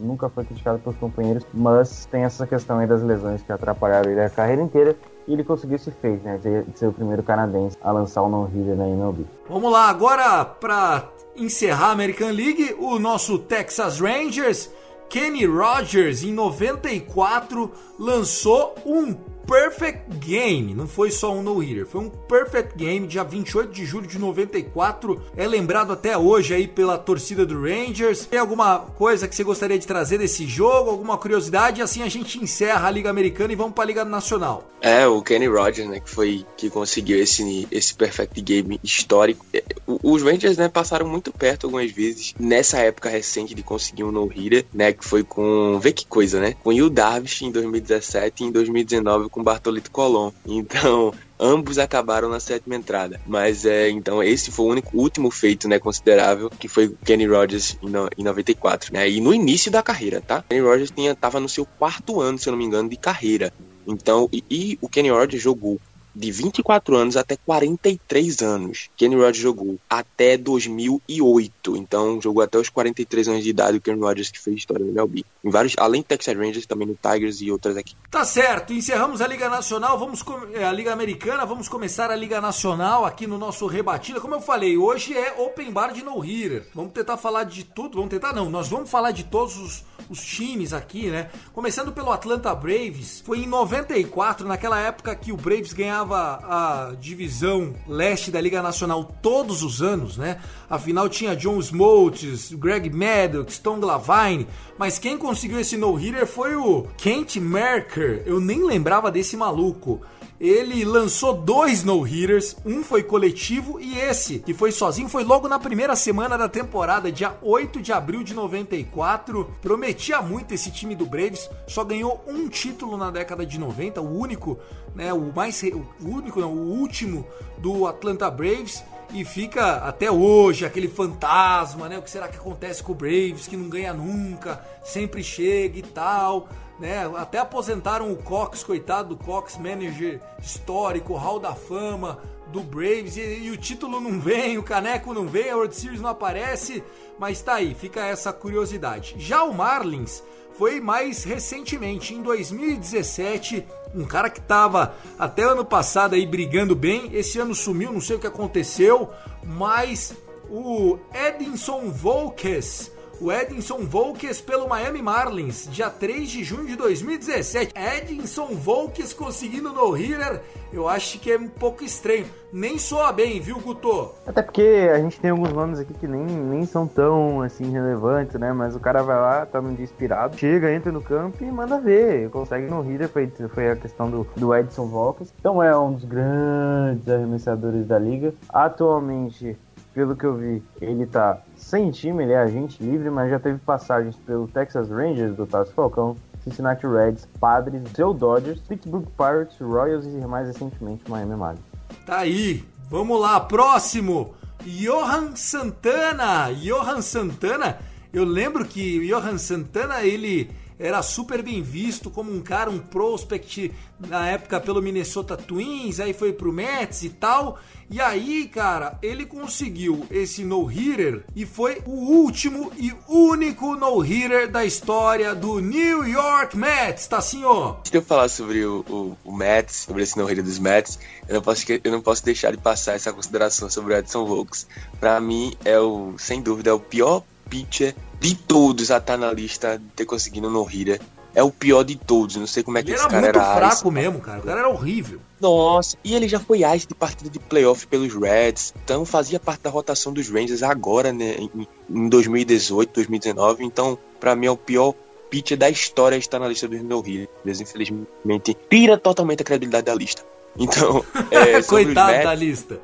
nunca 0.00 0.28
foi 0.28 0.44
criticado 0.44 0.78
pelos 0.78 0.98
companheiros, 0.98 1.46
mas 1.52 2.06
tem 2.06 2.24
essa 2.24 2.46
questão 2.46 2.78
aí 2.78 2.86
das 2.86 3.02
lesões 3.02 3.42
que 3.42 3.52
atrapalharam 3.52 4.10
ele 4.10 4.20
a 4.20 4.30
carreira 4.30 4.62
inteira 4.62 4.96
e 5.28 5.34
ele 5.34 5.44
conseguiu 5.44 5.78
se 5.78 5.90
fez, 5.90 6.22
né? 6.22 6.38
De 6.38 6.78
ser 6.78 6.86
o 6.86 6.92
primeiro 6.92 7.22
canadense 7.22 7.76
a 7.82 7.92
lançar 7.92 8.22
o 8.22 8.28
no-hitter 8.28 8.74
na 8.74 8.88
MLB. 8.88 9.26
Vamos 9.48 9.70
lá, 9.70 9.90
agora 9.90 10.44
para 10.44 11.06
encerrar 11.36 11.88
a 11.88 11.92
American 11.92 12.30
League, 12.30 12.74
o 12.78 12.98
nosso 12.98 13.38
Texas 13.38 14.00
Rangers, 14.00 14.70
Kenny 15.08 15.44
Rogers, 15.44 16.24
em 16.24 16.32
94, 16.32 17.70
lançou 17.98 18.74
um 18.84 19.14
perfect 19.48 20.02
game. 20.18 20.74
Não 20.74 20.86
foi 20.86 21.10
só 21.10 21.32
um 21.32 21.42
no-hitter, 21.42 21.86
foi 21.86 22.02
um 22.02 22.10
perfect 22.10 22.76
game, 22.76 23.06
dia 23.06 23.24
28 23.24 23.72
de 23.72 23.86
julho 23.86 24.06
de 24.06 24.18
94. 24.18 25.22
É 25.34 25.48
lembrado 25.48 25.90
até 25.90 26.18
hoje 26.18 26.52
aí 26.52 26.68
pela 26.68 26.98
torcida 26.98 27.46
do 27.46 27.62
Rangers. 27.62 28.26
Tem 28.26 28.38
alguma 28.38 28.80
coisa 28.80 29.26
que 29.26 29.34
você 29.34 29.42
gostaria 29.42 29.78
de 29.78 29.86
trazer 29.86 30.18
desse 30.18 30.46
jogo? 30.46 30.90
Alguma 30.90 31.16
curiosidade? 31.16 31.80
E 31.80 31.82
assim 31.82 32.02
a 32.02 32.08
gente 32.08 32.38
encerra 32.38 32.86
a 32.86 32.90
Liga 32.90 33.08
Americana 33.08 33.52
e 33.52 33.56
vamos 33.56 33.72
para 33.72 33.84
a 33.84 33.86
Liga 33.86 34.04
Nacional. 34.04 34.68
É, 34.80 35.06
o 35.06 35.20
Kenny 35.22 35.48
Rogers, 35.48 35.88
né, 35.88 35.98
que 35.98 36.10
foi 36.10 36.46
que 36.56 36.70
conseguiu 36.70 37.18
esse, 37.18 37.66
esse 37.70 37.94
perfect 37.94 38.40
game 38.40 38.78
histórico. 38.84 39.44
É, 39.52 39.64
os 39.86 40.22
Rangers, 40.22 40.56
né, 40.56 40.68
passaram 40.68 41.08
muito 41.08 41.32
perto 41.32 41.66
algumas 41.66 41.90
vezes 41.90 42.34
nessa 42.38 42.78
época 42.78 43.08
recente 43.08 43.54
de 43.54 43.62
conseguir 43.62 44.04
um 44.04 44.12
no-hitter, 44.12 44.66
né, 44.72 44.92
que 44.92 45.04
foi 45.04 45.24
com, 45.24 45.78
vê 45.80 45.92
que 45.92 46.06
coisa, 46.06 46.40
né, 46.40 46.54
com 46.62 46.70
o 46.70 46.90
Darvish 46.90 47.42
em 47.42 47.50
2017 47.50 48.44
e 48.44 48.46
em 48.46 48.52
2019 48.52 49.28
com 49.28 49.37
com 49.38 49.44
Bartolito 49.44 49.90
Colon. 49.92 50.32
Então, 50.44 51.14
ambos 51.38 51.78
acabaram 51.78 52.28
na 52.28 52.40
sétima 52.40 52.74
entrada. 52.74 53.20
Mas 53.24 53.64
é, 53.64 53.88
então 53.88 54.20
esse 54.20 54.50
foi 54.50 54.66
o 54.66 54.68
único 54.70 54.98
último 54.98 55.30
feito, 55.30 55.68
né, 55.68 55.78
considerável, 55.78 56.50
que 56.50 56.66
foi 56.66 56.92
Kenny 57.04 57.26
Rogers 57.26 57.78
em, 57.80 57.88
no, 57.88 58.08
em 58.18 58.24
94, 58.24 58.92
né? 58.92 59.08
E 59.08 59.20
no 59.20 59.32
início 59.32 59.70
da 59.70 59.80
carreira, 59.82 60.20
tá? 60.20 60.44
Kenny 60.48 60.60
Rogers 60.60 60.90
tinha 60.90 61.14
tava 61.14 61.38
no 61.38 61.48
seu 61.48 61.64
quarto 61.64 62.20
ano, 62.20 62.36
se 62.36 62.48
eu 62.48 62.50
não 62.50 62.58
me 62.58 62.64
engano, 62.64 62.88
de 62.88 62.96
carreira. 62.96 63.52
Então, 63.86 64.28
e, 64.32 64.44
e 64.50 64.78
o 64.82 64.88
Kenny 64.88 65.10
Rogers 65.10 65.40
jogou 65.40 65.80
de 66.18 66.32
24 66.32 66.96
anos 66.96 67.16
até 67.16 67.36
43 67.36 68.42
anos. 68.42 68.90
Kenny 68.96 69.14
Rogers 69.14 69.36
jogou 69.36 69.78
até 69.88 70.36
2008, 70.36 71.76
então 71.76 72.20
jogou 72.20 72.42
até 72.42 72.58
os 72.58 72.68
43 72.68 73.28
anos 73.28 73.44
de 73.44 73.50
idade 73.50 73.78
o 73.78 73.80
Kenny 73.80 74.00
Rogers 74.00 74.30
que 74.30 74.40
fez 74.40 74.56
história 74.56 74.84
no 74.84 74.90
MLB. 74.90 75.24
Em 75.44 75.50
vários, 75.50 75.74
além 75.78 76.02
do 76.02 76.06
Texas 76.06 76.36
Rangers, 76.36 76.66
também 76.66 76.88
no 76.88 76.96
Tigers 77.00 77.40
e 77.40 77.52
outras 77.52 77.76
aqui. 77.76 77.94
Tá 78.10 78.24
certo, 78.24 78.72
encerramos 78.72 79.20
a 79.20 79.28
Liga 79.28 79.48
Nacional, 79.48 79.98
vamos 79.98 80.24
é, 80.54 80.64
a 80.64 80.72
Liga 80.72 80.92
Americana, 80.92 81.46
vamos 81.46 81.68
começar 81.68 82.10
a 82.10 82.16
Liga 82.16 82.40
Nacional 82.40 83.04
aqui 83.04 83.26
no 83.26 83.38
nosso 83.38 83.66
Rebatida. 83.66 84.20
Como 84.20 84.34
eu 84.34 84.40
falei, 84.40 84.76
hoje 84.76 85.16
é 85.16 85.34
Open 85.38 85.70
Bar 85.70 85.92
de 85.92 86.02
No 86.02 86.24
Hitter. 86.24 86.66
Vamos 86.74 86.92
tentar 86.92 87.16
falar 87.16 87.44
de 87.44 87.62
tudo, 87.62 87.96
vamos 87.96 88.10
tentar 88.10 88.32
não, 88.32 88.50
nós 88.50 88.68
vamos 88.68 88.90
falar 88.90 89.12
de 89.12 89.24
todos 89.24 89.56
os, 89.56 89.84
os 90.08 90.22
times 90.24 90.72
aqui, 90.72 91.08
né? 91.08 91.30
Começando 91.52 91.92
pelo 91.92 92.10
Atlanta 92.10 92.54
Braves, 92.54 93.22
foi 93.24 93.40
em 93.40 93.46
94, 93.46 94.46
naquela 94.46 94.80
época 94.80 95.14
que 95.14 95.32
o 95.32 95.36
Braves 95.36 95.72
ganhava 95.72 96.40
a 96.42 96.94
divisão 96.98 97.74
leste 97.86 98.30
da 98.30 98.40
Liga 98.40 98.62
Nacional 98.62 99.04
todos 99.22 99.62
os 99.62 99.82
anos, 99.82 100.16
né? 100.16 100.40
Afinal 100.68 101.08
tinha 101.08 101.36
John 101.36 101.58
Smoltz, 101.60 102.52
Greg 102.54 102.90
Maddox, 102.90 103.58
Tom 103.58 103.80
Glavine, 103.80 104.46
mas 104.78 104.98
quem 104.98 105.18
conseguiu 105.18 105.60
esse 105.60 105.76
no-hitter 105.76 106.26
foi 106.26 106.56
o 106.56 106.86
Kent 106.96 107.36
Merker. 107.36 108.22
Eu 108.26 108.40
nem 108.40 108.64
lembrava 108.64 109.10
desse 109.10 109.36
maluco 109.36 110.00
ele 110.40 110.84
lançou 110.84 111.34
dois 111.34 111.82
no-hitters, 111.82 112.56
um 112.64 112.84
foi 112.84 113.02
coletivo 113.02 113.80
e 113.80 113.98
esse, 113.98 114.38
que 114.38 114.54
foi 114.54 114.70
sozinho, 114.70 115.08
foi 115.08 115.24
logo 115.24 115.48
na 115.48 115.58
primeira 115.58 115.96
semana 115.96 116.38
da 116.38 116.48
temporada, 116.48 117.10
dia 117.10 117.36
8 117.42 117.82
de 117.82 117.92
abril 117.92 118.22
de 118.22 118.34
94. 118.34 119.52
Prometia 119.60 120.22
muito 120.22 120.54
esse 120.54 120.70
time 120.70 120.94
do 120.94 121.06
Braves, 121.06 121.50
só 121.66 121.82
ganhou 121.82 122.22
um 122.26 122.48
título 122.48 122.96
na 122.96 123.10
década 123.10 123.44
de 123.44 123.58
90, 123.58 124.00
o 124.00 124.18
único, 124.18 124.58
né, 124.94 125.12
o 125.12 125.32
mais 125.34 125.60
o 125.62 125.84
único, 126.08 126.40
não, 126.40 126.52
o 126.52 126.70
último 126.70 127.26
do 127.58 127.86
Atlanta 127.86 128.30
Braves 128.30 128.84
e 129.12 129.24
fica 129.24 129.78
até 129.78 130.10
hoje 130.10 130.66
aquele 130.66 130.86
fantasma, 130.86 131.88
né? 131.88 131.98
O 131.98 132.02
que 132.02 132.10
será 132.10 132.28
que 132.28 132.36
acontece 132.36 132.82
com 132.82 132.92
o 132.92 132.94
Braves 132.94 133.48
que 133.48 133.56
não 133.56 133.68
ganha 133.68 133.94
nunca, 133.94 134.62
sempre 134.84 135.22
chega 135.22 135.78
e 135.78 135.82
tal 135.82 136.46
né? 136.78 137.10
Até 137.16 137.38
aposentaram 137.38 138.12
o 138.12 138.16
Cox, 138.16 138.62
coitado 138.62 139.14
do 139.14 139.24
Cox, 139.24 139.56
manager 139.56 140.20
histórico, 140.40 141.14
Hall 141.14 141.40
da 141.40 141.54
Fama 141.54 142.20
do 142.52 142.62
Braves, 142.62 143.16
e, 143.16 143.20
e, 143.20 143.50
o 143.50 143.56
título 143.56 144.00
não 144.00 144.18
vem, 144.18 144.56
o 144.56 144.62
caneco 144.62 145.12
não 145.12 145.26
vem, 145.26 145.50
a 145.50 145.56
World 145.56 145.74
Series 145.74 146.00
não 146.00 146.08
aparece, 146.08 146.82
mas 147.18 147.42
tá 147.42 147.54
aí, 147.54 147.74
fica 147.74 148.00
essa 148.06 148.32
curiosidade. 148.32 149.16
Já 149.18 149.44
o 149.44 149.52
Marlins 149.52 150.22
foi 150.56 150.80
mais 150.80 151.24
recentemente, 151.24 152.14
em 152.14 152.22
2017, 152.22 153.66
um 153.94 154.04
cara 154.04 154.30
que 154.30 154.40
tava 154.40 154.94
até 155.18 155.42
ano 155.42 155.64
passado 155.64 156.14
aí 156.14 156.26
brigando 156.26 156.74
bem, 156.74 157.10
esse 157.12 157.38
ano 157.38 157.54
sumiu, 157.54 157.92
não 157.92 158.00
sei 158.00 158.16
o 158.16 158.18
que 158.18 158.26
aconteceu, 158.26 159.10
mas 159.44 160.14
o 160.50 160.98
Edinson 161.14 161.90
Volkes 161.90 162.90
o 163.20 163.32
Edinson 163.32 163.78
Volkes 163.78 164.40
pelo 164.40 164.68
Miami 164.68 165.02
Marlins, 165.02 165.68
dia 165.70 165.90
3 165.90 166.28
de 166.28 166.44
junho 166.44 166.66
de 166.66 166.76
2017. 166.76 167.72
Edinson 167.76 168.48
Volkes 168.54 169.12
conseguindo 169.12 169.72
no 169.72 169.90
hitter, 169.90 170.40
eu 170.72 170.88
acho 170.88 171.18
que 171.18 171.32
é 171.32 171.38
um 171.38 171.48
pouco 171.48 171.82
estranho. 171.82 172.26
Nem 172.52 172.78
soa 172.78 173.12
bem, 173.12 173.40
viu, 173.40 173.58
Guto? 173.58 174.12
Até 174.26 174.40
porque 174.40 174.88
a 174.92 174.98
gente 174.98 175.20
tem 175.20 175.30
alguns 175.30 175.52
nomes 175.52 175.78
aqui 175.80 175.92
que 175.92 176.06
nem, 176.06 176.24
nem 176.24 176.64
são 176.64 176.86
tão 176.86 177.42
assim 177.42 177.70
relevantes, 177.70 178.38
né? 178.40 178.52
Mas 178.52 178.74
o 178.74 178.80
cara 178.80 179.02
vai 179.02 179.16
lá, 179.16 179.46
tá 179.46 179.60
num 179.60 179.74
dia 179.74 179.84
inspirado, 179.84 180.36
chega, 180.36 180.72
entra 180.72 180.92
no 180.92 181.02
campo 181.02 181.42
e 181.42 181.50
manda 181.50 181.80
ver. 181.80 182.30
Consegue 182.30 182.66
no 182.66 182.80
hitter, 182.80 183.08
foi, 183.08 183.30
foi 183.54 183.70
a 183.70 183.76
questão 183.76 184.10
do, 184.10 184.26
do 184.36 184.54
Edson 184.54 184.86
Volkes. 184.86 185.32
Então 185.38 185.62
é 185.62 185.76
um 185.76 185.92
dos 185.92 186.04
grandes 186.04 187.08
arremessadores 187.08 187.86
da 187.86 187.98
liga. 187.98 188.32
Atualmente, 188.48 189.58
pelo 189.94 190.14
que 190.14 190.24
eu 190.24 190.34
vi, 190.34 190.62
ele 190.80 191.06
tá 191.06 191.40
sem 191.56 191.90
time, 191.90 192.22
ele 192.22 192.32
é 192.32 192.38
agente 192.38 192.82
livre, 192.82 193.10
mas 193.10 193.30
já 193.30 193.38
teve 193.38 193.58
passagens 193.58 194.16
pelo 194.16 194.46
Texas 194.46 194.88
Rangers 194.90 195.36
do 195.36 195.46
Tasso 195.46 195.72
Falcão, 195.72 196.16
Cincinnati 196.44 196.86
Reds, 196.86 197.26
Padres, 197.40 197.82
Joe 197.96 198.14
Dodgers, 198.14 198.60
Pittsburgh 198.60 199.06
Pirates, 199.16 199.58
Royals 199.60 200.06
e 200.06 200.26
mais 200.26 200.46
recentemente 200.46 201.08
Miami 201.08 201.36
Marlins. 201.36 201.64
Tá 202.06 202.18
aí, 202.18 202.64
vamos 202.88 203.20
lá, 203.20 203.40
próximo, 203.40 204.34
Johan 204.64 205.34
Santana. 205.34 206.52
Johan 206.54 207.02
Santana, 207.02 207.78
eu 208.12 208.24
lembro 208.24 208.64
que 208.64 208.98
o 208.98 209.06
Johan 209.06 209.38
Santana 209.38 210.02
ele 210.02 210.50
era 210.78 211.02
super 211.02 211.42
bem 211.42 211.62
visto 211.62 212.10
como 212.10 212.32
um 212.32 212.40
cara, 212.40 212.70
um 212.70 212.78
prospect 212.78 213.72
na 213.98 214.28
época 214.28 214.60
pelo 214.60 214.80
Minnesota 214.80 215.36
Twins, 215.36 215.98
aí 215.98 216.12
foi 216.12 216.32
pro 216.32 216.52
Mets 216.52 217.02
e 217.02 217.10
tal. 217.10 217.58
E 217.90 218.02
aí, 218.02 218.46
cara, 218.46 218.98
ele 219.00 219.24
conseguiu 219.24 220.06
esse 220.10 220.44
no-hitter 220.44 221.24
e 221.34 221.46
foi 221.46 221.82
o 221.86 221.90
último 221.90 222.70
e 222.76 222.92
único 223.08 223.74
no-hitter 223.76 224.50
da 224.50 224.62
história 224.62 225.34
do 225.34 225.58
New 225.58 226.06
York 226.06 226.54
Mets, 226.54 227.06
tá 227.06 227.16
assim, 227.16 227.44
ó. 227.44 227.76
De 227.82 227.96
eu 227.96 228.02
falar 228.02 228.28
sobre 228.28 228.62
o, 228.64 228.84
o, 228.88 229.16
o 229.24 229.32
Mets, 229.34 229.86
sobre 229.86 230.02
esse 230.02 230.18
no-hitter 230.18 230.44
dos 230.44 230.58
Mets, 230.58 230.98
eu 231.26 231.36
não, 231.36 231.42
posso, 231.42 231.64
eu 231.82 231.90
não 231.90 232.02
posso 232.02 232.22
deixar 232.22 232.50
de 232.50 232.58
passar 232.58 232.94
essa 232.94 233.10
consideração 233.10 233.70
sobre 233.70 233.94
o 233.94 233.96
Edson 233.96 234.26
Volks. 234.26 234.66
Pra 235.00 235.18
mim, 235.18 235.54
é 235.64 235.78
o, 235.80 236.14
sem 236.18 236.42
dúvida, 236.42 236.68
é 236.68 236.72
o 236.74 236.80
pior 236.80 237.24
pitcher 237.48 237.94
de 238.20 238.34
todos 238.34 238.90
a 238.90 238.98
estar 238.98 239.16
na 239.16 239.32
lista 239.32 239.78
de 239.78 239.84
ter 239.94 240.04
conseguido 240.04 240.50
no-hitter 240.50 241.00
é 241.34 241.42
o 241.42 241.50
pior 241.50 241.84
de 241.84 241.96
todos. 241.96 242.36
Não 242.36 242.46
sei 242.46 242.62
como 242.62 242.78
é 242.78 242.82
que 242.82 242.90
ele 242.90 242.96
esse 242.96 243.06
cara 243.06 243.28
era. 243.28 243.28
Ele 243.28 243.38
era 243.38 243.46
muito 243.46 243.58
fraco 243.58 243.90
mesmo, 243.90 244.20
cara. 244.20 244.40
O 244.40 244.42
cara 244.42 244.60
era 244.60 244.68
horrível. 244.68 245.20
Nossa, 245.40 245.96
e 246.02 246.14
ele 246.14 246.26
já 246.26 246.40
foi 246.40 246.64
ice 246.74 246.86
de 246.86 246.94
partida 246.94 247.30
de 247.30 247.38
playoff 247.38 247.86
pelos 247.86 248.12
Reds, 248.12 248.74
então 248.82 249.04
fazia 249.04 249.38
parte 249.38 249.60
da 249.60 249.70
rotação 249.70 250.12
dos 250.12 250.28
Rangers 250.28 250.64
agora, 250.64 251.12
né, 251.12 251.36
em, 251.38 251.68
em 251.88 252.08
2018, 252.08 252.92
2019. 252.92 253.64
Então, 253.64 253.96
para 254.18 254.34
mim 254.34 254.46
é 254.46 254.50
o 254.50 254.56
pior 254.56 254.94
pitcher 255.30 255.56
da 255.56 255.70
história 255.70 256.16
estar 256.16 256.40
na 256.40 256.48
lista 256.48 256.66
dos 256.66 256.82
no 256.82 256.98
Hitters. 257.06 257.60
Infelizmente, 257.60 258.56
tira 258.68 258.98
totalmente 258.98 259.42
a 259.42 259.44
credibilidade 259.44 259.86
da 259.86 259.94
lista. 259.94 260.24
Então, 260.58 261.04
é, 261.30 261.62
coitado 261.62 262.10
Mets, 262.10 262.24
da 262.24 262.34
lista. 262.34 262.80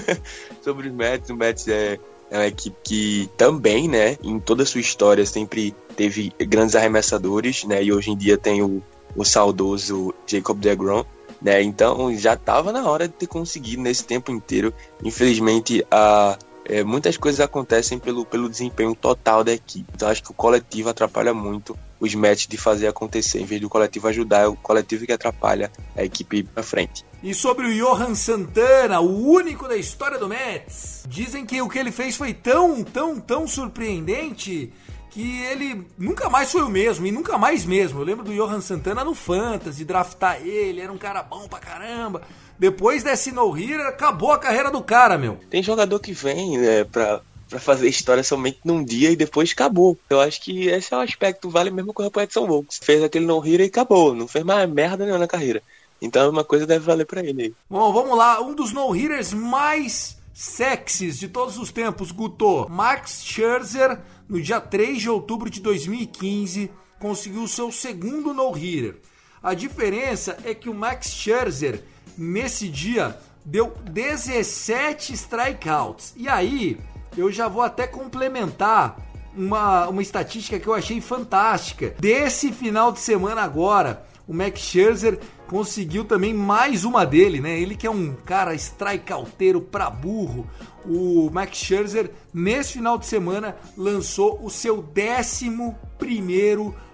sobre 0.62 0.88
os 0.88 0.94
Mets, 0.94 1.30
o 1.30 1.34
Mets 1.34 1.66
é 1.68 1.98
é 2.30 2.38
uma 2.38 2.46
equipe 2.46 2.76
que 2.82 3.30
também, 3.36 3.88
né, 3.88 4.16
em 4.22 4.38
toda 4.38 4.62
a 4.62 4.66
sua 4.66 4.80
história 4.80 5.24
sempre 5.24 5.74
teve 5.96 6.32
grandes 6.40 6.74
arremessadores, 6.74 7.64
né, 7.64 7.82
e 7.82 7.92
hoje 7.92 8.10
em 8.10 8.16
dia 8.16 8.36
tem 8.36 8.62
o, 8.62 8.82
o 9.14 9.24
saudoso 9.24 10.14
Jacob 10.26 10.58
DeGrom, 10.58 11.04
né, 11.40 11.62
então 11.62 12.14
já 12.16 12.34
estava 12.34 12.72
na 12.72 12.88
hora 12.88 13.06
de 13.06 13.14
ter 13.14 13.26
conseguido 13.26 13.82
nesse 13.82 14.04
tempo 14.04 14.30
inteiro. 14.32 14.72
Infelizmente, 15.04 15.86
a, 15.90 16.38
é, 16.68 16.82
muitas 16.82 17.16
coisas 17.16 17.40
acontecem 17.40 17.98
pelo, 17.98 18.24
pelo 18.24 18.48
desempenho 18.48 18.94
total 18.94 19.44
da 19.44 19.52
equipe. 19.52 19.86
Então 19.94 20.08
acho 20.08 20.22
que 20.22 20.30
o 20.30 20.34
coletivo 20.34 20.88
atrapalha 20.88 21.32
muito 21.32 21.78
os 21.98 22.14
matches 22.14 22.46
de 22.46 22.58
fazer 22.58 22.86
acontecer, 22.88 23.40
em 23.40 23.44
vez 23.44 23.60
do 23.60 23.68
coletivo 23.68 24.08
ajudar, 24.08 24.42
é 24.42 24.46
o 24.46 24.56
coletivo 24.56 25.06
que 25.06 25.12
atrapalha 25.12 25.70
a 25.96 26.04
equipe 26.04 26.42
para 26.42 26.62
frente. 26.62 27.04
E 27.22 27.34
sobre 27.34 27.66
o 27.66 27.74
Johan 27.74 28.14
Santana, 28.14 29.00
o 29.00 29.30
único 29.30 29.66
da 29.66 29.76
história 29.76 30.18
do 30.18 30.28
Mets, 30.28 31.04
dizem 31.08 31.46
que 31.46 31.60
o 31.62 31.68
que 31.68 31.78
ele 31.78 31.90
fez 31.90 32.14
foi 32.14 32.34
tão, 32.34 32.84
tão, 32.84 33.18
tão 33.18 33.48
surpreendente 33.48 34.72
que 35.10 35.42
ele 35.44 35.86
nunca 35.96 36.28
mais 36.28 36.52
foi 36.52 36.62
o 36.62 36.68
mesmo, 36.68 37.06
e 37.06 37.10
nunca 37.10 37.38
mais 37.38 37.64
mesmo. 37.64 38.00
Eu 38.00 38.04
lembro 38.04 38.22
do 38.22 38.34
Johan 38.34 38.60
Santana 38.60 39.02
no 39.02 39.14
Fantasy, 39.14 39.82
draftar 39.82 40.46
ele, 40.46 40.82
era 40.82 40.92
um 40.92 40.98
cara 40.98 41.22
bom 41.22 41.48
pra 41.48 41.58
caramba. 41.58 42.20
Depois 42.58 43.02
desse 43.02 43.32
no-hitter, 43.32 43.86
acabou 43.86 44.32
a 44.32 44.38
carreira 44.38 44.70
do 44.70 44.82
cara, 44.82 45.16
meu. 45.16 45.38
Tem 45.48 45.62
jogador 45.62 45.98
que 46.00 46.12
vem 46.12 46.58
né, 46.58 46.84
pra, 46.84 47.22
pra 47.48 47.58
fazer 47.58 47.88
história 47.88 48.22
somente 48.22 48.60
num 48.62 48.84
dia 48.84 49.10
e 49.10 49.16
depois 49.16 49.52
acabou. 49.52 49.98
Eu 50.10 50.20
acho 50.20 50.38
que 50.40 50.68
esse 50.68 50.92
é 50.92 50.96
o 50.98 51.00
aspecto, 51.00 51.48
vale 51.48 51.70
a 51.70 51.72
mesma 51.72 51.94
coisa 51.94 52.10
pro 52.10 52.20
Edson 52.20 52.46
Volks. 52.46 52.78
Fez 52.82 53.02
aquele 53.02 53.24
no-hitter 53.24 53.66
e 53.66 53.68
acabou, 53.70 54.14
não 54.14 54.28
fez 54.28 54.44
mais 54.44 54.68
merda 54.68 55.04
nenhuma 55.04 55.20
na 55.20 55.26
carreira. 55.26 55.62
Então 56.00 56.30
uma 56.30 56.44
coisa 56.44 56.66
deve 56.66 56.84
valer 56.84 57.06
para 57.06 57.24
ele. 57.24 57.54
Bom, 57.68 57.92
vamos 57.92 58.16
lá. 58.16 58.40
Um 58.40 58.54
dos 58.54 58.72
no-hitters 58.72 59.32
mais 59.32 60.18
sexys 60.32 61.18
de 61.18 61.28
todos 61.28 61.56
os 61.56 61.72
tempos, 61.72 62.12
Guto. 62.12 62.68
Max 62.68 63.22
Scherzer, 63.24 63.98
no 64.28 64.40
dia 64.40 64.60
3 64.60 65.00
de 65.00 65.08
outubro 65.08 65.48
de 65.48 65.60
2015, 65.60 66.70
conseguiu 67.00 67.48
seu 67.48 67.72
segundo 67.72 68.34
no-hitter. 68.34 69.00
A 69.42 69.54
diferença 69.54 70.36
é 70.44 70.54
que 70.54 70.68
o 70.68 70.74
Max 70.74 71.08
Scherzer, 71.08 71.82
nesse 72.18 72.68
dia, 72.68 73.18
deu 73.44 73.72
17 73.90 75.12
strikeouts. 75.14 76.12
E 76.16 76.28
aí, 76.28 76.78
eu 77.16 77.30
já 77.32 77.48
vou 77.48 77.62
até 77.62 77.86
complementar 77.86 78.98
uma, 79.34 79.88
uma 79.88 80.02
estatística 80.02 80.58
que 80.58 80.66
eu 80.66 80.74
achei 80.74 81.00
fantástica. 81.00 81.94
Desse 81.98 82.52
final 82.52 82.90
de 82.90 83.00
semana 83.00 83.42
agora, 83.42 84.04
o 84.26 84.34
Max 84.34 84.60
Scherzer 84.60 85.20
conseguiu 85.48 86.04
também 86.04 86.34
mais 86.34 86.84
uma 86.84 87.04
dele, 87.04 87.40
né? 87.40 87.58
Ele 87.58 87.76
que 87.76 87.86
é 87.86 87.90
um 87.90 88.14
cara 88.14 88.54
strikeouteiro 88.54 89.60
pra 89.60 89.88
burro. 89.90 90.46
O 90.84 91.30
Max 91.32 91.58
Scherzer, 91.58 92.10
nesse 92.32 92.74
final 92.74 92.98
de 92.98 93.06
semana, 93.06 93.56
lançou 93.76 94.44
o 94.44 94.50
seu 94.50 94.78
11 94.78 95.50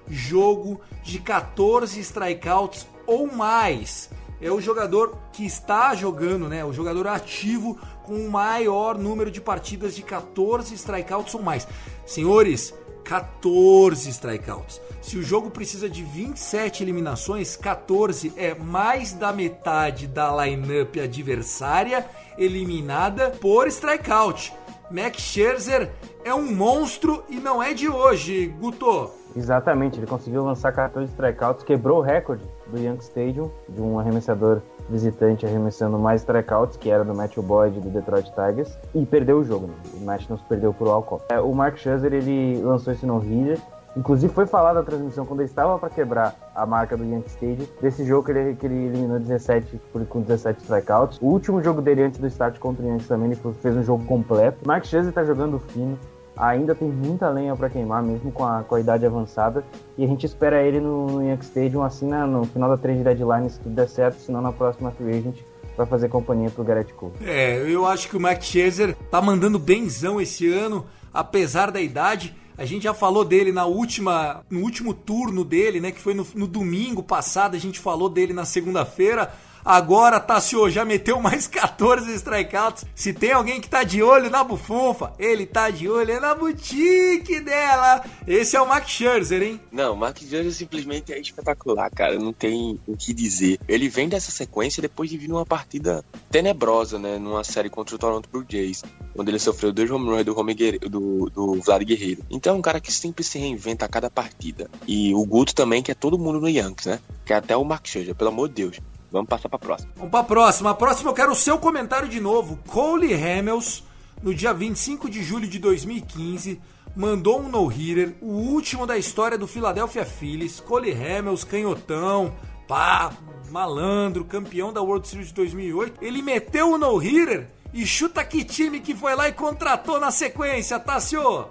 jogo 0.09 0.81
de 1.03 1.19
14 1.19 1.99
strikeouts 2.01 2.87
ou 3.07 3.33
mais. 3.33 4.11
é 4.41 4.51
o 4.51 4.61
jogador 4.61 5.17
que 5.33 5.47
está 5.47 5.95
jogando, 5.95 6.49
né? 6.49 6.65
O 6.65 6.73
jogador 6.73 7.07
ativo 7.07 7.79
com 8.03 8.15
o 8.15 8.31
maior 8.31 8.99
número 8.99 9.31
de 9.31 9.41
partidas 9.41 9.95
de 9.95 10.03
14 10.03 10.75
strikeouts 10.75 11.35
ou 11.35 11.43
mais. 11.43 11.67
Senhores, 12.05 12.75
14 13.05 14.09
strikeouts. 14.11 14.81
Se 15.01 15.19
o 15.19 15.23
jogo 15.23 15.51
precisa 15.51 15.89
de 15.89 16.03
27 16.03 16.83
eliminações, 16.83 17.57
14 17.57 18.33
é 18.37 18.55
mais 18.55 19.13
da 19.13 19.33
metade 19.33 20.07
da 20.07 20.45
lineup 20.45 20.97
adversária 20.97 22.07
eliminada 22.39 23.31
por 23.31 23.67
strikeout. 23.69 24.53
Max 24.91 25.21
Scherzer 25.23 25.91
é 26.25 26.35
um 26.35 26.55
monstro 26.55 27.25
e 27.29 27.37
não 27.37 27.63
é 27.63 27.73
de 27.73 27.89
hoje, 27.89 28.47
Guto. 28.61 29.11
Exatamente, 29.35 29.99
ele 29.99 30.07
conseguiu 30.07 30.45
lançar 30.45 30.71
14 30.73 31.11
strikeouts, 31.11 31.65
quebrou 31.65 31.99
o 31.99 32.03
recorde 32.03 32.45
do 32.67 32.79
Yankee 32.79 33.05
Stadium, 33.05 33.51
de 33.69 33.81
um 33.81 33.99
arremessador 33.99 34.61
visitante 34.89 35.47
arremessando 35.47 35.99
mais 35.99 36.23
strikeouts, 36.23 36.77
que 36.77 36.91
era 36.91 37.05
do 37.05 37.15
Matthew 37.15 37.43
Boyd 37.43 37.81
do 37.81 37.91
Detroit 37.91 38.31
Tigers, 38.31 38.77
e 38.95 39.05
perdeu 39.07 39.39
o 39.39 39.45
jogo. 39.45 39.67
Né? 39.67 39.75
O 40.01 40.05
Nationals 40.05 40.45
perdeu 40.49 40.73
por 40.73 40.89
Alcott. 40.89 41.25
É, 41.31 41.41
o 41.41 41.53
Mark 41.55 41.77
Scherzer, 41.77 42.13
ele 42.13 42.61
lançou 42.63 42.93
esse 42.93 43.07
no-hitter, 43.07 43.59
Inclusive 43.97 44.33
foi 44.33 44.47
falado 44.47 44.77
na 44.77 44.83
transmissão 44.83 45.27
quando 45.27 45.41
ele 45.41 45.51
estava 45.51 45.79
para 45.79 45.91
quebrar 45.91 46.35
a 46.55 46.65
marca 46.65 46.97
do 46.97 47.05
Yankee 47.05 47.29
Stadium, 47.29 47.67
desse 47.81 48.05
jogo 48.05 48.25
que 48.25 48.31
ele, 48.33 48.55
que 48.55 48.67
ele 48.67 48.87
eliminou 48.87 49.19
17 49.19 49.81
com 50.09 50.23
17 50.23 50.63
strikeouts. 50.63 51.19
O 51.21 51.27
último 51.27 51.63
jogo 51.63 51.83
dele 51.83 52.05
antes 52.05 52.19
do 52.19 52.27
start 52.27 52.59
contra 52.59 52.85
o 52.85 52.89
Yankees 52.89 53.07
também, 53.07 53.31
ele 53.31 53.41
fez 53.61 53.77
um 53.77 53.83
jogo 53.83 54.05
completo. 54.07 54.67
Mark 54.67 54.87
Scherzer 54.87 55.11
está 55.11 55.25
jogando 55.25 55.59
fino, 55.59 55.99
ainda 56.37 56.75
tem 56.75 56.89
muita 56.89 57.29
lenha 57.29 57.55
para 57.55 57.69
queimar, 57.69 58.03
mesmo 58.03 58.33
com 58.33 58.45
a, 58.45 58.63
com 58.63 58.75
a 58.75 58.81
idade 58.81 59.05
avançada. 59.05 59.65
E 59.97 60.05
a 60.05 60.07
gente 60.07 60.27
espera 60.27 60.63
ele 60.63 60.81
no, 60.81 61.07
no 61.07 61.23
Yankee 61.23 61.45
Stadium 61.45 61.83
assim 61.83 62.09
no 62.09 62.45
final 62.45 62.69
da 62.71 62.77
trade 62.77 63.03
deadline, 63.03 63.49
se 63.51 63.61
tudo 63.61 63.75
der 63.75 63.89
certo, 63.89 64.21
senão 64.21 64.41
na 64.41 64.53
próxima 64.53 64.91
free 64.91 65.19
agent 65.19 65.37
vai 65.77 65.87
fazer 65.87 66.09
companhia 66.09 66.51
pro 66.51 66.65
Garrett 66.65 66.93
Cole. 66.95 67.13
É, 67.25 67.59
eu 67.69 67.87
acho 67.87 68.09
que 68.09 68.17
o 68.17 68.21
Max 68.21 68.45
Scherzer 68.45 68.97
tá 69.11 69.21
mandando 69.21 69.59
benzão 69.59 70.21
esse 70.21 70.53
ano, 70.53 70.85
apesar 71.13 71.71
da 71.71 71.81
idade. 71.81 72.35
A 72.57 72.65
gente 72.65 72.83
já 72.83 72.93
falou 72.93 73.25
dele 73.25 73.51
na 73.51 73.65
última, 73.65 74.43
no 74.51 74.61
último 74.61 74.93
turno 74.93 75.45
dele, 75.45 75.81
né? 75.81 75.91
Que 75.91 75.99
foi 75.99 76.13
no, 76.13 76.27
no 76.35 76.47
domingo 76.47 77.03
passado. 77.03 77.57
A 77.57 77.59
gente 77.59 77.81
falou 77.81 78.09
dele 78.09 78.35
na 78.35 78.45
segunda-feira. 78.45 79.33
Agora, 79.65 80.19
Tassio 80.19 80.69
já 80.69 80.85
meteu 80.85 81.21
mais 81.21 81.47
14 81.49 82.13
strikeouts. 82.15 82.85
Se 82.95 83.13
tem 83.13 83.33
alguém 83.33 83.61
que 83.61 83.69
tá 83.69 83.85
de 83.85 84.03
olho 84.03 84.31
na 84.31 84.43
bufunfa, 84.43 85.13
ele 85.19 85.47
tá 85.47 85.71
de 85.71 85.89
olho 85.89 86.21
na 86.21 86.35
boutique 86.35 87.41
dela. 87.41 88.05
Esse 88.27 88.57
é 88.57 88.61
o 88.61 88.69
Max 88.69 88.91
Scherzer, 88.91 89.43
hein? 89.43 89.61
Não, 89.71 89.95
o 89.95 89.97
Max 89.97 90.21
Scherzer 90.21 90.53
simplesmente 90.53 91.13
é 91.13 91.19
espetacular, 91.19 91.91
cara. 91.91 92.19
Não 92.19 92.33
tem 92.33 92.81
o 92.87 92.97
que 92.97 93.13
dizer. 93.13 93.59
Ele 93.69 93.89
vem 93.89 94.09
dessa 94.09 94.31
sequência 94.31 94.81
depois 94.81 95.09
de 95.09 95.17
vir 95.17 95.29
numa 95.29 95.47
partida 95.47 96.05
tenebrosa, 96.31 96.99
né? 96.99 97.19
Numa 97.19 97.45
série 97.45 97.71
contra 97.71 97.95
o 97.95 97.99
Toronto 97.99 98.29
Blue 98.31 98.45
Jays, 98.49 98.83
onde 99.17 99.31
ele 99.31 99.39
sofreu 99.39 99.73
dois 99.73 99.91
home 99.91 100.09
runs 100.09 100.25
do, 100.25 100.39
home 100.39 100.55
do, 100.55 101.31
do 101.31 101.61
Vlad 101.61 101.83
Guerreiro. 101.85 102.25
Então 102.31 102.55
é 102.55 102.59
um 102.59 102.63
cara 102.63 102.81
que 102.81 102.93
sempre 102.93 103.23
se 103.25 103.39
reinventa 103.39 103.85
a 103.85 103.89
cada 103.89 104.11
partida. 104.11 104.69
E 104.87 105.15
o 105.15 105.25
Guto 105.25 105.55
também, 105.55 105.83
que 105.83 105.91
é 105.91 105.95
todo 105.95 106.19
mundo 106.19 106.41
no 106.41 106.49
Yankees, 106.49 106.87
né? 106.87 107.01
Que 107.25 107.33
é 107.33 107.37
até 107.37 107.57
o 107.57 107.65
Max 107.65 107.91
Scherzer, 107.91 108.15
pelo 108.15 108.31
amor 108.31 108.49
de 108.49 108.55
Deus. 108.55 108.81
Vamos 109.13 109.29
passar 109.29 109.51
para 109.51 109.59
a 109.59 109.61
próxima. 109.61 109.93
Vamos 109.95 110.11
para 110.11 110.21
a 110.21 110.25
próxima. 110.25 110.71
A 110.71 110.75
próxima 110.75 111.11
eu 111.11 111.15
quero 111.15 111.33
o 111.33 111.37
seu 111.37 111.59
comentário 111.59 112.09
de 112.09 112.19
novo. 112.19 112.59
Cole 112.67 113.13
Hamels, 113.13 113.85
no 114.23 114.35
dia 114.35 114.55
25 114.55 115.11
de 115.11 115.23
julho 115.23 115.47
de 115.47 115.59
2015, 115.59 116.59
mandou 116.97 117.41
um 117.41 117.49
no-hitter, 117.49 118.17
o 118.23 118.33
último 118.33 118.87
da 118.87 118.97
história 118.97 119.37
do 119.37 119.47
Philadelphia 119.47 120.07
Phillies. 120.07 120.61
Cole 120.61 120.91
Hamels, 120.91 121.45
canhotão, 121.45 122.35
pá, 122.67 123.13
malandro, 123.51 124.25
campeão 124.25 124.73
da 124.73 124.81
World 124.81 125.07
Series 125.07 125.29
de 125.29 125.35
2008. 125.35 126.03
Ele 126.03 126.23
meteu 126.23 126.73
o 126.73 126.79
no-hitter 126.79 127.51
e 127.75 127.87
chuta 127.87 128.25
que 128.25 128.45
time 128.45 128.81
que 128.81 128.95
foi 128.95 129.15
lá 129.15 129.29
e 129.29 129.33
contratou 129.33 130.01
na 130.01 130.11
sequência, 130.11 130.81
Tassio? 130.81 131.49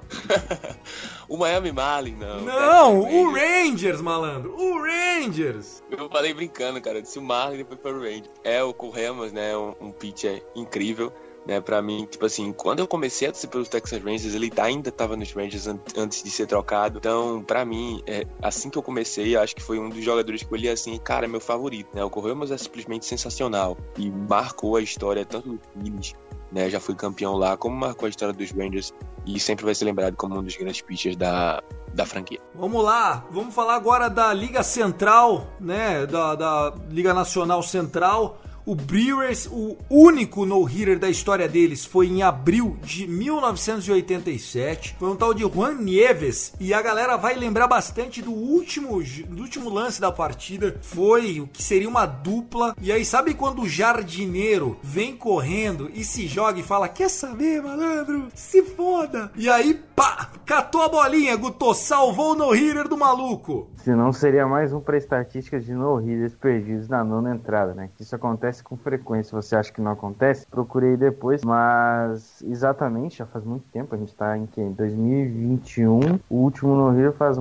o 1.31 1.37
Miami 1.37 1.71
Marlins, 1.71 2.19
não. 2.19 2.41
Não, 2.41 2.99
o 2.99 3.31
Rangers, 3.31 4.01
malandro. 4.01 4.53
O 4.53 4.81
Rangers. 4.81 5.81
Eu 5.89 6.09
falei 6.09 6.33
brincando, 6.33 6.81
cara. 6.81 6.97
Eu 6.97 7.01
disse 7.01 7.17
o 7.17 7.21
Marlins 7.21 7.59
depois 7.59 7.79
foi 7.81 7.93
o 7.93 8.01
Rangers. 8.01 8.29
É 8.43 8.61
o 8.61 8.73
Corremas, 8.73 9.31
né? 9.31 9.55
Um, 9.55 9.73
um 9.79 9.91
pitcher 9.93 10.43
incrível 10.53 11.13
né, 11.45 11.59
para 11.59 11.81
mim, 11.81 12.05
tipo 12.05 12.25
assim, 12.25 12.53
quando 12.53 12.79
eu 12.79 12.87
comecei 12.87 13.27
a 13.27 13.31
torcer 13.31 13.49
pelos 13.49 13.67
Texas 13.67 14.03
Rangers, 14.03 14.35
ele 14.35 14.51
ainda 14.57 14.89
estava 14.89 15.15
nos 15.15 15.31
Rangers 15.31 15.67
antes 15.97 16.21
de 16.21 16.29
ser 16.29 16.45
trocado. 16.47 16.99
Então, 16.99 17.43
para 17.43 17.65
mim, 17.65 18.03
é, 18.05 18.25
assim 18.41 18.69
que 18.69 18.77
eu 18.77 18.83
comecei, 18.83 19.35
acho 19.35 19.55
que 19.55 19.63
foi 19.63 19.79
um 19.79 19.89
dos 19.89 20.03
jogadores 20.03 20.43
que 20.43 20.53
eu 20.53 20.57
li 20.57 20.69
assim, 20.69 20.97
cara, 20.99 21.25
é 21.25 21.27
meu 21.27 21.39
favorito, 21.39 21.89
né? 21.93 22.03
O 22.03 22.09
Corremas 22.09 22.51
é 22.51 22.57
simplesmente 22.57 23.05
sensacional 23.05 23.77
e 23.97 24.11
marcou 24.11 24.75
a 24.75 24.81
história 24.81 25.25
tanto 25.25 25.49
do 25.49 25.59
Phillies, 25.73 26.13
né? 26.51 26.69
Já 26.69 26.79
foi 26.79 26.95
campeão 26.95 27.35
lá, 27.35 27.55
como 27.55 27.75
marcou 27.75 28.05
a 28.05 28.09
história 28.09 28.33
dos 28.33 28.51
Rangers 28.51 28.93
e 29.25 29.39
sempre 29.39 29.65
vai 29.65 29.75
ser 29.75 29.85
lembrado 29.85 30.15
como 30.15 30.37
um 30.37 30.43
dos 30.43 30.55
grandes 30.55 30.81
pitchers 30.81 31.15
da, 31.15 31.61
da 31.93 32.05
franquia. 32.05 32.39
Vamos 32.55 32.83
lá, 32.83 33.25
vamos 33.31 33.53
falar 33.53 33.75
agora 33.75 34.09
da 34.09 34.33
Liga 34.33 34.63
Central, 34.63 35.47
né? 35.59 36.05
Da, 36.05 36.35
da 36.35 36.73
Liga 36.89 37.13
Nacional 37.13 37.63
Central. 37.63 38.37
O 38.71 38.75
Brewers, 38.75 39.49
o 39.51 39.75
único 39.89 40.45
no-hitter 40.45 40.97
da 40.97 41.09
história 41.09 41.45
deles 41.45 41.83
foi 41.83 42.07
em 42.07 42.23
abril 42.23 42.77
de 42.81 43.05
1987. 43.05 44.95
Foi 44.97 45.09
um 45.09 45.15
tal 45.17 45.33
de 45.33 45.43
Juan 45.43 45.73
Nieves. 45.73 46.53
E 46.57 46.73
a 46.73 46.81
galera 46.81 47.17
vai 47.17 47.35
lembrar 47.35 47.67
bastante 47.67 48.21
do 48.21 48.31
último, 48.31 49.03
do 49.27 49.41
último 49.41 49.69
lance 49.69 49.99
da 49.99 50.09
partida. 50.09 50.77
Foi 50.81 51.41
o 51.41 51.47
que 51.47 51.61
seria 51.61 51.89
uma 51.89 52.05
dupla. 52.05 52.73
E 52.81 52.93
aí, 52.93 53.03
sabe 53.03 53.33
quando 53.33 53.61
o 53.61 53.67
jardineiro 53.67 54.77
vem 54.81 55.17
correndo 55.17 55.91
e 55.93 56.05
se 56.05 56.25
joga 56.25 56.57
e 56.57 56.63
fala: 56.63 56.87
Quer 56.87 57.09
saber, 57.09 57.61
malandro? 57.61 58.29
Se 58.33 58.63
foda! 58.63 59.33
E 59.35 59.49
aí, 59.49 59.73
pá! 59.93 60.29
Catou 60.45 60.81
a 60.81 60.89
bolinha, 60.89 61.35
Guto, 61.35 61.73
salvou 61.73 62.31
o 62.31 62.35
no-hitter 62.35 62.87
do 62.87 62.97
maluco. 62.97 63.69
Se 63.77 63.95
não 63.95 64.11
seria 64.11 64.45
mais 64.45 64.73
um 64.73 64.79
para 64.79 64.97
estatísticas 64.97 65.65
de 65.65 65.73
no-hitters 65.73 66.35
perdidos 66.35 66.87
na 66.87 67.03
nona 67.03 67.33
entrada, 67.33 67.73
né? 67.73 67.89
Isso 67.99 68.15
acontece 68.15 68.60
com 68.63 68.77
frequência. 68.77 69.35
Você 69.39 69.55
acha 69.55 69.71
que 69.71 69.81
não 69.81 69.91
acontece? 69.91 70.45
Procurei 70.47 70.97
depois, 70.97 71.43
mas 71.43 72.41
exatamente, 72.43 73.17
já 73.17 73.25
faz 73.25 73.43
muito 73.43 73.65
tempo. 73.71 73.93
A 73.95 73.97
gente 73.97 74.13
tá 74.15 74.37
em 74.37 74.45
que? 74.45 74.61
2021. 74.61 76.19
O 76.29 76.35
último 76.35 76.75
no-hitter 76.75 77.13
faz, 77.13 77.37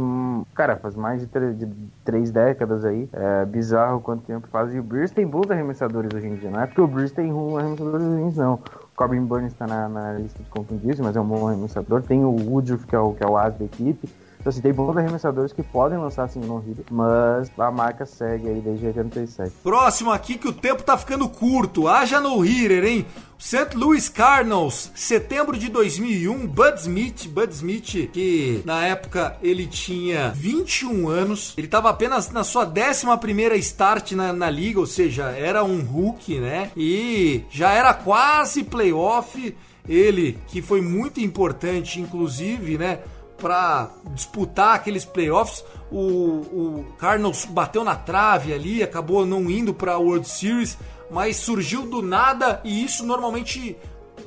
cara, 0.55 0.77
faz 0.77 0.95
mais 0.95 1.27
de, 1.27 1.55
de 1.55 1.69
três 2.05 2.31
décadas 2.31 2.85
aí. 2.85 3.09
É 3.13 3.45
bizarro 3.45 4.01
quanto 4.01 4.25
tempo 4.25 4.47
faz. 4.49 4.75
E 4.75 4.79
o 4.79 4.83
Brewers 4.83 5.11
tem 5.11 5.27
bons 5.27 5.51
arremessadores 5.51 6.11
hoje 6.15 6.27
em 6.27 6.35
dia. 6.37 6.51
Não 6.51 6.61
é 6.61 6.67
porque 6.67 6.81
o 6.81 6.87
Brewers 6.87 7.13
tem 7.13 7.31
arremessadores 7.31 8.07
ruins, 8.07 8.37
não. 8.37 8.61
Corbin 9.01 9.25
Burns 9.25 9.53
está 9.53 9.67
na, 9.67 9.89
na, 9.89 10.13
lista 10.13 10.43
de 10.43 10.51
contundidos, 10.51 11.01
mas 11.01 11.17
é 11.17 11.21
um 11.23 11.25
bom 11.25 11.49
arremessador. 11.49 12.03
Tem 12.03 12.23
o 12.23 12.33
Woodruff, 12.33 12.87
que 12.87 12.95
é 12.95 12.99
o, 12.99 13.15
que 13.15 13.25
é 13.25 13.27
o 13.27 13.35
as 13.35 13.57
da 13.57 13.65
equipe. 13.65 14.07
Então, 14.41 14.49
assim, 14.49 14.63
tem 14.63 14.73
bons 14.73 14.97
arremessadores 14.97 15.53
que 15.53 15.63
podem 15.63 15.99
lançar 15.99 16.25
assim 16.25 16.41
no 16.41 16.59
hitter, 16.59 16.85
mas 16.91 17.51
a 17.59 17.71
marca 17.71 18.07
segue 18.07 18.49
aí 18.49 18.61
desde 18.61 18.87
87. 18.87 19.53
Próximo 19.63 20.11
aqui 20.11 20.39
que 20.39 20.49
o 20.49 20.53
tempo 20.53 20.83
tá 20.83 20.97
ficando 20.97 21.29
curto. 21.29 21.87
Haja 21.87 22.21
no 22.21 22.39
hitter, 22.41 22.85
hein? 22.85 23.07
St. 23.39 23.75
Louis 23.75 24.09
Cardinals, 24.09 24.91
setembro 24.95 25.59
de 25.59 25.69
2001, 25.71 26.47
Bud 26.47 26.79
Smith, 26.79 27.27
Bud 27.29 27.53
Smith, 27.53 28.11
que 28.13 28.63
na 28.65 28.87
época 28.87 29.37
ele 29.43 29.67
tinha 29.67 30.31
21 30.31 31.09
anos, 31.09 31.55
ele 31.57 31.67
estava 31.67 31.89
apenas 31.89 32.31
na 32.31 32.45
sua 32.45 32.65
11 32.65 33.19
primeira 33.19 33.57
start 33.57 34.13
na, 34.13 34.33
na 34.33 34.51
liga, 34.51 34.81
ou 34.81 34.87
seja, 34.87 35.31
era 35.31 35.65
um 35.65 35.83
rookie, 35.83 36.39
né? 36.39 36.71
E 36.77 37.45
já 37.51 37.73
era 37.73 37.93
quase 37.93 38.65
playoff. 38.65 39.55
Ele, 39.89 40.39
que 40.47 40.61
foi 40.61 40.83
muito 40.83 41.21
importante, 41.21 42.01
inclusive, 42.01 42.77
né? 42.77 43.01
Para 43.41 43.91
disputar 44.15 44.75
aqueles 44.75 45.05
playoffs. 45.05 45.65
O, 45.91 45.99
o 45.99 46.87
Cardinals 46.99 47.45
bateu 47.45 47.83
na 47.83 47.97
trave 47.97 48.53
ali, 48.53 48.83
acabou 48.83 49.27
não 49.27 49.51
indo 49.51 49.75
para 49.75 49.95
a 49.95 49.99
World 49.99 50.29
Series, 50.29 50.79
mas 51.11 51.37
surgiu 51.37 51.83
do 51.83 52.01
nada 52.03 52.61
e 52.63 52.85
isso 52.85 53.05
normalmente 53.05 53.77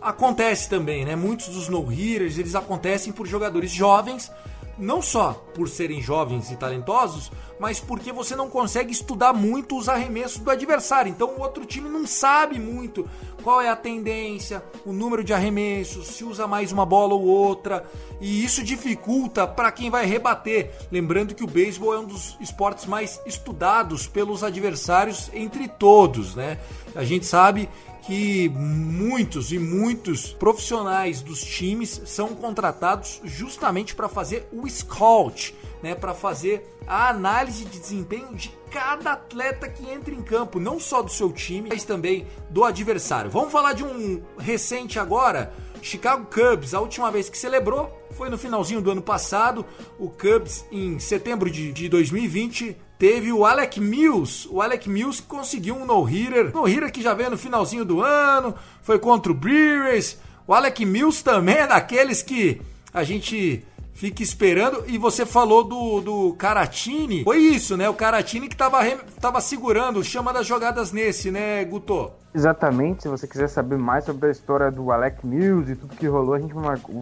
acontece 0.02 0.70
também, 0.70 1.06
né? 1.06 1.16
Muitos 1.16 1.48
dos 1.48 1.70
no-hitters, 1.70 2.38
eles 2.38 2.56
acontecem 2.56 3.14
por 3.14 3.26
jogadores 3.26 3.72
jovens 3.72 4.30
não 4.78 5.02
só 5.02 5.34
por 5.54 5.70
serem 5.70 6.02
jovens 6.02 6.52
e 6.52 6.56
talentosos, 6.56 7.32
mas 7.60 7.80
porque 7.80 8.12
você 8.12 8.36
não 8.36 8.50
consegue 8.50 8.92
estudar 8.92 9.34
muito 9.34 9.78
os 9.78 9.88
arremessos 9.88 10.40
do 10.40 10.50
adversário. 10.50 11.10
Então 11.10 11.30
o 11.30 11.42
outro 11.42 11.66
time 11.66 11.88
não 11.88 12.06
sabe 12.08 12.60
muito 12.60 13.08
qual 13.44 13.62
é 13.62 13.70
a 13.70 13.76
tendência, 13.76 14.64
o 14.86 14.94
número 14.94 15.24
de 15.24 15.34
arremessos, 15.34 16.08
se 16.08 16.24
usa 16.24 16.48
mais 16.48 16.72
uma 16.72 16.86
bola 16.86 17.14
ou 17.14 17.26
outra, 17.26 17.86
e 18.20 18.44
isso 18.44 18.64
dificulta 18.64 19.46
para 19.46 19.72
quem 19.72 19.90
vai 19.90 20.06
rebater. 20.06 20.72
Lembrando 20.92 21.36
que 21.36 21.44
o 21.44 21.48
beisebol 21.48 21.94
é 21.94 22.00
um 22.00 22.06
dos 22.06 22.38
esportes 22.40 22.86
mais 22.86 23.22
estudados 23.26 24.08
pelos 24.08 24.44
adversários 24.44 25.30
entre 25.34 25.68
todos, 25.68 26.36
né? 26.36 26.58
A 26.96 27.04
gente 27.04 27.26
sabe 27.26 27.70
que 28.06 28.50
muitos 28.50 29.52
e 29.52 29.60
muitos 29.60 30.34
profissionais 30.34 31.22
dos 31.22 31.42
times 31.42 32.02
são 32.06 32.30
contratados 32.36 33.22
justamente 33.24 33.96
para 33.96 34.10
fazer 34.10 34.48
o 34.52 34.70
scout, 34.70 35.56
né, 35.82 35.96
para 35.96 36.14
fazer 36.14 36.68
a 36.86 37.10
análise 37.10 37.64
de 37.66 37.80
desempenho 37.80 38.36
de 38.36 38.52
cada 38.70 39.14
atleta 39.14 39.70
que 39.70 39.90
entra 39.90 40.14
em 40.14 40.22
campo, 40.22 40.60
não 40.60 40.80
só 40.80 41.02
do 41.02 41.12
seu 41.12 41.32
time, 41.32 41.70
mas 41.70 41.86
também 41.86 42.28
do 42.50 42.64
adversário. 42.64 43.32
Vamos 43.32 43.52
falar 43.52 43.74
de 43.74 43.84
um 43.84 44.22
recente 44.38 45.00
agora, 45.00 45.54
Chicago 45.82 46.26
Cubs, 46.26 46.74
a 46.74 46.80
última 46.80 47.12
vez 47.12 47.30
que 47.30 47.38
celebrou 47.38 47.92
foi 48.12 48.30
no 48.30 48.38
finalzinho 48.38 48.82
do 48.82 48.92
ano 48.92 49.02
passado. 49.02 49.66
O 50.00 50.10
Cubs, 50.10 50.66
em 50.72 50.98
setembro 51.00 51.50
de, 51.50 51.72
de 51.72 51.90
2020, 51.90 52.78
teve 53.04 53.34
o 53.34 53.46
Alec 53.46 53.82
Mills. 53.82 54.48
O 54.50 54.62
Alec 54.62 54.90
Mills 54.90 55.22
conseguiu 55.22 55.76
um 55.76 55.86
no-hitter. 55.86 56.54
No-hitter 56.54 56.90
que 56.90 57.02
já 57.02 57.14
veio 57.14 57.32
no 57.32 57.38
finalzinho 57.38 57.84
do 57.84 58.02
ano, 58.02 58.56
foi 58.82 58.98
contra 58.98 59.30
o 59.30 59.36
Brewers. 59.36 60.18
O 60.48 60.54
Alec 60.54 60.86
Mills 60.86 61.22
também 61.22 61.56
é 61.56 61.68
daqueles 61.68 62.24
que 62.24 62.62
a 62.94 63.04
gente 63.04 63.62
fica 63.92 64.24
esperando. 64.24 64.86
E 64.88 64.98
você 64.98 65.26
falou 65.26 65.66
do, 65.66 66.00
do 66.00 66.34
Caratini. 66.36 67.26
Foi 67.26 67.40
isso, 67.40 67.76
né? 67.76 67.90
O 67.90 67.94
Caratini 67.94 68.48
que 68.48 68.56
tava, 68.56 68.80
tava 69.20 69.42
segurando, 69.42 70.02
chama 70.02 70.32
das 70.32 70.48
jogadas 70.48 70.94
nesse, 70.94 71.30
né, 71.30 71.66
Guto? 71.66 72.10
Exatamente, 72.36 73.04
se 73.04 73.08
você 73.08 73.28
quiser 73.28 73.48
saber 73.48 73.78
mais 73.78 74.06
sobre 74.06 74.28
a 74.28 74.32
história 74.32 74.72
do 74.72 74.92
Alec 74.92 75.24
Mills 75.24 75.72
e 75.72 75.76
tudo 75.76 75.96
que 75.96 76.08
rolou, 76.08 76.34
a 76.34 76.40
gente 76.40 76.52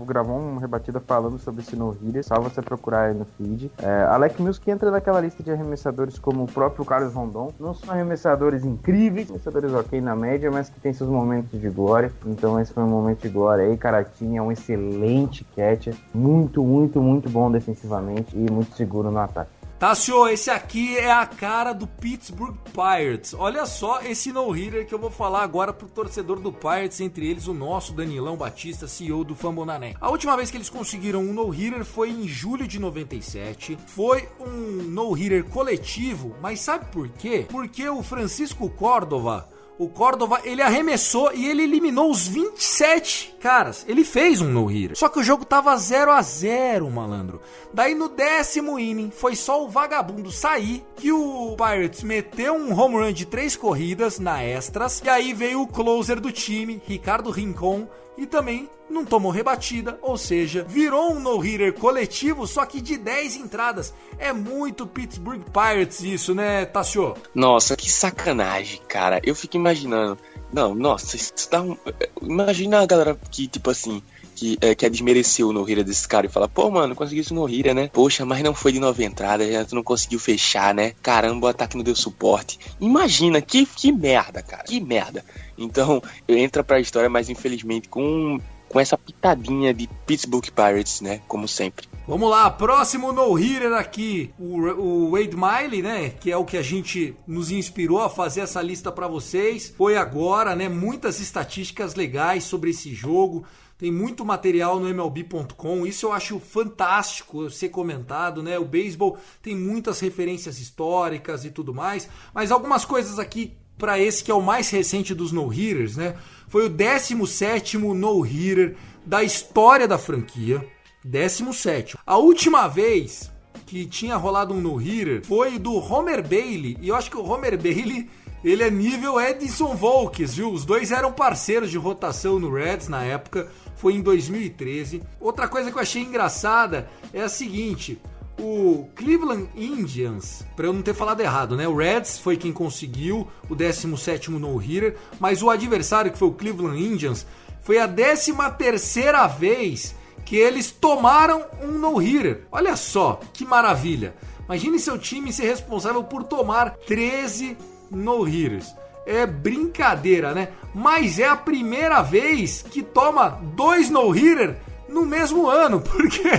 gravou 0.05 0.37
uma 0.37 0.59
rebatida 0.59 0.99
falando 0.99 1.39
sobre 1.39 1.61
esse 1.61 1.73
no-hitter, 1.73 2.21
só 2.21 2.37
você 2.37 2.61
procurar 2.61 3.03
aí 3.03 3.13
no 3.13 3.23
feed. 3.23 3.71
É, 3.81 4.03
Alec 4.09 4.41
Mills 4.41 4.59
que 4.59 4.69
entra 4.69 4.91
naquela 4.91 5.21
lista 5.21 5.41
de 5.41 5.49
arremessadores 5.49 6.19
como 6.19 6.43
o 6.43 6.47
próprio 6.47 6.83
Carlos 6.83 7.13
Rondon, 7.13 7.53
não 7.57 7.73
são 7.73 7.93
arremessadores 7.93 8.65
incríveis, 8.65 9.29
arremessadores 9.29 9.73
ok 9.73 10.01
na 10.01 10.17
média, 10.17 10.51
mas 10.51 10.67
que 10.67 10.81
tem 10.81 10.91
seus 10.91 11.09
momentos 11.09 11.57
de 11.57 11.69
glória, 11.69 12.11
então 12.25 12.59
esse 12.59 12.73
foi 12.73 12.83
um 12.83 12.89
momento 12.89 13.21
de 13.21 13.29
glória 13.29 13.63
aí, 13.63 13.77
Caratinha 13.77 14.39
é 14.39 14.41
um 14.41 14.51
excelente 14.51 15.45
catcher, 15.55 15.95
muito, 16.13 16.61
muito, 16.61 17.01
muito 17.01 17.29
bom 17.29 17.49
defensivamente 17.49 18.35
e 18.35 18.51
muito 18.51 18.75
seguro 18.75 19.09
no 19.09 19.19
ataque. 19.19 19.60
Tassio, 19.81 20.27
esse 20.27 20.51
aqui 20.51 20.95
é 20.95 21.11
a 21.11 21.25
cara 21.25 21.73
do 21.73 21.87
Pittsburgh 21.87 22.55
Pirates. 22.71 23.33
Olha 23.33 23.65
só 23.65 23.99
esse 24.03 24.31
no-hitter 24.31 24.85
que 24.85 24.93
eu 24.93 24.99
vou 24.99 25.09
falar 25.09 25.41
agora 25.41 25.73
pro 25.73 25.87
torcedor 25.87 26.39
do 26.39 26.53
Pirates, 26.53 27.01
entre 27.01 27.27
eles 27.27 27.47
o 27.47 27.53
nosso 27.55 27.91
Danilão 27.91 28.37
Batista, 28.37 28.87
CEO 28.87 29.23
do 29.23 29.35
Fambonané. 29.35 29.95
A 29.99 30.11
última 30.11 30.37
vez 30.37 30.51
que 30.51 30.57
eles 30.57 30.69
conseguiram 30.69 31.21
um 31.21 31.33
no-hitter 31.33 31.83
foi 31.83 32.11
em 32.11 32.27
julho 32.27 32.67
de 32.67 32.77
97. 32.77 33.75
Foi 33.87 34.29
um 34.39 34.83
no-hitter 34.83 35.45
coletivo, 35.45 36.35
mas 36.39 36.59
sabe 36.59 36.85
por 36.91 37.09
quê? 37.09 37.47
Porque 37.49 37.89
o 37.89 38.03
Francisco 38.03 38.69
Córdova 38.69 39.49
o 39.77 39.89
Córdova, 39.89 40.41
ele 40.43 40.61
arremessou 40.61 41.31
e 41.33 41.47
ele 41.47 41.63
eliminou 41.63 42.11
os 42.11 42.27
27 42.27 43.35
caras. 43.39 43.83
Ele 43.87 44.03
fez 44.03 44.39
um 44.39 44.47
no-hitter. 44.47 44.97
Só 44.97 45.09
que 45.09 45.19
o 45.19 45.23
jogo 45.23 45.43
tava 45.43 45.75
0 45.75 46.11
a 46.11 46.21
0 46.21 46.89
malandro. 46.89 47.41
Daí 47.73 47.95
no 47.95 48.07
décimo 48.07 48.77
inning, 48.77 49.11
foi 49.11 49.35
só 49.35 49.63
o 49.63 49.69
vagabundo 49.69 50.31
sair 50.31 50.85
que 50.95 51.11
o 51.11 51.55
Pirates 51.57 52.03
meteu 52.03 52.53
um 52.53 52.77
home 52.77 52.95
run 52.95 53.11
de 53.11 53.25
três 53.25 53.55
corridas 53.55 54.19
na 54.19 54.43
extras. 54.43 55.01
E 55.03 55.09
aí 55.09 55.33
veio 55.33 55.61
o 55.61 55.67
closer 55.67 56.19
do 56.19 56.31
time, 56.31 56.81
Ricardo 56.85 57.31
Rincon, 57.31 57.87
e 58.17 58.25
também 58.25 58.69
não 58.89 59.05
tomou 59.05 59.31
rebatida, 59.31 59.97
ou 60.01 60.17
seja, 60.17 60.65
virou 60.67 61.13
um 61.13 61.19
no-hitter 61.19 61.73
coletivo, 61.73 62.45
só 62.45 62.65
que 62.65 62.81
de 62.81 62.97
10 62.97 63.37
entradas. 63.37 63.93
É 64.19 64.33
muito 64.33 64.85
Pittsburgh 64.85 65.41
Pirates 65.43 66.01
isso, 66.01 66.35
né, 66.35 66.65
Tassio? 66.65 67.15
Nossa, 67.33 67.75
que 67.75 67.89
sacanagem, 67.89 68.81
cara. 68.87 69.21
Eu 69.23 69.33
fico 69.33 69.55
imaginando. 69.55 70.17
Não, 70.51 70.75
nossa, 70.75 71.15
isso 71.15 71.49
dá 71.49 71.61
um. 71.61 71.77
Imagina 72.21 72.81
a 72.81 72.85
galera 72.85 73.17
que, 73.31 73.47
tipo 73.47 73.69
assim, 73.69 74.03
que 74.41 74.57
é, 74.59 74.73
quer 74.73 74.89
desmerecer 74.89 75.45
o 75.45 75.53
no-hira 75.53 75.83
desse 75.83 76.07
cara 76.07 76.25
e 76.25 76.29
fala, 76.29 76.49
pô, 76.49 76.71
mano, 76.71 76.95
conseguiu 76.95 77.21
isso 77.21 77.31
no-hira, 77.31 77.75
né? 77.75 77.91
Poxa, 77.93 78.25
mas 78.25 78.41
não 78.41 78.55
foi 78.55 78.71
de 78.71 78.79
nove 78.79 79.05
entradas, 79.05 79.47
já 79.47 79.63
tu 79.63 79.75
não 79.75 79.83
conseguiu 79.83 80.17
fechar, 80.17 80.73
né? 80.73 80.93
Caramba, 80.99 81.45
o 81.45 81.49
ataque 81.51 81.77
não 81.77 81.83
deu 81.83 81.95
suporte. 81.95 82.59
Imagina, 82.79 83.39
que, 83.39 83.67
que 83.67 83.91
merda, 83.91 84.41
cara, 84.41 84.63
que 84.63 84.81
merda. 84.81 85.23
Então, 85.55 86.01
entra 86.27 86.63
pra 86.63 86.79
história, 86.79 87.07
mas 87.07 87.29
infelizmente 87.29 87.87
com, 87.87 88.39
com 88.67 88.79
essa 88.79 88.97
pitadinha 88.97 89.75
de 89.75 89.87
Pittsburgh 90.07 90.49
Pirates, 90.49 91.01
né? 91.01 91.21
Como 91.27 91.47
sempre. 91.47 91.87
Vamos 92.07 92.27
lá, 92.31 92.49
próximo 92.49 93.13
no-hitter 93.13 93.73
aqui, 93.73 94.33
o, 94.39 94.57
o, 94.57 95.11
Wade 95.11 95.37
Miley, 95.37 95.83
né? 95.83 96.09
Que 96.19 96.31
é 96.31 96.35
o 96.35 96.43
que 96.43 96.57
a 96.57 96.63
gente 96.63 97.13
nos 97.27 97.51
inspirou 97.51 98.01
a 98.01 98.09
fazer 98.09 98.41
essa 98.41 98.59
lista 98.59 98.91
para 98.91 99.07
vocês. 99.07 99.71
Foi 99.77 99.95
agora, 99.97 100.55
né? 100.55 100.67
Muitas 100.67 101.19
estatísticas 101.19 101.93
legais 101.93 102.43
sobre 102.43 102.71
esse 102.71 102.91
jogo. 102.91 103.45
Tem 103.81 103.91
muito 103.91 104.23
material 104.23 104.79
no 104.79 104.87
MLB.com, 104.87 105.87
isso 105.87 106.05
eu 106.05 106.13
acho 106.13 106.39
fantástico 106.39 107.49
ser 107.49 107.69
comentado, 107.69 108.43
né? 108.43 108.59
O 108.59 108.63
beisebol 108.63 109.17
tem 109.41 109.55
muitas 109.55 109.99
referências 109.99 110.59
históricas 110.59 111.45
e 111.45 111.49
tudo 111.49 111.73
mais, 111.73 112.07
mas 112.31 112.51
algumas 112.51 112.85
coisas 112.85 113.17
aqui 113.17 113.57
para 113.79 113.97
esse 113.97 114.23
que 114.23 114.29
é 114.29 114.35
o 114.35 114.39
mais 114.39 114.69
recente 114.69 115.15
dos 115.15 115.31
no-hitters, 115.31 115.97
né? 115.97 116.15
Foi 116.47 116.67
o 116.67 116.69
17 116.69 117.79
no-hitter 117.79 118.77
da 119.03 119.23
história 119.23 119.87
da 119.87 119.97
franquia. 119.97 120.63
17. 121.03 121.97
A 122.05 122.17
última 122.17 122.67
vez 122.67 123.31
que 123.65 123.87
tinha 123.87 124.15
rolado 124.15 124.53
um 124.53 124.61
no-hitter 124.61 125.25
foi 125.25 125.57
do 125.57 125.73
Homer 125.73 126.21
Bailey, 126.21 126.77
e 126.79 126.89
eu 126.89 126.95
acho 126.95 127.09
que 127.09 127.17
o 127.17 127.25
Homer 127.25 127.59
Bailey 127.59 128.07
ele 128.43 128.63
é 128.63 128.71
nível 128.71 129.21
Edison 129.21 129.75
Volks, 129.75 130.35
viu? 130.35 130.51
Os 130.51 130.65
dois 130.65 130.91
eram 130.91 131.11
parceiros 131.11 131.69
de 131.69 131.77
rotação 131.77 132.39
no 132.39 132.51
Reds 132.51 132.87
na 132.87 133.03
época, 133.03 133.51
foi 133.81 133.95
em 133.95 134.01
2013. 134.01 135.01
Outra 135.19 135.47
coisa 135.47 135.71
que 135.71 135.77
eu 135.77 135.81
achei 135.81 136.03
engraçada 136.03 136.87
é 137.11 137.23
a 137.23 137.27
seguinte: 137.27 137.99
o 138.39 138.87
Cleveland 138.95 139.49
Indians, 139.55 140.45
para 140.55 140.67
eu 140.67 140.73
não 140.73 140.83
ter 140.83 140.93
falado 140.93 141.19
errado, 141.19 141.57
né? 141.57 141.67
O 141.67 141.75
Reds 141.75 142.19
foi 142.19 142.37
quem 142.37 142.53
conseguiu 142.53 143.27
o 143.49 143.55
17 143.55 144.29
no-hitter, 144.29 144.95
mas 145.19 145.41
o 145.41 145.49
adversário, 145.49 146.11
que 146.11 146.17
foi 146.17 146.27
o 146.27 146.33
Cleveland 146.33 146.79
Indians, 146.79 147.25
foi 147.61 147.79
a 147.79 147.87
13 147.87 148.33
terceira 148.55 149.25
vez 149.25 149.95
que 150.23 150.35
eles 150.35 150.69
tomaram 150.69 151.43
um 151.63 151.71
no-hitter. 151.71 152.43
Olha 152.51 152.75
só, 152.75 153.19
que 153.33 153.43
maravilha. 153.43 154.13
Imagine 154.45 154.77
seu 154.79 154.99
time 154.99 155.33
ser 155.33 155.45
responsável 155.45 156.03
por 156.03 156.23
tomar 156.23 156.75
13 156.85 157.57
no-hitters. 157.89 158.75
É 159.05 159.25
brincadeira, 159.25 160.33
né? 160.33 160.49
Mas 160.73 161.19
é 161.19 161.27
a 161.27 161.35
primeira 161.35 162.01
vez 162.01 162.61
que 162.61 162.81
toma 162.81 163.39
dois 163.55 163.89
no-hitter 163.89 164.57
no 164.87 165.05
mesmo 165.05 165.49
ano, 165.49 165.81
porque 165.81 166.29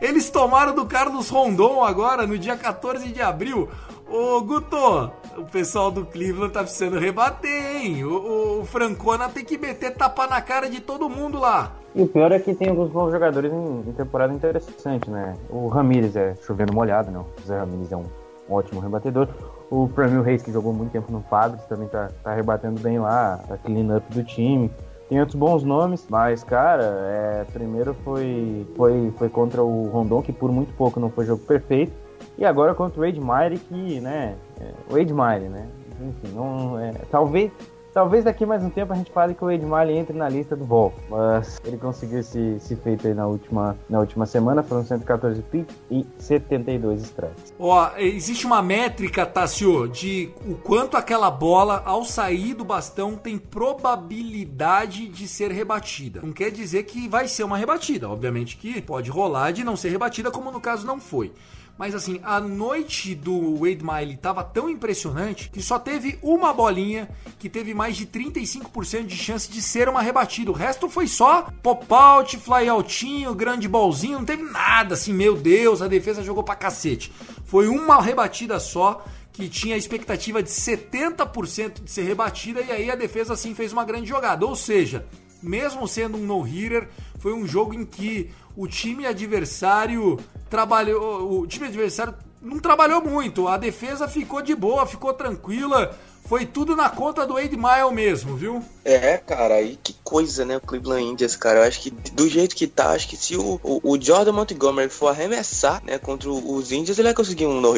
eles 0.00 0.30
tomaram 0.30 0.74
do 0.74 0.86
Carlos 0.86 1.28
Rondon 1.28 1.84
agora, 1.84 2.26
no 2.26 2.38
dia 2.38 2.56
14 2.56 3.08
de 3.08 3.20
abril. 3.20 3.68
Ô 4.08 4.40
Guto, 4.40 5.10
o 5.36 5.44
pessoal 5.50 5.90
do 5.90 6.06
Cleveland 6.06 6.52
tá 6.52 6.60
precisando 6.60 6.98
rebater, 6.98 7.76
hein? 7.76 8.04
O, 8.04 8.60
o 8.60 8.64
Francona 8.64 9.28
tem 9.28 9.44
que 9.44 9.58
meter 9.58 9.94
tapa 9.94 10.28
na 10.28 10.40
cara 10.40 10.70
de 10.70 10.80
todo 10.80 11.08
mundo 11.08 11.40
lá. 11.40 11.72
E 11.94 12.02
o 12.02 12.06
pior 12.06 12.30
é 12.30 12.38
que 12.38 12.54
tem 12.54 12.68
alguns 12.68 12.90
bons 12.90 13.10
jogadores 13.10 13.52
em, 13.52 13.80
em 13.88 13.92
temporada 13.92 14.32
interessante, 14.32 15.10
né? 15.10 15.34
O 15.50 15.66
Ramires 15.66 16.14
é 16.14 16.34
chovendo 16.46 16.72
molhado, 16.72 17.10
não. 17.10 17.22
O 17.22 17.46
Zé 17.46 17.58
Ramires 17.58 17.90
é 17.90 17.96
um 17.96 18.04
ótimo 18.48 18.80
rebatedor. 18.80 19.28
O 19.70 19.88
Framil 19.88 20.22
Reis, 20.22 20.42
que 20.42 20.52
jogou 20.52 20.72
muito 20.72 20.92
tempo 20.92 21.10
no 21.10 21.20
Padres, 21.20 21.64
também 21.64 21.88
tá, 21.88 22.10
tá 22.22 22.34
rebatendo 22.34 22.80
bem 22.80 22.98
lá, 22.98 23.40
a 23.50 23.56
clean 23.56 23.96
up 23.96 24.14
do 24.14 24.22
time. 24.22 24.70
Tem 25.08 25.20
outros 25.20 25.36
bons 25.36 25.62
nomes, 25.62 26.06
mas, 26.08 26.42
cara, 26.44 26.82
é, 26.82 27.44
primeiro 27.52 27.94
foi, 28.04 28.66
foi, 28.76 29.12
foi 29.16 29.28
contra 29.28 29.62
o 29.62 29.88
Rondon, 29.88 30.22
que 30.22 30.32
por 30.32 30.50
muito 30.50 30.72
pouco 30.74 30.98
não 31.00 31.10
foi 31.10 31.24
jogo 31.24 31.42
perfeito. 31.44 31.92
E 32.38 32.44
agora 32.44 32.74
contra 32.74 33.00
o 33.00 33.04
Miley, 33.04 33.58
que, 33.58 34.00
né, 34.00 34.36
é, 34.60 34.72
o 34.88 34.94
Miley, 34.94 35.48
né, 35.48 35.68
enfim, 36.00 36.34
não, 36.34 36.78
é, 36.78 36.92
talvez 37.10 37.50
Talvez 37.96 38.24
daqui 38.24 38.44
mais 38.44 38.62
um 38.62 38.68
tempo 38.68 38.92
a 38.92 38.96
gente 38.96 39.10
fale 39.10 39.34
que 39.34 39.42
o 39.42 39.50
Ed 39.50 39.64
Miley 39.64 39.96
entre 39.96 40.14
na 40.14 40.28
lista 40.28 40.54
do 40.54 40.66
Vol, 40.66 40.92
mas 41.08 41.58
ele 41.64 41.78
conseguiu 41.78 42.18
esse, 42.18 42.38
esse 42.38 42.76
feito 42.76 43.08
aí 43.08 43.14
na 43.14 43.26
última, 43.26 43.74
na 43.88 44.00
última 44.00 44.26
semana, 44.26 44.62
foram 44.62 44.84
114 44.84 45.40
pitch 45.44 45.70
e 45.90 46.04
72 46.18 47.00
strikes. 47.04 47.54
Ó, 47.58 47.90
existe 47.96 48.44
uma 48.44 48.60
métrica, 48.60 49.24
Tassio, 49.24 49.88
de 49.88 50.28
o 50.46 50.56
quanto 50.56 50.94
aquela 50.94 51.30
bola, 51.30 51.82
ao 51.86 52.04
sair 52.04 52.52
do 52.52 52.66
bastão, 52.66 53.16
tem 53.16 53.38
probabilidade 53.38 55.08
de 55.08 55.26
ser 55.26 55.50
rebatida. 55.50 56.20
Não 56.22 56.34
quer 56.34 56.50
dizer 56.50 56.82
que 56.82 57.08
vai 57.08 57.26
ser 57.26 57.44
uma 57.44 57.56
rebatida, 57.56 58.10
obviamente 58.10 58.58
que 58.58 58.82
pode 58.82 59.10
rolar 59.10 59.52
de 59.52 59.64
não 59.64 59.74
ser 59.74 59.88
rebatida, 59.88 60.30
como 60.30 60.52
no 60.52 60.60
caso 60.60 60.86
não 60.86 61.00
foi. 61.00 61.32
Mas 61.78 61.94
assim, 61.94 62.20
a 62.22 62.40
noite 62.40 63.14
do 63.14 63.56
Wade 63.56 63.84
Miley 63.84 64.16
tava 64.16 64.42
tão 64.42 64.68
impressionante 64.70 65.50
que 65.50 65.62
só 65.62 65.78
teve 65.78 66.18
uma 66.22 66.52
bolinha 66.52 67.08
que 67.38 67.50
teve 67.50 67.74
mais 67.74 67.96
de 67.96 68.06
35% 68.06 69.04
de 69.04 69.16
chance 69.16 69.50
de 69.50 69.60
ser 69.60 69.88
uma 69.88 70.00
rebatida. 70.00 70.50
O 70.50 70.54
resto 70.54 70.88
foi 70.88 71.06
só 71.06 71.48
pop-out, 71.62 72.38
fly-outinho, 72.38 73.34
grande 73.34 73.68
bolzinho, 73.68 74.18
não 74.18 74.24
teve 74.24 74.42
nada 74.42 74.94
assim, 74.94 75.12
meu 75.12 75.36
Deus, 75.36 75.82
a 75.82 75.88
defesa 75.88 76.22
jogou 76.22 76.42
pra 76.42 76.54
cacete. 76.54 77.12
Foi 77.44 77.68
uma 77.68 78.00
rebatida 78.00 78.58
só 78.58 79.04
que 79.30 79.50
tinha 79.50 79.74
a 79.74 79.78
expectativa 79.78 80.42
de 80.42 80.48
70% 80.48 81.84
de 81.84 81.90
ser 81.90 82.04
rebatida 82.04 82.62
e 82.62 82.72
aí 82.72 82.90
a 82.90 82.94
defesa 82.94 83.34
assim 83.34 83.54
fez 83.54 83.70
uma 83.70 83.84
grande 83.84 84.08
jogada. 84.08 84.46
Ou 84.46 84.56
seja, 84.56 85.06
mesmo 85.42 85.86
sendo 85.86 86.16
um 86.16 86.24
no-hitter, 86.24 86.88
foi 87.18 87.34
um 87.34 87.46
jogo 87.46 87.74
em 87.74 87.84
que 87.84 88.30
o 88.56 88.66
time 88.66 89.06
adversário 89.06 90.18
trabalhou. 90.48 91.40
O 91.40 91.46
time 91.46 91.66
adversário 91.66 92.14
não 92.40 92.58
trabalhou 92.58 93.02
muito. 93.02 93.46
A 93.48 93.56
defesa 93.56 94.08
ficou 94.08 94.40
de 94.40 94.54
boa, 94.54 94.86
ficou 94.86 95.12
tranquila. 95.12 95.96
Foi 96.26 96.44
tudo 96.44 96.74
na 96.74 96.90
conta 96.90 97.24
do 97.24 97.34
Wade 97.34 97.56
Mile 97.56 97.94
mesmo, 97.94 98.34
viu? 98.34 98.60
É, 98.84 99.16
cara, 99.16 99.62
e 99.62 99.76
que 99.76 99.94
coisa, 100.02 100.44
né? 100.44 100.56
O 100.56 100.60
Cleveland 100.60 101.04
Indians, 101.04 101.36
cara. 101.36 101.60
Eu 101.60 101.62
acho 101.62 101.80
que 101.80 101.90
do 101.90 102.28
jeito 102.28 102.56
que 102.56 102.66
tá, 102.66 102.90
acho 102.90 103.08
que 103.08 103.16
se 103.16 103.36
o, 103.36 103.60
o, 103.62 103.92
o 103.92 104.00
Jordan 104.00 104.32
Montgomery 104.32 104.88
for 104.88 105.08
arremessar, 105.08 105.80
né, 105.84 105.98
contra 105.98 106.28
os 106.28 106.72
Indians, 106.72 106.98
ele 106.98 107.08
vai 107.08 107.14
conseguir 107.14 107.46
um 107.46 107.60
no 107.60 107.72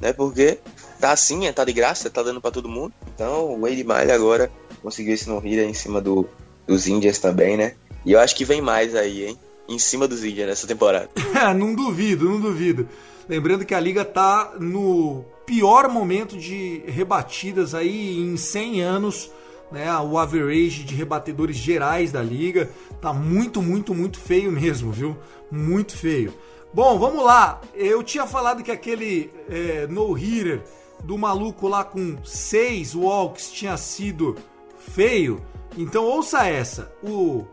né? 0.00 0.12
Porque 0.12 0.58
tá 1.00 1.12
assim, 1.12 1.46
é, 1.46 1.52
tá 1.52 1.64
de 1.64 1.72
graça, 1.72 2.10
tá 2.10 2.22
dando 2.22 2.40
para 2.40 2.50
todo 2.50 2.68
mundo. 2.68 2.92
Então, 3.14 3.52
o 3.52 3.60
Wade 3.60 3.84
Miley 3.84 4.10
agora 4.10 4.50
conseguiu 4.82 5.14
esse 5.14 5.28
no 5.28 5.44
em 5.46 5.74
cima 5.74 6.00
do, 6.00 6.28
dos 6.66 6.86
Indians 6.86 7.18
também, 7.18 7.56
né? 7.56 7.74
E 8.04 8.12
eu 8.12 8.20
acho 8.20 8.34
que 8.34 8.44
vem 8.44 8.60
mais 8.60 8.94
aí, 8.94 9.26
hein? 9.26 9.38
Em 9.68 9.78
cima 9.78 10.06
dos 10.06 10.24
Indians 10.24 10.48
nessa 10.48 10.66
temporada. 10.66 11.10
não 11.56 11.74
duvido, 11.74 12.28
não 12.28 12.40
duvido. 12.40 12.88
Lembrando 13.28 13.64
que 13.64 13.74
a 13.74 13.80
liga 13.80 14.04
tá 14.04 14.54
no 14.60 15.24
pior 15.44 15.88
momento 15.88 16.36
de 16.36 16.82
rebatidas 16.86 17.74
aí 17.74 18.18
em 18.18 18.36
100 18.36 18.80
anos. 18.82 19.30
Né, 19.70 19.92
o 19.98 20.16
average 20.16 20.84
de 20.84 20.94
rebatedores 20.94 21.56
gerais 21.56 22.12
da 22.12 22.22
liga 22.22 22.70
tá 23.00 23.12
muito, 23.12 23.60
muito, 23.60 23.92
muito 23.92 24.20
feio 24.20 24.52
mesmo, 24.52 24.92
viu? 24.92 25.16
Muito 25.50 25.96
feio. 25.96 26.32
Bom, 26.72 26.98
vamos 26.98 27.24
lá. 27.24 27.60
Eu 27.74 28.02
tinha 28.04 28.28
falado 28.28 28.62
que 28.62 28.70
aquele 28.70 29.32
é, 29.48 29.88
no-hitter 29.88 30.62
do 31.02 31.18
maluco 31.18 31.66
lá 31.66 31.82
com 31.82 32.16
seis 32.24 32.94
walks 32.94 33.50
tinha 33.50 33.76
sido 33.76 34.36
feio. 34.78 35.42
Então 35.76 36.04
ouça 36.04 36.46
essa. 36.46 36.92
O 37.02 37.44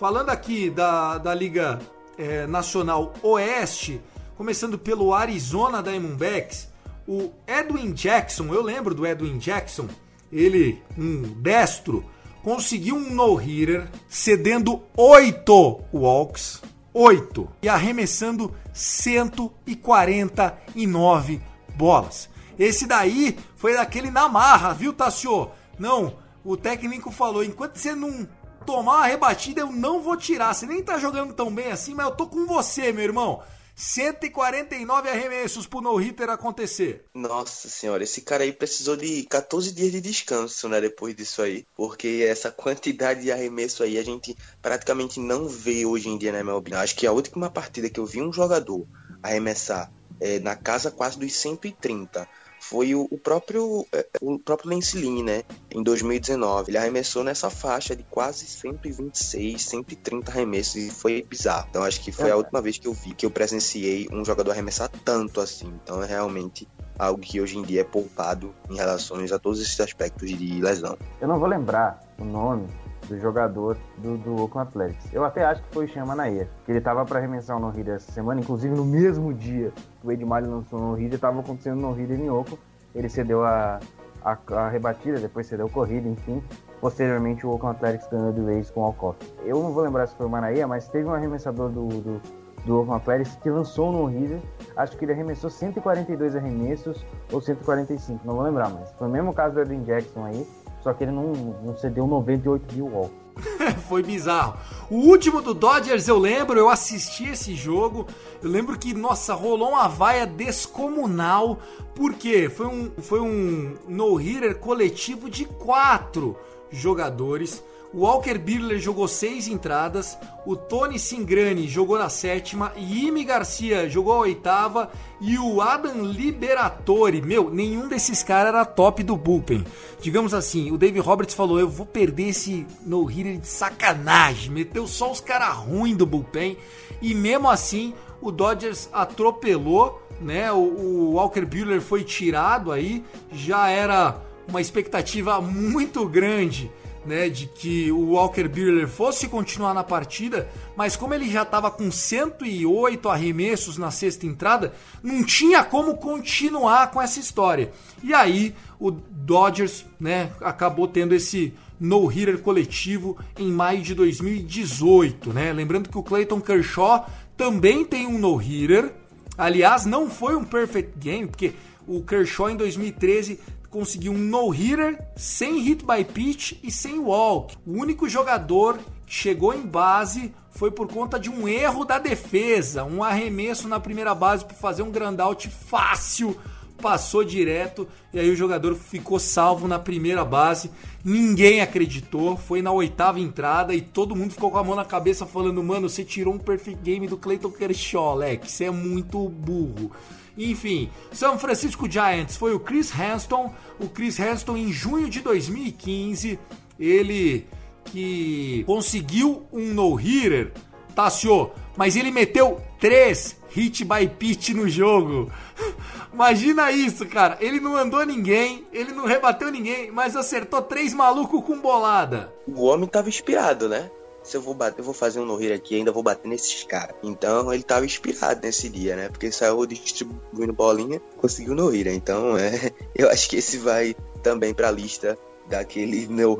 falando 0.00 0.30
aqui 0.30 0.70
da, 0.70 1.18
da 1.18 1.34
Liga 1.34 1.78
é, 2.16 2.46
Nacional 2.46 3.12
Oeste, 3.22 4.00
começando 4.34 4.78
pelo 4.78 5.12
Arizona 5.12 5.82
Diamondbacks, 5.82 6.70
o 7.06 7.30
Edwin 7.46 7.92
Jackson, 7.92 8.46
eu 8.46 8.62
lembro 8.62 8.94
do 8.94 9.06
Edwin 9.06 9.36
Jackson, 9.36 9.86
ele, 10.32 10.82
um 10.96 11.20
destro, 11.42 12.02
conseguiu 12.42 12.96
um 12.96 13.10
no-hitter 13.10 13.90
cedendo 14.08 14.82
oito 14.96 15.82
walks, 15.92 16.62
oito, 16.94 17.46
e 17.60 17.68
arremessando 17.68 18.54
149 18.72 21.42
bolas. 21.76 22.30
Esse 22.58 22.86
daí 22.86 23.36
foi 23.54 23.74
daquele 23.74 24.10
na 24.10 24.30
marra, 24.30 24.72
viu, 24.72 24.94
Tassio? 24.94 25.50
Não, 25.78 26.14
o 26.42 26.56
técnico 26.56 27.10
falou: 27.10 27.44
enquanto 27.44 27.76
você 27.76 27.94
não 27.94 28.26
tomar 28.70 28.98
uma 28.98 29.06
rebatida, 29.06 29.60
eu 29.60 29.72
não 29.72 30.00
vou 30.00 30.16
tirar. 30.16 30.54
Você 30.54 30.64
nem 30.64 30.80
tá 30.80 30.96
jogando 30.96 31.34
tão 31.34 31.52
bem 31.52 31.72
assim, 31.72 31.92
mas 31.92 32.06
eu 32.06 32.14
tô 32.14 32.28
com 32.28 32.46
você, 32.46 32.92
meu 32.92 33.02
irmão. 33.02 33.42
149 33.74 35.08
arremessos 35.08 35.66
pro 35.66 35.80
no-hitter 35.80 36.28
acontecer. 36.28 37.04
Nossa 37.12 37.68
senhora, 37.68 38.04
esse 38.04 38.20
cara 38.20 38.44
aí 38.44 38.52
precisou 38.52 38.96
de 38.96 39.24
14 39.24 39.72
dias 39.72 39.90
de 39.90 40.00
descanso, 40.00 40.68
né, 40.68 40.80
depois 40.80 41.16
disso 41.16 41.42
aí. 41.42 41.66
Porque 41.74 42.24
essa 42.28 42.52
quantidade 42.52 43.22
de 43.22 43.32
arremesso 43.32 43.82
aí 43.82 43.98
a 43.98 44.04
gente 44.04 44.36
praticamente 44.62 45.18
não 45.18 45.48
vê 45.48 45.84
hoje 45.84 46.08
em 46.08 46.16
dia 46.16 46.30
na 46.30 46.40
MLB. 46.40 46.74
Acho 46.74 46.94
que 46.94 47.06
a 47.06 47.12
última 47.12 47.50
partida 47.50 47.90
que 47.90 47.98
eu 47.98 48.06
vi 48.06 48.22
um 48.22 48.32
jogador 48.32 48.86
arremessar 49.22 49.90
é, 50.20 50.38
na 50.38 50.54
casa 50.54 50.90
quase 50.90 51.18
dos 51.18 51.32
130 51.32 52.28
foi 52.60 52.94
o, 52.94 53.08
o 53.10 53.18
próprio 53.18 53.86
é, 53.92 54.06
o 54.20 54.38
próprio 54.38 54.70
Lance 54.70 54.96
Lynn, 54.96 55.24
né? 55.24 55.42
Em 55.70 55.82
2019. 55.82 56.70
Ele 56.70 56.78
arremessou 56.78 57.24
nessa 57.24 57.50
faixa 57.50 57.96
de 57.96 58.02
quase 58.04 58.46
126, 58.46 59.62
130 59.62 60.30
arremessos 60.30 60.76
e 60.76 60.90
foi 60.90 61.22
bizarro. 61.22 61.66
Então 61.70 61.82
acho 61.82 62.00
que 62.00 62.12
foi 62.12 62.30
a 62.30 62.34
é. 62.34 62.36
última 62.36 62.60
vez 62.60 62.78
que 62.78 62.86
eu 62.86 62.92
vi, 62.92 63.14
que 63.14 63.24
eu 63.24 63.30
presenciei 63.30 64.08
um 64.12 64.24
jogador 64.24 64.52
arremessar 64.52 64.90
tanto 65.04 65.40
assim. 65.40 65.72
Então 65.82 66.02
é 66.02 66.06
realmente 66.06 66.68
algo 66.98 67.20
que 67.20 67.40
hoje 67.40 67.56
em 67.56 67.62
dia 67.62 67.80
é 67.80 67.84
poupado 67.84 68.54
em 68.68 68.76
relação 68.76 69.16
a 69.24 69.38
todos 69.38 69.60
esses 69.60 69.80
aspectos 69.80 70.28
de 70.28 70.60
lesão. 70.60 70.98
Eu 71.20 71.28
não 71.28 71.38
vou 71.38 71.48
lembrar 71.48 72.02
o 72.18 72.24
nome 72.24 72.68
do 73.10 73.18
jogador 73.18 73.76
do, 73.98 74.16
do 74.16 74.40
Oakland 74.40 74.68
Athletics. 74.68 75.12
Eu 75.12 75.24
até 75.24 75.44
acho 75.44 75.62
que 75.62 75.74
foi 75.74 75.84
o 75.84 75.88
Chama 75.88 76.14
Nair, 76.14 76.48
que 76.64 76.70
ele 76.70 76.80
tava 76.80 77.04
para 77.04 77.18
arremessar 77.18 77.56
o 77.56 77.60
no-hitter 77.60 77.96
essa 77.96 78.10
semana, 78.12 78.40
inclusive 78.40 78.74
no 78.74 78.84
mesmo 78.84 79.34
dia 79.34 79.72
que 80.00 80.06
o 80.06 80.12
Ed 80.12 80.24
Miley 80.24 80.46
lançou 80.46 80.78
o 80.78 80.82
no-hitter, 80.82 81.18
tava 81.18 81.40
acontecendo 81.40 81.78
o 81.78 81.80
no-hitter 81.82 82.18
em 82.18 82.30
Oakland. 82.30 82.60
Ele 82.94 83.08
cedeu 83.08 83.44
a, 83.44 83.80
a, 84.24 84.38
a, 84.52 84.68
rebatida, 84.68 85.18
depois 85.18 85.46
cedeu 85.46 85.66
a 85.66 85.70
corrida, 85.70 86.08
enfim. 86.08 86.42
Posteriormente, 86.80 87.44
o 87.44 87.50
Oakland 87.50 87.76
Athletics 87.76 88.08
ganhou 88.08 88.32
de 88.32 88.40
vez 88.40 88.70
com 88.70 88.80
o 88.80 88.84
Alcoff. 88.84 89.18
Eu 89.44 89.60
não 89.60 89.72
vou 89.72 89.82
lembrar 89.82 90.06
se 90.06 90.14
foi 90.14 90.26
o 90.26 90.30
Manaia, 90.30 90.66
mas 90.66 90.88
teve 90.88 91.06
um 91.06 91.12
arremessador 91.12 91.68
do, 91.68 91.88
do, 91.88 92.20
do 92.64 92.78
Oakland 92.78 93.02
Athletics 93.02 93.36
que 93.42 93.50
lançou 93.50 93.92
no 93.92 94.06
River. 94.06 94.40
Acho 94.76 94.96
que 94.96 95.04
ele 95.04 95.12
arremessou 95.12 95.50
142 95.50 96.36
arremessos 96.36 97.04
ou 97.32 97.40
145, 97.40 98.24
não 98.24 98.34
vou 98.34 98.44
lembrar, 98.44 98.70
mas 98.70 98.90
foi 98.92 99.08
o 99.08 99.10
mesmo 99.10 99.34
caso 99.34 99.56
do 99.56 99.60
Edwin 99.60 99.82
Jackson 99.82 100.24
aí. 100.24 100.46
Só 100.82 100.92
que 100.92 101.04
ele 101.04 101.12
não, 101.12 101.32
não 101.62 101.76
cedeu 101.76 102.06
98 102.06 102.74
mil 102.74 102.86
walks. 102.86 103.20
Foi 103.88 104.02
bizarro. 104.02 104.58
O 104.90 104.96
último 104.96 105.40
do 105.40 105.54
Dodgers 105.54 106.08
eu 106.08 106.18
lembro, 106.18 106.58
eu 106.58 106.68
assisti 106.68 107.28
esse 107.28 107.54
jogo. 107.54 108.06
Eu 108.42 108.50
lembro 108.50 108.78
que, 108.78 108.94
nossa, 108.94 109.34
rolou 109.34 109.70
uma 109.70 109.88
vaia 109.88 110.26
descomunal. 110.26 111.58
Porque 111.94 112.48
foi 112.48 112.66
um, 112.66 112.90
foi 112.98 113.20
um 113.20 113.76
no-hitter 113.86 114.58
coletivo 114.58 115.28
de 115.28 115.44
quatro 115.44 116.36
jogadores. 116.70 117.62
O 117.92 118.02
Walker 118.02 118.38
Buehler 118.38 118.78
jogou 118.78 119.08
seis 119.08 119.48
entradas, 119.48 120.16
o 120.46 120.54
Tony 120.54 120.96
Singrani 120.96 121.66
jogou 121.66 121.98
na 121.98 122.08
sétima, 122.08 122.72
Imi 122.76 123.24
Garcia 123.24 123.88
jogou 123.88 124.12
a 124.12 124.18
oitava 124.18 124.92
e 125.20 125.36
o 125.36 125.60
Adam 125.60 126.04
Liberatore, 126.04 127.20
meu, 127.20 127.50
nenhum 127.50 127.88
desses 127.88 128.22
caras 128.22 128.54
era 128.54 128.64
top 128.64 129.02
do 129.02 129.16
bullpen. 129.16 129.64
Digamos 130.00 130.32
assim, 130.32 130.70
o 130.70 130.78
Dave 130.78 131.00
Roberts 131.00 131.34
falou: 131.34 131.58
eu 131.58 131.68
vou 131.68 131.84
perder 131.84 132.28
esse 132.28 132.64
no-hitter 132.86 133.38
de 133.38 133.48
sacanagem, 133.48 134.52
meteu 134.52 134.86
só 134.86 135.10
os 135.10 135.20
caras 135.20 135.56
ruins 135.56 135.96
do 135.96 136.06
bullpen 136.06 136.56
e 137.02 137.12
mesmo 137.12 137.50
assim 137.50 137.92
o 138.22 138.30
Dodgers 138.30 138.88
atropelou, 138.92 140.00
né? 140.20 140.52
O, 140.52 140.58
o 140.58 141.12
Walker 141.14 141.44
Buehler 141.44 141.80
foi 141.80 142.04
tirado 142.04 142.70
aí, 142.70 143.04
já 143.32 143.68
era 143.68 144.16
uma 144.46 144.60
expectativa 144.60 145.40
muito 145.40 146.06
grande 146.08 146.70
né, 147.04 147.28
de 147.28 147.46
que 147.46 147.90
o 147.90 148.12
Walker 148.12 148.48
Buehler 148.48 148.88
fosse 148.88 149.28
continuar 149.28 149.74
na 149.74 149.82
partida, 149.82 150.48
mas 150.76 150.96
como 150.96 151.14
ele 151.14 151.30
já 151.30 151.42
estava 151.42 151.70
com 151.70 151.90
108 151.90 153.08
arremessos 153.08 153.78
na 153.78 153.90
sexta 153.90 154.26
entrada, 154.26 154.72
não 155.02 155.24
tinha 155.24 155.64
como 155.64 155.96
continuar 155.96 156.90
com 156.90 157.00
essa 157.00 157.18
história. 157.18 157.72
E 158.02 158.12
aí 158.12 158.54
o 158.78 158.90
Dodgers, 158.90 159.84
né, 159.98 160.32
acabou 160.40 160.86
tendo 160.88 161.14
esse 161.14 161.54
no-hitter 161.78 162.38
coletivo 162.40 163.16
em 163.38 163.50
maio 163.50 163.80
de 163.80 163.94
2018, 163.94 165.32
né? 165.32 165.52
Lembrando 165.52 165.88
que 165.88 165.96
o 165.96 166.02
Clayton 166.02 166.40
Kershaw 166.40 167.06
também 167.36 167.84
tem 167.86 168.06
um 168.06 168.18
no-hitter. 168.18 168.92
Aliás, 169.38 169.86
não 169.86 170.10
foi 170.10 170.36
um 170.36 170.44
perfect 170.44 170.98
game, 170.98 171.26
porque 171.26 171.54
o 171.86 172.02
Kershaw 172.02 172.50
em 172.50 172.56
2013 172.56 173.40
conseguiu 173.70 174.12
um 174.12 174.18
no-hitter 174.18 174.98
sem 175.16 175.60
hit 175.60 175.84
by 175.84 176.04
pitch 176.04 176.54
e 176.62 176.70
sem 176.70 176.98
walk. 176.98 177.56
O 177.64 177.80
único 177.80 178.08
jogador 178.08 178.78
que 179.06 179.14
chegou 179.14 179.54
em 179.54 179.62
base 179.62 180.34
foi 180.50 180.70
por 180.70 180.88
conta 180.88 181.18
de 181.18 181.30
um 181.30 181.48
erro 181.48 181.84
da 181.84 181.98
defesa, 181.98 182.84
um 182.84 183.02
arremesso 183.02 183.68
na 183.68 183.78
primeira 183.78 184.14
base 184.14 184.44
para 184.44 184.56
fazer 184.56 184.82
um 184.82 184.92
out 185.22 185.48
fácil, 185.48 186.36
passou 186.80 187.22
direto 187.22 187.86
e 188.12 188.18
aí 188.18 188.28
o 188.30 188.36
jogador 188.36 188.74
ficou 188.74 189.18
salvo 189.18 189.68
na 189.68 189.78
primeira 189.78 190.24
base. 190.24 190.70
Ninguém 191.04 191.60
acreditou, 191.60 192.36
foi 192.36 192.62
na 192.62 192.72
oitava 192.72 193.20
entrada 193.20 193.74
e 193.74 193.80
todo 193.80 194.16
mundo 194.16 194.32
ficou 194.32 194.50
com 194.50 194.58
a 194.58 194.64
mão 194.64 194.74
na 194.74 194.84
cabeça 194.84 195.24
falando: 195.24 195.62
"Mano, 195.62 195.88
você 195.88 196.04
tirou 196.04 196.34
um 196.34 196.38
perfect 196.38 196.82
game 196.82 197.06
do 197.06 197.16
Clayton 197.16 197.50
Kershaw, 197.50 198.16
Leque, 198.16 198.50
você 198.50 198.64
é 198.64 198.70
muito 198.70 199.28
burro". 199.28 199.92
Enfim, 200.36 200.90
São 201.12 201.38
Francisco 201.38 201.90
Giants 201.90 202.36
foi 202.36 202.54
o 202.54 202.60
Chris 202.60 202.92
Hanston. 202.98 203.52
O 203.78 203.88
Chris 203.88 204.18
Hanston 204.18 204.56
em 204.56 204.72
junho 204.72 205.08
de 205.08 205.20
2015, 205.20 206.38
ele 206.78 207.46
que 207.84 208.62
conseguiu 208.66 209.46
um 209.52 209.74
no-hitter, 209.74 210.52
Tassio, 210.94 211.50
mas 211.76 211.96
ele 211.96 212.10
meteu 212.10 212.60
três 212.78 213.40
hit 213.50 213.84
by 213.84 214.08
pitch 214.08 214.50
no 214.50 214.68
jogo. 214.68 215.30
Imagina 216.12 216.70
isso, 216.70 217.06
cara. 217.06 217.36
Ele 217.40 217.60
não 217.60 217.76
andou 217.76 218.04
ninguém, 218.04 218.66
ele 218.72 218.92
não 218.92 219.06
rebateu 219.06 219.50
ninguém, 219.50 219.90
mas 219.90 220.16
acertou 220.16 220.62
três 220.62 220.92
malucos 220.92 221.44
com 221.44 221.60
bolada. 221.60 222.32
O 222.46 222.62
homem 222.62 222.88
tava 222.88 223.08
inspirado, 223.08 223.68
né? 223.68 223.90
Se 224.22 224.36
eu 224.36 224.42
vou 224.42 224.54
bater, 224.54 224.80
eu 224.80 224.84
vou 224.84 224.94
fazer 224.94 225.20
um 225.20 225.24
no 225.24 225.36
aqui, 225.36 225.76
ainda 225.76 225.92
vou 225.92 226.02
bater 226.02 226.28
nesses 226.28 226.62
caras. 226.64 226.94
Então 227.02 227.52
ele 227.52 227.62
tava 227.62 227.84
inspirado 227.84 228.40
nesse 228.42 228.68
dia, 228.68 228.96
né? 228.96 229.08
Porque 229.08 229.30
saiu 229.32 229.64
distribuindo 229.66 230.52
bolinha, 230.52 231.00
conseguiu 231.16 231.54
no 231.54 231.74
Então 231.74 232.36
é, 232.36 232.72
eu 232.94 233.08
acho 233.10 233.28
que 233.28 233.36
esse 233.36 233.58
vai 233.58 233.94
também 234.22 234.52
pra 234.52 234.70
lista 234.70 235.18
daquele 235.48 236.06
no 236.06 236.36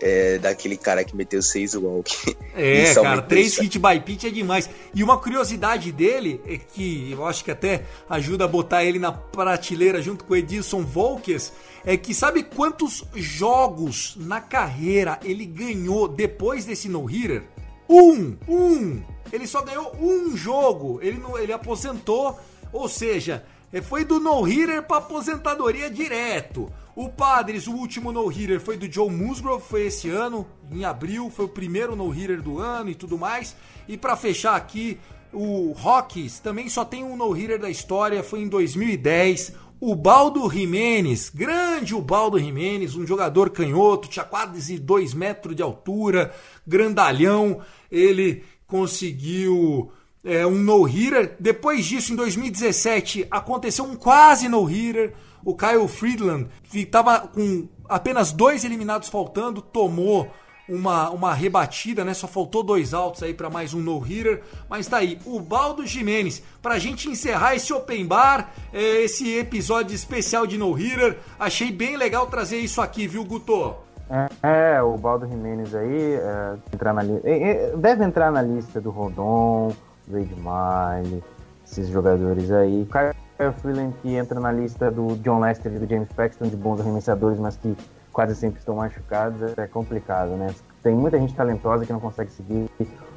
é, 0.00 0.38
daquele 0.38 0.76
cara 0.76 1.04
que 1.04 1.16
meteu 1.16 1.40
seis 1.42 1.74
walk. 1.74 2.36
É, 2.54 2.92
cara, 2.94 3.22
três 3.22 3.58
hit 3.58 3.78
by 3.78 4.00
pitch 4.00 4.24
é 4.24 4.30
demais. 4.30 4.68
E 4.94 5.02
uma 5.02 5.18
curiosidade 5.18 5.90
dele, 5.92 6.40
é 6.46 6.58
que 6.58 7.10
eu 7.10 7.24
acho 7.24 7.44
que 7.44 7.50
até 7.50 7.84
ajuda 8.08 8.44
a 8.44 8.48
botar 8.48 8.84
ele 8.84 8.98
na 8.98 9.12
prateleira 9.12 10.02
junto 10.02 10.24
com 10.24 10.34
o 10.34 10.36
Edilson 10.36 10.82
Volkes, 10.82 11.52
é 11.86 11.96
que 11.96 12.12
sabe 12.12 12.42
quantos 12.42 13.04
jogos 13.14 14.16
na 14.18 14.40
carreira 14.40 15.20
ele 15.22 15.46
ganhou 15.46 16.08
depois 16.08 16.64
desse 16.64 16.88
no-hitter? 16.88 17.44
Um! 17.88 18.36
Um! 18.48 19.02
Ele 19.32 19.46
só 19.46 19.62
ganhou 19.62 19.96
um 20.00 20.36
jogo. 20.36 20.98
Ele, 21.00 21.18
não, 21.18 21.38
ele 21.38 21.52
aposentou, 21.52 22.38
ou 22.72 22.88
seja, 22.88 23.44
é, 23.72 23.80
foi 23.80 24.04
do 24.04 24.18
no-hitter 24.18 24.82
pra 24.82 24.96
aposentadoria 24.96 25.88
direto. 25.88 26.68
O 26.96 27.08
Padres, 27.08 27.68
o 27.68 27.72
último 27.72 28.10
no-hitter 28.10 28.60
foi 28.60 28.76
do 28.76 28.90
Joe 28.90 29.08
Musgrove, 29.08 29.62
foi 29.62 29.86
esse 29.86 30.08
ano, 30.10 30.44
em 30.72 30.84
abril, 30.84 31.30
foi 31.30 31.44
o 31.44 31.48
primeiro 31.48 31.94
no-hitter 31.94 32.42
do 32.42 32.58
ano 32.58 32.90
e 32.90 32.96
tudo 32.96 33.16
mais. 33.16 33.54
E 33.86 33.96
pra 33.96 34.16
fechar 34.16 34.56
aqui, 34.56 34.98
o 35.32 35.72
Rockies 35.72 36.38
também 36.40 36.68
só 36.68 36.84
tem 36.84 37.04
um 37.04 37.16
no-hitter 37.16 37.60
da 37.60 37.70
história, 37.70 38.24
foi 38.24 38.40
em 38.40 38.48
2010. 38.48 39.52
O 39.78 39.94
Baldo 39.94 40.48
Jimenez, 40.50 41.28
grande 41.28 41.94
o 41.94 42.00
Baldo 42.00 42.38
Jimenez, 42.38 42.96
um 42.96 43.06
jogador 43.06 43.50
canhoto, 43.50 44.08
tinha 44.08 44.24
quase 44.24 44.78
2 44.78 45.12
metros 45.12 45.54
de 45.54 45.62
altura, 45.62 46.34
grandalhão. 46.66 47.60
Ele 47.90 48.42
conseguiu 48.66 49.92
é, 50.24 50.46
um 50.46 50.56
no-hitter. 50.56 51.36
Depois 51.38 51.84
disso, 51.84 52.12
em 52.12 52.16
2017, 52.16 53.26
aconteceu 53.30 53.84
um 53.84 53.94
quase 53.94 54.48
no-hitter. 54.48 55.14
O 55.44 55.54
Kyle 55.54 55.86
Friedland, 55.86 56.48
que 56.70 56.80
estava 56.80 57.20
com 57.20 57.68
apenas 57.86 58.32
dois 58.32 58.64
eliminados 58.64 59.08
faltando, 59.08 59.60
tomou 59.60 60.28
uma, 60.68 61.10
uma 61.10 61.32
rebatida, 61.34 62.04
né? 62.04 62.14
Só 62.14 62.26
faltou 62.26 62.62
dois 62.62 62.92
altos 62.94 63.22
aí 63.22 63.32
para 63.32 63.48
mais 63.50 63.72
um 63.74 63.80
no-hitter. 63.80 64.42
Mas 64.68 64.86
tá 64.86 64.98
aí, 64.98 65.18
o 65.24 65.40
Baldo 65.40 65.86
Jimenez. 65.86 66.42
Pra 66.60 66.78
gente 66.78 67.08
encerrar 67.08 67.54
esse 67.54 67.72
open 67.72 68.06
bar, 68.06 68.52
é, 68.72 69.04
esse 69.04 69.36
episódio 69.38 69.94
especial 69.94 70.46
de 70.46 70.58
no-hitter, 70.58 71.18
achei 71.38 71.70
bem 71.70 71.96
legal 71.96 72.26
trazer 72.26 72.58
isso 72.58 72.80
aqui, 72.80 73.06
viu, 73.06 73.24
Guto? 73.24 73.74
É, 74.08 74.76
é, 74.76 74.82
o 74.82 74.96
Baldo 74.96 75.26
Jimenez 75.26 75.74
aí 75.74 76.14
é, 76.14 76.54
entrar 76.72 76.92
na 76.92 77.02
li- 77.02 77.20
é, 77.24 77.50
é, 77.50 77.76
deve 77.76 78.04
entrar 78.04 78.30
na 78.30 78.40
lista 78.40 78.80
do 78.80 78.90
Rondon, 78.90 79.72
do 80.06 80.18
Ed 80.18 80.32
Miley, 80.36 81.24
esses 81.66 81.88
jogadores 81.88 82.50
aí. 82.52 82.82
O 82.82 82.86
Kyle 82.86 83.52
Freeland 83.60 83.94
que 84.02 84.14
entra 84.14 84.38
na 84.38 84.52
lista 84.52 84.92
do 84.92 85.16
John 85.16 85.40
Lester 85.40 85.74
e 85.74 85.78
do 85.80 85.88
James 85.88 86.08
Paxton, 86.12 86.46
de 86.46 86.56
bons 86.56 86.80
arremessadores, 86.80 87.38
mas 87.40 87.56
que 87.56 87.76
quase 88.16 88.34
sempre 88.34 88.58
estão 88.58 88.76
machucados, 88.76 89.42
é 89.58 89.66
complicado, 89.66 90.30
né? 90.30 90.54
Tem 90.82 90.94
muita 90.94 91.18
gente 91.18 91.34
talentosa 91.34 91.84
que 91.84 91.92
não 91.92 92.00
consegue 92.00 92.30
seguir. 92.30 92.66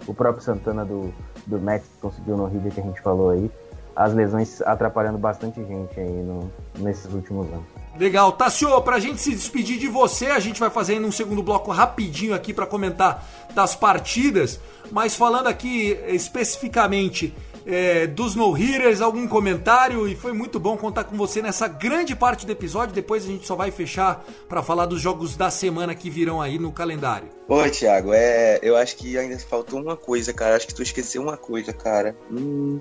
O 0.05 0.13
próprio 0.13 0.43
Santana 0.43 0.83
do, 0.83 1.13
do 1.47 1.57
Mets 1.57 1.87
conseguiu 2.01 2.35
no 2.35 2.45
River 2.47 2.73
que 2.73 2.81
a 2.81 2.83
gente 2.83 2.99
falou 2.99 3.29
aí. 3.29 3.49
As 3.95 4.13
lesões 4.13 4.61
atrapalhando 4.61 5.17
bastante 5.17 5.65
gente 5.65 5.97
aí 5.97 6.21
no, 6.21 6.51
nesses 6.79 7.13
últimos 7.13 7.47
anos. 7.47 7.63
Legal. 7.97 8.33
Tassio, 8.33 8.81
pra 8.81 8.99
gente 8.99 9.21
se 9.21 9.31
despedir 9.31 9.79
de 9.79 9.87
você, 9.87 10.25
a 10.27 10.39
gente 10.39 10.59
vai 10.59 10.69
fazer 10.69 10.99
um 10.99 11.13
segundo 11.13 11.41
bloco 11.41 11.71
rapidinho 11.71 12.35
aqui 12.35 12.53
pra 12.53 12.65
comentar 12.65 13.25
das 13.55 13.75
partidas, 13.75 14.59
mas 14.91 15.15
falando 15.15 15.47
aqui 15.47 15.97
especificamente 16.07 17.33
eh, 17.69 18.07
dos 18.07 18.35
no-hitters, 18.35 18.99
algum 18.99 19.27
comentário, 19.27 20.07
e 20.07 20.15
foi 20.15 20.33
muito 20.33 20.59
bom 20.59 20.75
contar 20.75 21.03
com 21.03 21.15
você 21.15 21.41
nessa 21.41 21.67
grande 21.67 22.15
parte 22.15 22.45
do 22.45 22.51
episódio, 22.51 22.95
depois 22.95 23.23
a 23.23 23.27
gente 23.27 23.45
só 23.45 23.55
vai 23.55 23.69
fechar 23.69 24.25
pra 24.47 24.63
falar 24.63 24.87
dos 24.87 24.99
jogos 24.99 25.37
da 25.37 25.51
semana 25.51 25.93
que 25.93 26.09
virão 26.09 26.41
aí 26.41 26.57
no 26.57 26.71
calendário. 26.71 27.29
Ô, 27.47 27.67
Thiago, 27.69 28.11
é, 28.13 28.59
eu 28.61 28.75
acho 28.75 28.95
que 28.95 29.17
ainda 29.17 29.37
faltou 29.39 29.79
uma 29.79 29.95
coisa, 29.95 30.33
cara. 30.33 30.55
Acho 30.55 30.67
que 30.67 30.73
tu 30.73 30.83
esqueceu 30.83 31.21
uma 31.21 31.37
coisa, 31.37 31.71
cara. 31.71 32.15
Hum, 32.31 32.79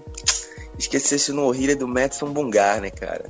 esquecesse 0.78 1.32
o 1.32 1.34
no 1.34 1.53
do 1.76 1.89
Madison 1.89 2.32
Bungar, 2.32 2.80
né, 2.80 2.91
cara? 2.91 3.26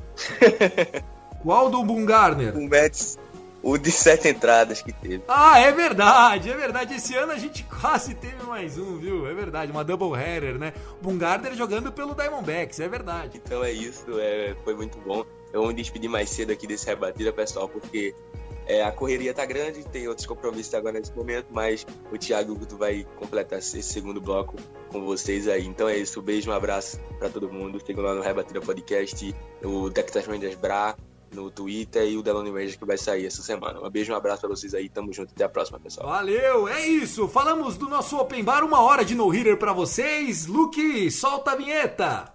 Qual 1.42 1.70
do 1.70 1.82
Bungarner? 1.84 2.56
O 2.56 2.68
Mets, 2.68 3.18
o 3.62 3.76
de 3.76 3.90
sete 3.90 4.28
entradas 4.28 4.82
que 4.82 4.92
teve. 4.92 5.22
Ah, 5.28 5.58
é 5.58 5.72
verdade, 5.72 6.50
é 6.50 6.56
verdade. 6.56 6.94
Esse 6.94 7.14
ano 7.14 7.32
a 7.32 7.38
gente 7.38 7.64
quase 7.80 8.14
teve 8.14 8.42
mais 8.44 8.78
um, 8.78 8.98
viu? 8.98 9.26
É 9.26 9.34
verdade, 9.34 9.72
uma 9.72 9.84
double 9.84 10.18
header, 10.18 10.58
né? 10.58 10.72
Bungarner 11.02 11.54
jogando 11.54 11.92
pelo 11.92 12.14
Diamondbacks, 12.14 12.80
é 12.80 12.88
verdade. 12.88 13.40
Então 13.44 13.62
é 13.64 13.72
isso, 13.72 14.18
é, 14.18 14.54
foi 14.64 14.74
muito 14.74 14.98
bom. 14.98 15.24
Eu 15.52 15.60
vou 15.60 15.68
me 15.68 15.74
despedir 15.74 16.08
mais 16.08 16.28
cedo 16.30 16.52
aqui 16.52 16.66
desse 16.66 16.86
rebatida, 16.86 17.32
pessoal, 17.32 17.68
porque 17.68 18.14
é, 18.66 18.82
a 18.82 18.92
correria 18.92 19.32
tá 19.32 19.46
grande, 19.46 19.82
tem 19.84 20.06
outros 20.06 20.26
compromissos 20.26 20.74
agora 20.74 20.98
nesse 20.98 21.12
momento, 21.14 21.46
mas 21.50 21.86
o 22.12 22.18
Thiago 22.18 22.54
Guto 22.54 22.76
vai 22.76 23.06
completar 23.16 23.60
esse 23.60 23.82
segundo 23.82 24.20
bloco 24.20 24.56
com 24.90 25.04
vocês 25.06 25.48
aí. 25.48 25.66
Então 25.66 25.88
é 25.88 25.96
isso, 25.96 26.20
um 26.20 26.22
beijo, 26.22 26.50
um 26.50 26.52
abraço 26.52 27.00
pra 27.18 27.30
todo 27.30 27.50
mundo. 27.50 27.80
Sigam 27.84 28.04
lá 28.04 28.14
no 28.14 28.20
Rebatida 28.20 28.60
Podcast, 28.60 29.34
o 29.64 29.90
Texas 29.90 30.26
Rangers 30.26 30.54
Bra 30.54 30.94
no 31.32 31.50
Twitter 31.50 32.08
e 32.08 32.16
o 32.16 32.22
Delano 32.22 32.52
Rangers 32.52 32.76
que 32.76 32.84
vai 32.84 32.98
sair 32.98 33.26
essa 33.26 33.42
semana. 33.42 33.80
Um 33.80 33.90
beijo, 33.90 34.12
um 34.12 34.16
abraço 34.16 34.40
pra 34.40 34.50
vocês 34.50 34.74
aí, 34.74 34.88
tamo 34.88 35.12
junto, 35.12 35.32
até 35.34 35.44
a 35.44 35.48
próxima, 35.48 35.78
pessoal. 35.78 36.08
Valeu, 36.08 36.68
é 36.68 36.86
isso. 36.86 37.28
Falamos 37.28 37.76
do 37.76 37.88
nosso 37.88 38.16
Open 38.18 38.42
Bar, 38.42 38.64
uma 38.64 38.80
hora 38.80 39.04
de 39.04 39.14
no-hitter 39.14 39.56
pra 39.56 39.72
vocês. 39.72 40.46
Luke, 40.46 41.10
solta 41.10 41.52
a 41.52 41.56
vinheta. 41.56 42.34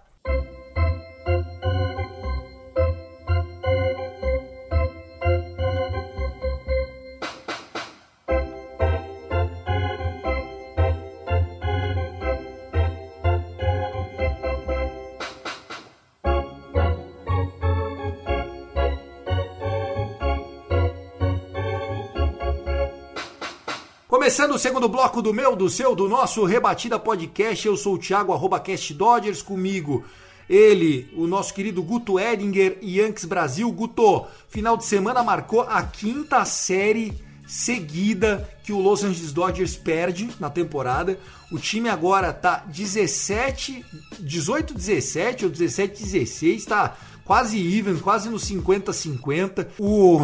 Começando 24.24 24.52
o 24.52 24.58
segundo 24.58 24.88
bloco 24.88 25.20
do 25.20 25.34
meu, 25.34 25.54
do 25.54 25.68
seu, 25.68 25.94
do 25.94 26.08
nosso 26.08 26.46
Rebatida 26.46 26.98
Podcast, 26.98 27.66
eu 27.66 27.76
sou 27.76 27.96
o 27.96 27.98
Thiago, 27.98 28.32
arroba 28.32 28.58
Cast 28.58 28.94
Dodgers, 28.94 29.42
comigo 29.42 30.02
ele, 30.48 31.12
o 31.14 31.26
nosso 31.26 31.52
querido 31.52 31.82
Guto 31.82 32.18
Edinger, 32.18 32.78
Yankees 32.82 33.26
Brasil. 33.26 33.70
Guto, 33.70 34.24
final 34.48 34.78
de 34.78 34.86
semana 34.86 35.22
marcou 35.22 35.60
a 35.60 35.82
quinta 35.82 36.42
série 36.46 37.12
seguida 37.46 38.48
que 38.62 38.72
o 38.72 38.80
Los 38.80 39.04
Angeles 39.04 39.30
Dodgers 39.30 39.76
perde 39.76 40.30
na 40.40 40.48
temporada. 40.48 41.18
O 41.52 41.58
time 41.58 41.90
agora 41.90 42.32
tá 42.32 42.64
17, 42.66 43.84
18-17 44.22 45.42
ou 45.42 45.50
17-16, 45.50 46.64
tá 46.64 46.96
quase 47.24 47.58
even, 47.58 47.96
quase 47.98 48.28
no 48.28 48.36
50-50. 48.36 49.68
O, 49.78 50.18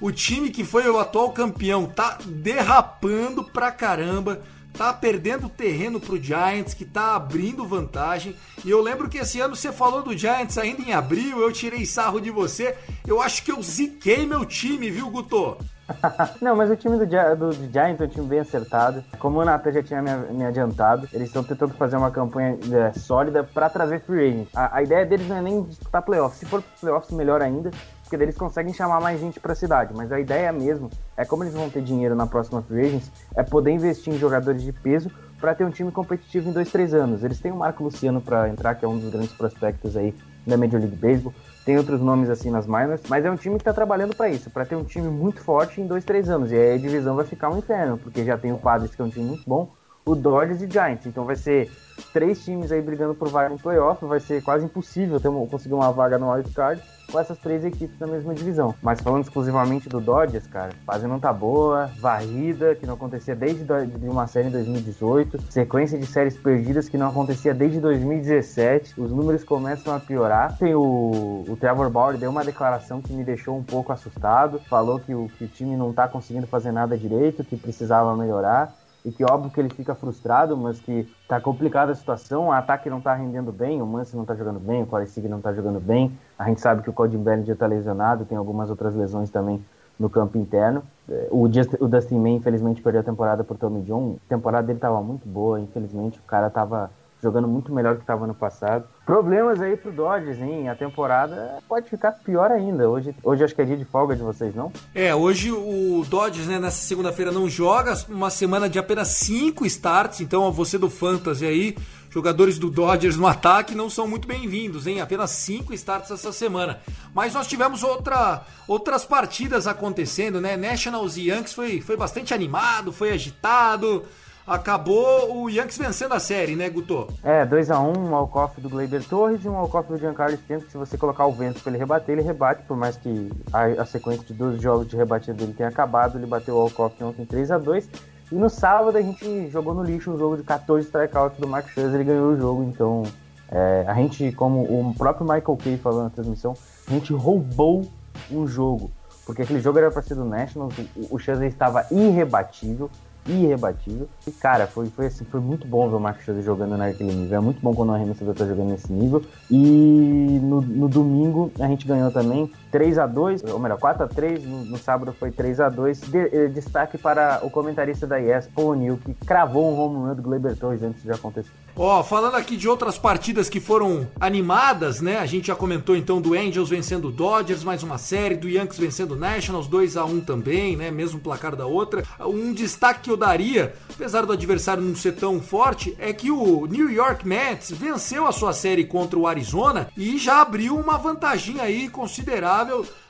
o 0.00 0.12
time 0.12 0.50
que 0.50 0.64
foi 0.64 0.88
o 0.88 0.98
atual 0.98 1.32
campeão 1.32 1.86
tá 1.86 2.18
derrapando 2.24 3.44
pra 3.44 3.70
caramba. 3.70 4.42
Tá 4.72 4.92
perdendo 4.92 5.48
terreno 5.48 5.98
pro 5.98 6.22
Giants, 6.22 6.72
que 6.72 6.84
tá 6.84 7.16
abrindo 7.16 7.66
vantagem. 7.66 8.36
E 8.64 8.70
eu 8.70 8.80
lembro 8.80 9.08
que 9.08 9.18
esse 9.18 9.40
ano 9.40 9.56
você 9.56 9.72
falou 9.72 10.02
do 10.02 10.16
Giants 10.16 10.56
ainda 10.56 10.82
em 10.82 10.92
abril, 10.92 11.40
eu 11.40 11.50
tirei 11.50 11.84
sarro 11.84 12.20
de 12.20 12.30
você. 12.30 12.76
Eu 13.04 13.20
acho 13.20 13.42
que 13.42 13.50
eu 13.50 13.60
ziquei 13.60 14.24
meu 14.24 14.44
time, 14.44 14.88
viu, 14.88 15.10
Guto? 15.10 15.58
Não, 16.40 16.54
mas 16.54 16.70
o 16.70 16.76
time 16.76 16.96
do, 16.96 17.06
do, 17.06 17.50
do 17.50 17.72
Giants 17.72 18.00
é 18.00 18.04
um 18.04 18.08
time 18.08 18.26
bem 18.26 18.40
acertado. 18.40 19.02
Como 19.18 19.40
o 19.40 19.44
Nathan 19.44 19.72
já 19.72 19.82
tinha 19.82 20.02
me, 20.02 20.34
me 20.34 20.44
adiantado, 20.44 21.08
eles 21.12 21.28
estão 21.28 21.42
tentando 21.42 21.74
fazer 21.74 21.96
uma 21.96 22.10
campanha 22.10 22.58
é, 22.72 22.92
sólida 22.92 23.42
para 23.42 23.68
trazer 23.68 24.00
free 24.00 24.28
agent. 24.28 24.48
A, 24.54 24.76
a 24.76 24.82
ideia 24.82 25.06
deles 25.06 25.26
não 25.26 25.36
é 25.36 25.42
nem 25.42 25.62
disputar 25.62 26.02
playoffs. 26.02 26.38
Se 26.38 26.46
for 26.46 26.62
playoffs, 26.80 27.10
melhor 27.16 27.40
ainda, 27.40 27.70
porque 28.02 28.16
eles 28.16 28.36
conseguem 28.36 28.72
chamar 28.72 29.00
mais 29.00 29.20
gente 29.20 29.40
para 29.40 29.52
a 29.52 29.56
cidade. 29.56 29.94
Mas 29.94 30.12
a 30.12 30.20
ideia 30.20 30.52
mesmo 30.52 30.90
é 31.16 31.24
como 31.24 31.42
eles 31.42 31.54
vão 31.54 31.70
ter 31.70 31.82
dinheiro 31.82 32.14
na 32.14 32.26
próxima 32.26 32.62
free 32.62 32.86
agents, 32.86 33.10
é 33.34 33.42
poder 33.42 33.70
investir 33.70 34.12
em 34.12 34.18
jogadores 34.18 34.62
de 34.62 34.72
peso 34.72 35.10
para 35.40 35.54
ter 35.54 35.64
um 35.64 35.70
time 35.70 35.90
competitivo 35.90 36.50
em 36.50 36.52
dois, 36.52 36.70
três 36.70 36.92
anos. 36.92 37.22
Eles 37.22 37.38
têm 37.38 37.52
o 37.52 37.56
Marco 37.56 37.82
Luciano 37.82 38.20
para 38.20 38.48
entrar, 38.48 38.74
que 38.74 38.84
é 38.84 38.88
um 38.88 38.98
dos 38.98 39.10
grandes 39.10 39.32
prospectos 39.32 39.96
aí 39.96 40.14
da 40.46 40.56
Major 40.56 40.80
League 40.80 40.96
Baseball. 40.96 41.32
Tem 41.68 41.76
outros 41.76 42.00
nomes 42.00 42.30
assim 42.30 42.50
nas 42.50 42.66
minors, 42.66 43.02
mas 43.10 43.26
é 43.26 43.30
um 43.30 43.36
time 43.36 43.58
que 43.58 43.64
tá 43.64 43.74
trabalhando 43.74 44.16
para 44.16 44.30
isso, 44.30 44.48
para 44.48 44.64
ter 44.64 44.74
um 44.74 44.84
time 44.84 45.06
muito 45.06 45.42
forte 45.42 45.82
em 45.82 45.86
dois, 45.86 46.02
três 46.02 46.30
anos. 46.30 46.50
E 46.50 46.56
aí 46.56 46.76
a 46.76 46.78
divisão 46.78 47.14
vai 47.14 47.26
ficar 47.26 47.50
um 47.50 47.58
inferno, 47.58 47.98
porque 47.98 48.24
já 48.24 48.38
tem 48.38 48.50
o 48.52 48.56
Padres, 48.56 48.94
que 48.94 49.02
é 49.02 49.04
um 49.04 49.10
time 49.10 49.26
muito 49.26 49.42
bom, 49.46 49.70
o 50.10 50.16
Dodgers 50.16 50.62
e 50.62 50.70
Giants. 50.70 51.06
Então 51.06 51.24
vai 51.24 51.36
ser 51.36 51.70
três 52.12 52.44
times 52.44 52.72
aí 52.72 52.80
brigando 52.80 53.14
por 53.14 53.28
vaga 53.28 53.48
no 53.48 53.58
playoff, 53.58 54.04
vai 54.04 54.20
ser 54.20 54.42
quase 54.42 54.64
impossível 54.64 55.20
ter 55.20 55.28
uma, 55.28 55.46
conseguir 55.46 55.74
uma 55.74 55.90
vaga 55.92 56.18
no 56.18 56.30
wildcard 56.30 56.82
com 57.10 57.18
essas 57.18 57.38
três 57.38 57.64
equipes 57.64 57.98
na 57.98 58.06
mesma 58.06 58.34
divisão. 58.34 58.74
Mas 58.82 59.00
falando 59.00 59.22
exclusivamente 59.22 59.88
do 59.88 60.00
Dodgers, 60.00 60.46
cara, 60.46 60.72
fase 60.84 61.06
não 61.06 61.18
tá 61.18 61.32
boa, 61.32 61.90
varrida, 61.98 62.74
que 62.74 62.86
não 62.86 62.94
acontecia 62.94 63.34
desde 63.34 63.64
de 63.64 64.08
uma 64.08 64.26
série 64.26 64.48
em 64.48 64.50
2018, 64.50 65.40
sequência 65.50 65.98
de 65.98 66.06
séries 66.06 66.36
perdidas 66.36 66.88
que 66.88 66.98
não 66.98 67.08
acontecia 67.08 67.54
desde 67.54 67.80
2017, 67.80 69.00
os 69.00 69.10
números 69.10 69.42
começam 69.42 69.94
a 69.94 70.00
piorar. 70.00 70.56
Tem 70.58 70.74
o, 70.74 71.44
o 71.48 71.56
Trevor 71.58 71.88
Bauer 71.88 72.18
deu 72.18 72.30
uma 72.30 72.44
declaração 72.44 73.00
que 73.00 73.12
me 73.12 73.24
deixou 73.24 73.56
um 73.56 73.62
pouco 73.62 73.90
assustado, 73.90 74.60
falou 74.68 75.00
que 75.00 75.14
o, 75.14 75.30
que 75.38 75.44
o 75.44 75.48
time 75.48 75.76
não 75.76 75.92
tá 75.92 76.06
conseguindo 76.06 76.46
fazer 76.46 76.72
nada 76.72 76.96
direito, 76.96 77.42
que 77.42 77.56
precisava 77.56 78.14
melhorar 78.14 78.74
e 79.04 79.10
que 79.10 79.24
óbvio 79.24 79.50
que 79.50 79.60
ele 79.60 79.70
fica 79.70 79.94
frustrado, 79.94 80.56
mas 80.56 80.80
que 80.80 81.08
tá 81.26 81.40
complicada 81.40 81.92
a 81.92 81.94
situação, 81.94 82.48
o 82.48 82.52
ataque 82.52 82.90
não 82.90 83.00
tá 83.00 83.14
rendendo 83.14 83.52
bem, 83.52 83.80
o 83.80 83.86
Manson 83.86 84.18
não 84.18 84.24
tá 84.24 84.34
jogando 84.34 84.58
bem, 84.58 84.82
o 84.82 84.86
Corey 84.86 85.08
não 85.28 85.40
tá 85.40 85.52
jogando 85.52 85.80
bem, 85.80 86.12
a 86.38 86.44
gente 86.48 86.60
sabe 86.60 86.82
que 86.82 86.90
o 86.90 86.92
Cody 86.92 87.16
Bellinger 87.16 87.56
tá 87.56 87.66
lesionado, 87.66 88.24
tem 88.24 88.36
algumas 88.36 88.70
outras 88.70 88.94
lesões 88.94 89.30
também 89.30 89.64
no 89.98 90.08
campo 90.08 90.38
interno. 90.38 90.82
O, 91.30 91.50
Just, 91.52 91.74
o 91.80 91.88
Dustin 91.88 92.18
May, 92.18 92.32
infelizmente, 92.32 92.82
perdeu 92.82 93.00
a 93.00 93.04
temporada 93.04 93.42
por 93.42 93.56
Tommy 93.56 93.82
John, 93.82 94.16
a 94.26 94.28
temporada 94.28 94.66
dele 94.66 94.78
tava 94.78 95.00
muito 95.02 95.26
boa, 95.26 95.60
infelizmente, 95.60 96.18
o 96.18 96.22
cara 96.22 96.50
tava 96.50 96.90
jogando 97.22 97.48
muito 97.48 97.72
melhor 97.72 97.96
que 97.96 98.02
estava 98.02 98.26
no 98.26 98.34
passado. 98.34 98.84
Problemas 99.04 99.60
aí 99.60 99.76
pro 99.76 99.90
Dodgers, 99.90 100.38
hein? 100.38 100.68
A 100.68 100.74
temporada 100.74 101.58
pode 101.68 101.88
ficar 101.88 102.12
pior 102.12 102.50
ainda. 102.50 102.88
Hoje, 102.88 103.14
hoje 103.22 103.44
acho 103.44 103.54
que 103.54 103.62
é 103.62 103.64
dia 103.64 103.76
de 103.76 103.84
folga 103.84 104.14
de 104.14 104.22
vocês, 104.22 104.54
não? 104.54 104.72
É, 104.94 105.14
hoje 105.14 105.50
o 105.50 106.04
Dodgers, 106.08 106.46
né, 106.46 106.58
nessa 106.58 106.82
segunda-feira 106.86 107.32
não 107.32 107.48
joga, 107.48 107.94
uma 108.08 108.30
semana 108.30 108.68
de 108.68 108.78
apenas 108.78 109.08
cinco 109.08 109.66
starts, 109.66 110.20
então 110.20 110.50
você 110.52 110.78
do 110.78 110.88
Fantasy 110.88 111.44
aí, 111.44 111.76
jogadores 112.10 112.58
do 112.58 112.70
Dodgers 112.70 113.16
no 113.16 113.26
ataque 113.26 113.74
não 113.74 113.90
são 113.90 114.06
muito 114.06 114.28
bem-vindos, 114.28 114.86
hein? 114.86 115.00
Apenas 115.00 115.30
cinco 115.30 115.74
starts 115.74 116.10
essa 116.10 116.32
semana. 116.32 116.80
Mas 117.14 117.34
nós 117.34 117.46
tivemos 117.46 117.82
outra, 117.82 118.42
outras 118.66 119.04
partidas 119.04 119.66
acontecendo, 119.66 120.40
né? 120.40 120.56
Nationals 120.56 121.16
e 121.16 121.28
Yankees 121.28 121.52
foi, 121.52 121.80
foi 121.80 121.96
bastante 121.96 122.32
animado, 122.32 122.92
foi 122.92 123.10
agitado 123.10 124.04
acabou 124.48 125.42
o 125.42 125.50
Yankees 125.50 125.76
vencendo 125.76 126.14
a 126.14 126.20
série, 126.20 126.56
né, 126.56 126.68
Guto? 126.70 127.06
É, 127.22 127.44
2x1, 127.44 127.96
um, 127.96 128.06
um 128.06 128.10
walk-off 128.10 128.58
do 128.60 128.68
Gleyber 128.68 129.04
Torres 129.04 129.44
e 129.44 129.48
um 129.48 129.52
walk-off 129.52 129.88
do 129.88 129.98
Giancarlo 129.98 130.34
Stanton, 130.34 130.64
que 130.64 130.72
se 130.72 130.78
você 130.78 130.96
colocar 130.96 131.26
o 131.26 131.32
vento 131.32 131.60
para 131.60 131.70
ele 131.70 131.78
rebater, 131.78 132.14
ele 132.14 132.26
rebate, 132.26 132.62
por 132.62 132.76
mais 132.76 132.96
que 132.96 133.30
a, 133.52 133.82
a, 133.82 133.84
sequência 133.84 134.24
de 134.24 134.32
12 134.32 134.58
jogos 134.58 134.88
de 134.88 134.96
rebatida 134.96 135.34
dele 135.34 135.52
tenha 135.52 135.68
acabado, 135.68 136.18
ele 136.18 136.26
bateu 136.26 136.54
o 136.54 136.58
walk-off 136.58 137.02
ontem 137.04 137.26
3x2. 137.26 137.86
E 138.32 138.34
no 138.34 138.48
sábado 138.48 138.96
a 138.96 139.02
gente 139.02 139.48
jogou 139.50 139.74
no 139.74 139.82
lixo 139.82 140.10
um 140.10 140.18
jogo 140.18 140.36
de 140.36 140.42
14 140.42 140.86
strikeouts 140.86 141.38
do 141.38 141.46
Mark 141.46 141.68
Scherzer 141.68 142.00
e 142.00 142.04
ganhou 142.04 142.32
o 142.32 142.36
jogo, 142.36 142.64
então 142.64 143.02
é, 143.50 143.84
a 143.86 143.94
gente, 143.94 144.32
como 144.32 144.62
o 144.62 144.94
próprio 144.96 145.26
Michael 145.26 145.56
Kay 145.56 145.76
falou 145.78 146.04
na 146.04 146.10
transmissão, 146.10 146.54
a 146.86 146.90
gente 146.90 147.12
roubou 147.12 147.86
um 148.30 148.46
jogo, 148.46 148.90
porque 149.24 149.42
aquele 149.42 149.60
jogo 149.60 149.78
era 149.78 149.90
para 149.90 150.02
ser 150.02 150.14
do 150.14 150.24
Nationals, 150.24 150.74
o, 150.96 151.16
o 151.16 151.18
Scherzer 151.18 151.48
estava 151.48 151.86
irrebatível, 151.90 152.90
irrebatível. 153.26 154.08
E, 154.26 154.30
cara, 154.30 154.66
foi, 154.66 154.86
foi 154.86 155.06
assim, 155.06 155.24
foi 155.24 155.40
muito 155.40 155.66
bom 155.66 155.88
ver 155.88 155.96
o 155.96 156.00
Marcos 156.00 156.24
Scherzer 156.24 156.44
jogando 156.44 156.76
naquele 156.76 157.12
nível. 157.12 157.38
É 157.38 157.40
muito 157.40 157.60
bom 157.60 157.74
quando 157.74 157.90
o 157.90 157.92
arremessador 157.92 158.34
tá 158.34 158.46
jogando 158.46 158.70
nesse 158.70 158.92
nível. 158.92 159.22
E 159.50 160.40
no, 160.42 160.60
no 160.60 160.88
domingo 160.88 161.52
a 161.58 161.66
gente 161.66 161.86
ganhou 161.86 162.10
também 162.10 162.50
3 162.70 162.98
a 162.98 163.06
2 163.06 163.44
ou 163.44 163.58
melhor, 163.58 163.78
4 163.78 164.04
a 164.04 164.08
3 164.08 164.44
no, 164.44 164.64
no 164.64 164.78
sábado 164.78 165.12
foi 165.12 165.30
3 165.30 165.60
a 165.60 165.68
2 165.68 166.00
de, 166.00 166.18
eh, 166.18 166.48
Destaque 166.48 166.98
para 166.98 167.40
o 167.42 167.50
comentarista 167.50 168.06
da 168.06 168.20
ES, 168.20 168.48
Paul 168.54 168.68
O'Neill, 168.68 168.98
que 169.04 169.14
cravou 169.26 169.72
um 169.72 169.78
home 169.78 169.96
run 169.96 170.14
do 170.14 170.22
Gleyber 170.22 170.56
Torres 170.56 170.82
antes 170.82 171.02
de 171.02 171.10
acontecer. 171.10 171.50
Ó, 171.76 172.00
oh, 172.00 172.04
falando 172.04 172.34
aqui 172.34 172.56
de 172.56 172.68
outras 172.68 172.98
partidas 172.98 173.48
que 173.48 173.60
foram 173.60 174.08
animadas, 174.20 175.00
né? 175.00 175.18
A 175.18 175.26
gente 175.26 175.46
já 175.46 175.54
comentou 175.54 175.96
então 175.96 176.20
do 176.20 176.34
Angels 176.34 176.68
vencendo 176.68 177.08
o 177.08 177.12
Dodgers, 177.12 177.62
mais 177.62 177.82
uma 177.84 177.98
série, 177.98 178.34
do 178.34 178.48
Yankees 178.48 178.78
vencendo 178.78 179.12
o 179.12 179.16
Nationals, 179.16 179.68
2 179.68 179.96
a 179.96 180.04
1 180.04 180.20
também, 180.20 180.76
né? 180.76 180.90
Mesmo 180.90 181.20
placar 181.20 181.54
da 181.54 181.66
outra. 181.66 182.02
Um 182.20 182.52
destaque 182.52 183.02
que 183.02 183.10
eu 183.10 183.16
daria, 183.16 183.74
apesar 183.88 184.26
do 184.26 184.32
adversário 184.32 184.82
não 184.82 184.96
ser 184.96 185.12
tão 185.12 185.40
forte, 185.40 185.96
é 186.00 186.12
que 186.12 186.30
o 186.30 186.66
New 186.66 186.90
York 186.90 187.26
Mets 187.26 187.70
venceu 187.70 188.26
a 188.26 188.32
sua 188.32 188.52
série 188.52 188.84
contra 188.84 189.18
o 189.18 189.26
Arizona 189.28 189.88
e 189.96 190.18
já 190.18 190.40
abriu 190.40 190.76
uma 190.76 190.98
vantagem 190.98 191.60
aí 191.60 191.88
considerável 191.88 192.57